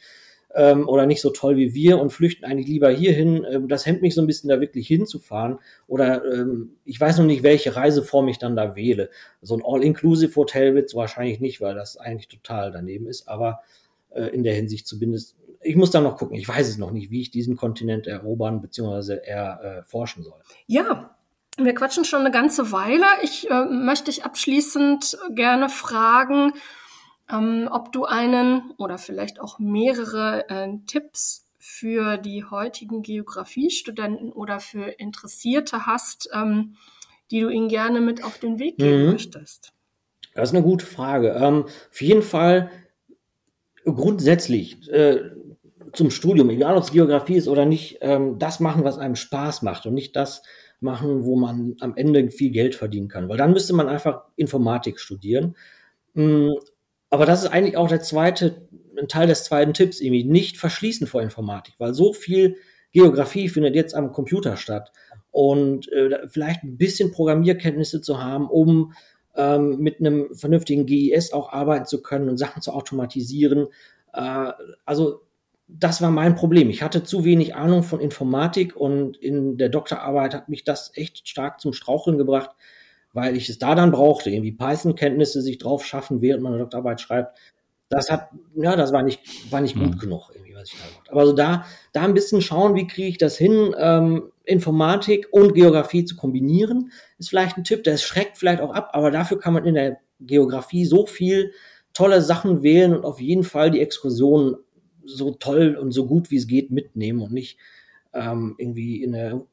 ähm, 0.55 0.89
oder 0.89 1.07
nicht 1.07 1.21
so 1.21 1.31
toll 1.31 1.57
wie 1.57 1.75
wir 1.75 1.99
und 1.99 2.11
flüchten 2.11 2.45
eigentlich 2.45 2.69
lieber 2.69 2.91
hierhin. 2.91 3.45
Ähm, 3.51 3.69
das 3.69 3.87
hemmt 3.87 4.03
mich 4.03 4.15
so 4.15 4.21
ein 4.21 4.27
bisschen, 4.27 4.49
da 4.49 4.61
wirklich 4.61 4.87
hinzufahren. 4.87 5.59
Oder 5.87 6.25
ähm, 6.25 6.77
ich 6.85 7.01
weiß 7.01 7.19
noch 7.19 7.27
nicht, 7.27 7.43
welche 7.43 7.77
Reiseform 7.77 8.29
ich 8.29 8.39
dann 8.39 8.57
da 8.57 8.75
wähle. 8.77 9.11
So 9.43 9.57
ein 9.57 9.63
All-Inclusive-Hotel 9.65 10.75
wird 10.75 10.87
es 10.87 10.95
wahrscheinlich 10.95 11.41
nicht, 11.41 11.61
weil 11.61 11.75
das 11.75 11.97
eigentlich 11.97 12.29
total 12.29 12.73
daneben 12.73 13.07
ist. 13.07 13.29
Aber 13.29 13.61
äh, 14.11 14.25
in 14.27 14.43
der 14.43 14.55
Hinsicht 14.55 14.87
zumindest, 14.87 15.37
ich 15.63 15.77
muss 15.77 15.91
da 15.91 16.01
noch 16.01 16.17
gucken. 16.17 16.37
Ich 16.37 16.49
weiß 16.49 16.69
es 16.69 16.79
noch 16.79 16.91
nicht, 16.91 17.11
wie 17.11 17.21
ich 17.21 17.31
diesen 17.31 17.57
Kontinent 17.57 18.07
erobern 18.07 18.61
bzw. 18.61 19.19
erforschen 19.25 20.25
soll. 20.25 20.41
Ja, 20.67 21.17
wir 21.57 21.75
quatschen 21.75 22.05
schon 22.05 22.21
eine 22.21 22.31
ganze 22.31 22.73
Weile. 22.73 23.07
Ich 23.23 23.51
äh, 23.51 23.65
möchte 23.65 24.07
dich 24.07 24.25
abschließend 24.25 25.19
gerne 25.31 25.69
fragen, 25.69 26.53
ähm, 27.31 27.69
ob 27.71 27.93
du 27.93 28.05
einen 28.05 28.73
oder 28.77 28.99
vielleicht 28.99 29.41
auch 29.41 29.59
mehrere 29.59 30.49
äh, 30.49 30.69
Tipps 30.87 31.47
für 31.59 32.17
die 32.17 32.45
heutigen 32.45 33.03
Geografiestudenten 33.03 34.33
oder 34.33 34.61
für 34.61 34.87
Interessierte 34.87 35.87
hast, 35.87 36.31
ähm, 36.33 36.77
die 37.31 37.41
du 37.41 37.49
ihnen 37.49 37.69
gerne 37.69 38.01
mit 38.01 38.25
auf 38.25 38.39
den 38.39 38.59
Weg 38.59 38.79
geben 38.79 39.05
mhm. 39.05 39.13
möchtest. 39.13 39.73
Das 40.35 40.51
ist 40.51 40.55
eine 40.55 40.65
gute 40.65 40.87
Frage. 40.87 41.31
Ähm, 41.31 41.65
auf 41.65 42.01
jeden 42.01 42.23
Fall 42.23 42.71
grundsätzlich 43.85 44.89
äh, 44.91 45.31
zum 45.93 46.11
Studium, 46.11 46.51
egal 46.51 46.77
ob 46.77 46.85
es 46.85 46.93
Geografie 46.93 47.37
ist 47.37 47.49
oder 47.49 47.67
nicht, 47.67 47.99
ähm, 48.01 48.39
das 48.39 48.61
machen, 48.61 48.85
was 48.85 48.99
einem 48.99 49.17
Spaß 49.17 49.63
macht 49.63 49.87
und 49.87 49.95
nicht 49.95 50.17
das, 50.17 50.43
machen, 50.81 51.25
wo 51.25 51.37
man 51.37 51.77
am 51.81 51.97
Ende 51.97 52.31
viel 52.31 52.51
Geld 52.51 52.75
verdienen 52.75 53.09
kann. 53.09 53.29
Weil 53.29 53.39
dann 53.39 53.53
müsste 53.53 53.75
man 53.75 53.89
einfach 53.89 54.25
Informatik 54.37 54.99
studieren. 54.99 55.57
Mm, 56.15 56.51
aber 57.11 57.27
das 57.27 57.45
ist 57.45 57.51
eigentlich 57.51 57.77
auch 57.77 57.89
der 57.89 58.01
zweite, 58.01 58.69
ein 58.99 59.09
Teil 59.09 59.27
des 59.27 59.45
zweiten 59.45 59.75
Tipps, 59.75 60.01
irgendwie 60.01 60.25
nicht 60.25 60.59
verschließen 60.59 61.07
vor 61.07 61.23
Informatik, 61.23 61.75
weil 61.79 61.95
so 61.95 62.13
viel 62.13 62.57
Geografie 62.93 63.49
findet 63.49 63.75
jetzt 63.75 63.95
am 63.95 64.13
Computer 64.13 64.57
statt. 64.57 64.93
Und 65.31 65.91
äh, 65.93 66.27
vielleicht 66.29 66.65
ein 66.65 66.77
bisschen 66.77 67.13
Programmierkenntnisse 67.13 68.01
zu 68.01 68.23
haben, 68.23 68.49
um 68.49 68.93
ähm, 69.37 69.79
mit 69.79 70.01
einem 70.01 70.35
vernünftigen 70.35 70.87
GIS 70.87 71.33
auch 71.33 71.53
arbeiten 71.53 71.87
zu 71.87 72.03
können 72.03 72.29
und 72.29 72.37
Sachen 72.37 72.63
zu 72.63 72.73
automatisieren. 72.73 73.69
Äh, 74.13 74.53
also 74.85 75.23
das 75.79 76.03
war 76.03 76.11
mein 76.11 76.35
Problem. 76.35 76.71
Ich 76.71 76.83
hatte 76.83 77.03
zu 77.03 77.25
wenig 77.25 77.55
Ahnung 77.55 77.83
von 77.83 78.01
Informatik 78.01 78.77
und 78.77 79.17
in 79.17 79.57
der 79.57 79.69
Doktorarbeit 79.69 80.35
hat 80.35 80.49
mich 80.49 80.65
das 80.65 80.93
echt 80.95 81.29
stark 81.29 81.61
zum 81.61 81.73
Straucheln 81.73 82.19
gebracht, 82.19 82.51
weil 83.13 83.37
ich 83.37 83.49
es 83.49 83.59
da 83.59 83.75
dann 83.75 83.91
brauchte, 83.91 84.31
irgendwie 84.31 84.53
Python-Kenntnisse 84.53 85.43
sich 85.43 85.59
drauf 85.59 85.85
schaffen, 85.85 86.21
während 86.21 86.43
man 86.43 86.53
eine 86.53 86.63
Doktorarbeit 86.63 87.01
schreibt. 87.01 87.39
Das 87.89 88.09
hat, 88.09 88.29
ja, 88.55 88.77
das 88.77 88.93
war 88.93 89.03
nicht, 89.03 89.21
war 89.51 89.61
nicht 89.61 89.75
gut 89.75 89.97
mhm. 89.97 89.99
genug, 89.99 90.31
irgendwie, 90.33 90.55
was 90.55 90.69
ich 90.69 90.79
da 90.79 90.89
gemacht 90.89 91.11
Aber 91.11 91.21
also 91.21 91.33
da, 91.33 91.67
da 91.93 92.03
ein 92.03 92.15
bisschen 92.15 92.41
schauen, 92.41 92.77
wie 92.77 92.87
kriege 92.87 93.09
ich 93.09 93.19
das 93.19 93.37
hin, 93.37 93.75
ähm, 93.77 94.31
Informatik 94.45 95.29
und 95.33 95.55
Geografie 95.55 96.05
zu 96.05 96.15
kombinieren, 96.15 96.93
ist 97.19 97.31
vielleicht 97.31 97.57
ein 97.57 97.65
Tipp, 97.65 97.83
der 97.83 97.97
schreckt 97.97 98.39
vielleicht 98.39 98.61
auch 98.61 98.73
ab, 98.73 98.91
aber 98.93 99.11
dafür 99.11 99.41
kann 99.41 99.55
man 99.55 99.65
in 99.65 99.75
der 99.75 99.99
Geografie 100.21 100.85
so 100.85 101.07
viel 101.07 101.53
tolle 101.93 102.23
Sachen 102.23 102.63
wählen 102.63 102.95
und 102.95 103.05
auf 103.05 103.21
jeden 103.21 103.43
Fall 103.43 103.71
die 103.71 103.81
Exkursionen 103.81 104.57
so 105.17 105.33
toll 105.33 105.77
und 105.77 105.93
so 105.93 106.07
gut 106.07 106.31
wie 106.31 106.37
es 106.37 106.47
geht 106.47 106.71
mitnehmen 106.71 107.23
und 107.23 107.33
nicht 107.33 107.59
ähm, 108.13 108.55
irgendwie 108.59 109.03
in 109.03 109.13
der 109.13 109.45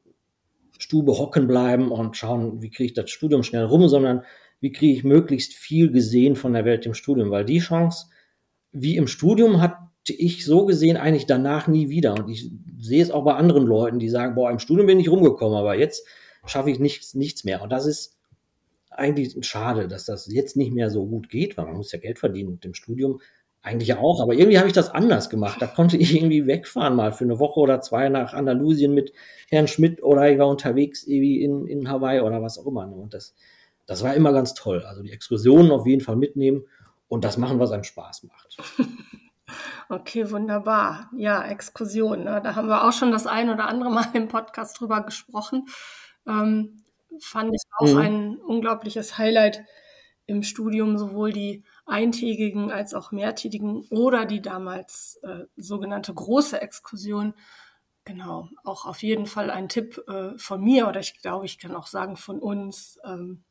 Stube 0.78 1.18
hocken 1.18 1.46
bleiben 1.46 1.90
und 1.90 2.16
schauen, 2.16 2.62
wie 2.62 2.70
kriege 2.70 2.86
ich 2.86 2.94
das 2.94 3.10
Studium 3.10 3.42
schnell 3.42 3.64
rum, 3.64 3.88
sondern 3.88 4.22
wie 4.60 4.72
kriege 4.72 4.92
ich 4.92 5.04
möglichst 5.04 5.54
viel 5.54 5.90
gesehen 5.90 6.36
von 6.36 6.52
der 6.52 6.64
Welt 6.64 6.86
im 6.86 6.94
Studium, 6.94 7.30
weil 7.30 7.44
die 7.44 7.58
Chance, 7.58 8.06
wie 8.72 8.96
im 8.96 9.06
Studium, 9.06 9.60
hatte 9.60 9.78
ich 10.06 10.44
so 10.44 10.66
gesehen 10.66 10.96
eigentlich 10.96 11.26
danach 11.26 11.68
nie 11.68 11.88
wieder. 11.88 12.14
Und 12.14 12.28
ich 12.28 12.50
sehe 12.78 13.02
es 13.02 13.10
auch 13.10 13.24
bei 13.24 13.34
anderen 13.34 13.66
Leuten, 13.66 13.98
die 13.98 14.08
sagen, 14.08 14.34
boah, 14.34 14.50
im 14.50 14.58
Studium 14.58 14.86
bin 14.86 15.00
ich 15.00 15.10
rumgekommen, 15.10 15.58
aber 15.58 15.76
jetzt 15.76 16.06
schaffe 16.46 16.70
ich 16.70 16.78
nichts, 16.78 17.14
nichts 17.14 17.44
mehr. 17.44 17.62
Und 17.62 17.70
das 17.70 17.86
ist 17.86 18.16
eigentlich 18.90 19.36
schade, 19.46 19.86
dass 19.86 20.06
das 20.06 20.26
jetzt 20.26 20.56
nicht 20.56 20.72
mehr 20.72 20.90
so 20.90 21.06
gut 21.06 21.28
geht, 21.28 21.56
weil 21.56 21.66
man 21.66 21.76
muss 21.76 21.92
ja 21.92 21.98
Geld 21.98 22.18
verdienen 22.18 22.52
mit 22.52 22.64
dem 22.64 22.74
Studium. 22.74 23.20
Eigentlich 23.68 23.94
auch, 23.94 24.22
aber 24.22 24.32
irgendwie 24.32 24.56
habe 24.56 24.66
ich 24.66 24.72
das 24.72 24.88
anders 24.88 25.28
gemacht. 25.28 25.60
Da 25.60 25.66
konnte 25.66 25.98
ich 25.98 26.16
irgendwie 26.16 26.46
wegfahren 26.46 26.96
mal 26.96 27.12
für 27.12 27.24
eine 27.24 27.38
Woche 27.38 27.60
oder 27.60 27.82
zwei 27.82 28.08
nach 28.08 28.32
Andalusien 28.32 28.94
mit 28.94 29.12
Herrn 29.50 29.68
Schmidt 29.68 30.02
oder 30.02 30.30
ich 30.30 30.38
war 30.38 30.48
unterwegs 30.48 31.06
irgendwie 31.06 31.42
in, 31.42 31.66
in 31.66 31.90
Hawaii 31.90 32.20
oder 32.20 32.40
was 32.40 32.58
auch 32.58 32.66
immer. 32.66 32.86
Ne? 32.86 32.94
Und 32.94 33.12
das, 33.12 33.34
das 33.84 34.02
war 34.02 34.14
immer 34.14 34.32
ganz 34.32 34.54
toll. 34.54 34.84
Also 34.86 35.02
die 35.02 35.12
Exkursionen 35.12 35.70
auf 35.70 35.86
jeden 35.86 36.00
Fall 36.00 36.16
mitnehmen 36.16 36.64
und 37.08 37.26
das 37.26 37.36
machen, 37.36 37.58
was 37.58 37.70
einem 37.70 37.84
Spaß 37.84 38.22
macht. 38.22 38.56
Okay, 39.90 40.30
wunderbar. 40.30 41.08
Ja, 41.16 41.42
Exkursion. 41.42 42.24
Ne? 42.24 42.42
Da 42.44 42.54
haben 42.54 42.68
wir 42.68 42.84
auch 42.84 42.92
schon 42.92 43.10
das 43.10 43.26
ein 43.26 43.48
oder 43.48 43.66
andere 43.66 43.90
Mal 43.90 44.04
im 44.12 44.28
Podcast 44.28 44.78
drüber 44.78 45.00
gesprochen. 45.00 45.66
Ähm, 46.26 46.82
fand 47.18 47.54
ich 47.54 47.62
auch 47.78 47.94
mhm. 47.94 47.96
ein 47.96 48.36
unglaubliches 48.36 49.16
Highlight 49.16 49.64
im 50.26 50.42
Studium, 50.42 50.98
sowohl 50.98 51.32
die 51.32 51.64
eintägigen 51.88 52.70
als 52.70 52.94
auch 52.94 53.12
mehrtägigen 53.12 53.86
oder 53.90 54.26
die 54.26 54.42
damals 54.42 55.18
äh, 55.22 55.44
sogenannte 55.56 56.12
große 56.14 56.60
Exkursion. 56.60 57.34
Genau, 58.04 58.48
auch 58.64 58.86
auf 58.86 59.02
jeden 59.02 59.26
Fall 59.26 59.50
ein 59.50 59.68
Tipp 59.68 60.02
äh, 60.08 60.36
von 60.38 60.62
mir 60.62 60.88
oder 60.88 61.00
ich 61.00 61.20
glaube, 61.20 61.46
ich 61.46 61.58
kann 61.58 61.74
auch 61.74 61.86
sagen 61.86 62.16
von 62.16 62.38
uns. 62.38 62.98
Ähm, 63.04 63.44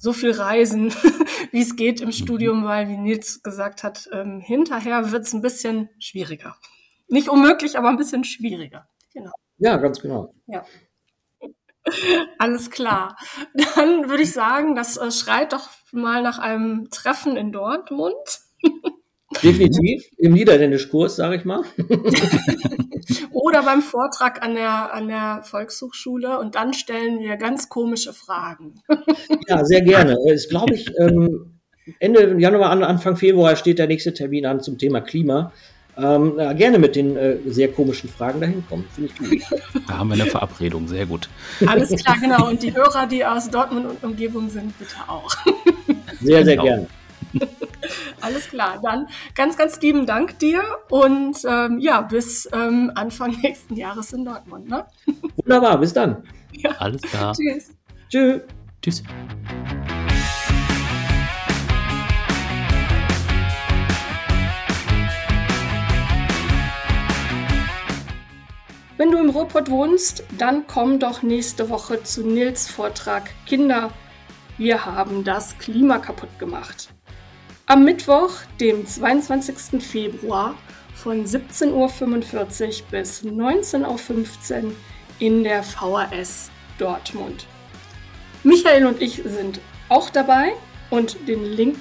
so 0.00 0.14
viel 0.14 0.30
reisen, 0.30 0.90
wie 1.52 1.60
es 1.60 1.76
geht 1.76 2.00
im 2.00 2.06
mhm. 2.06 2.12
Studium, 2.12 2.64
weil, 2.64 2.88
wie 2.88 2.96
Nils 2.96 3.42
gesagt 3.42 3.82
hat, 3.82 4.08
ähm, 4.12 4.40
hinterher 4.40 5.12
wird 5.12 5.26
es 5.26 5.34
ein 5.34 5.42
bisschen 5.42 5.90
schwieriger. 5.98 6.56
Nicht 7.08 7.28
unmöglich, 7.28 7.76
aber 7.76 7.90
ein 7.90 7.98
bisschen 7.98 8.24
schwieriger. 8.24 8.88
Genau. 9.12 9.32
Ja, 9.58 9.76
ganz 9.76 10.00
genau. 10.00 10.32
Ja. 10.46 10.64
Alles 12.38 12.70
klar. 12.70 13.16
Dann 13.52 14.08
würde 14.08 14.22
ich 14.22 14.32
sagen, 14.32 14.74
das 14.74 14.96
äh, 14.96 15.10
schreit 15.10 15.52
doch 15.52 15.68
mal 15.92 16.22
nach 16.22 16.38
einem 16.38 16.88
Treffen 16.90 17.36
in 17.36 17.52
Dortmund. 17.52 18.14
Definitiv, 19.42 20.04
im 20.18 20.32
Niederländischkurs, 20.32 21.16
sage 21.16 21.36
ich 21.36 21.44
mal. 21.44 21.62
Oder 23.32 23.62
beim 23.62 23.80
Vortrag 23.80 24.42
an 24.42 24.54
der, 24.54 24.92
an 24.92 25.08
der 25.08 25.42
Volkshochschule 25.44 26.38
und 26.38 26.56
dann 26.56 26.74
stellen 26.74 27.20
wir 27.20 27.36
ganz 27.36 27.68
komische 27.68 28.12
Fragen. 28.12 28.82
Ja, 29.48 29.64
sehr 29.64 29.82
gerne. 29.82 30.16
Es 30.32 30.48
glaube 30.48 30.74
ich, 30.74 30.92
ähm, 30.98 31.58
Ende 31.98 32.36
Januar, 32.38 32.70
Anfang 32.70 33.16
Februar 33.16 33.56
steht 33.56 33.80
der 33.80 33.88
nächste 33.88 34.14
Termin 34.14 34.46
an 34.46 34.60
zum 34.60 34.78
Thema 34.78 35.00
Klima 35.00 35.52
ähm, 35.96 36.34
ja, 36.38 36.52
gerne 36.52 36.78
mit 36.78 36.96
den 36.96 37.16
äh, 37.16 37.36
sehr 37.46 37.68
komischen 37.68 38.08
Fragen 38.08 38.40
dahin 38.40 38.64
kommen. 38.68 38.86
Finde 38.94 39.10
ich 39.10 39.18
gut. 39.18 39.60
Da 39.86 39.98
haben 39.98 40.08
wir 40.08 40.14
eine 40.14 40.26
Verabredung, 40.26 40.88
sehr 40.88 41.06
gut. 41.06 41.28
Alles 41.66 41.90
klar, 42.02 42.16
genau. 42.20 42.48
Und 42.48 42.62
die 42.62 42.74
Hörer, 42.74 43.06
die 43.06 43.24
aus 43.24 43.50
Dortmund 43.50 43.86
und 43.86 44.04
Umgebung 44.04 44.48
sind, 44.48 44.78
bitte 44.78 44.96
auch. 45.08 45.34
Sehr, 46.20 46.44
sehr 46.44 46.56
genau. 46.56 46.64
gerne. 46.64 46.86
Alles 48.20 48.48
klar, 48.48 48.80
dann 48.82 49.06
ganz, 49.34 49.56
ganz 49.56 49.80
lieben 49.80 50.06
Dank 50.06 50.38
dir 50.38 50.62
und 50.90 51.36
ähm, 51.46 51.78
ja, 51.78 52.02
bis 52.02 52.48
ähm, 52.52 52.92
Anfang 52.94 53.36
nächsten 53.42 53.76
Jahres 53.76 54.12
in 54.12 54.24
Dortmund. 54.24 54.68
Ne? 54.68 54.84
Wunderbar, 55.36 55.78
bis 55.78 55.92
dann. 55.92 56.22
Ja. 56.52 56.72
Alles 56.78 57.02
klar. 57.02 57.34
Tschüss. 57.34 57.70
Tschüss. 58.08 58.40
Tschüss. 58.82 59.02
Wenn 68.96 69.12
du 69.12 69.18
im 69.18 69.30
Ruhrpott 69.30 69.70
wohnst, 69.70 70.24
dann 70.36 70.66
komm 70.66 70.98
doch 70.98 71.22
nächste 71.22 71.70
Woche 71.70 72.02
zu 72.02 72.22
Nils 72.26 72.70
Vortrag 72.70 73.30
Kinder, 73.46 73.90
wir 74.60 74.84
haben 74.84 75.24
das 75.24 75.56
Klima 75.56 75.96
kaputt 75.98 76.38
gemacht. 76.38 76.90
Am 77.64 77.82
Mittwoch, 77.82 78.30
dem 78.60 78.86
22. 78.86 79.82
Februar 79.82 80.54
von 80.94 81.24
17.45 81.24 81.72
Uhr 81.72 82.86
bis 82.90 83.24
19.15 83.24 84.64
Uhr 84.64 84.72
in 85.18 85.44
der 85.44 85.62
VHS 85.62 86.50
Dortmund. 86.76 87.46
Michael 88.42 88.84
und 88.84 89.00
ich 89.00 89.22
sind 89.24 89.60
auch 89.88 90.10
dabei 90.10 90.52
und 90.90 91.16
den 91.26 91.42
Link 91.42 91.78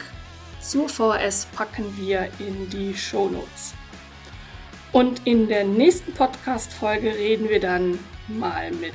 zur 0.62 0.88
VHS 0.88 1.48
packen 1.48 1.98
wir 1.98 2.30
in 2.40 2.70
die 2.70 2.96
Show 2.96 3.28
Notes. 3.28 3.74
Und 4.94 5.28
in 5.28 5.50
der 5.50 5.66
nächsten 5.66 6.14
Podcast-Folge 6.14 7.14
reden 7.14 7.50
wir 7.50 7.60
dann 7.60 8.00
mal 8.30 8.72
mit 8.72 8.94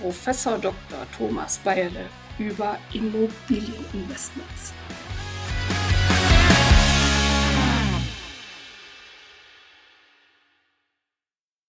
Professor 0.00 0.56
Dr. 0.56 1.06
Thomas 1.18 1.58
Bayerle 1.58 2.06
über 2.38 2.78
Immobilieninvestments. 2.92 4.72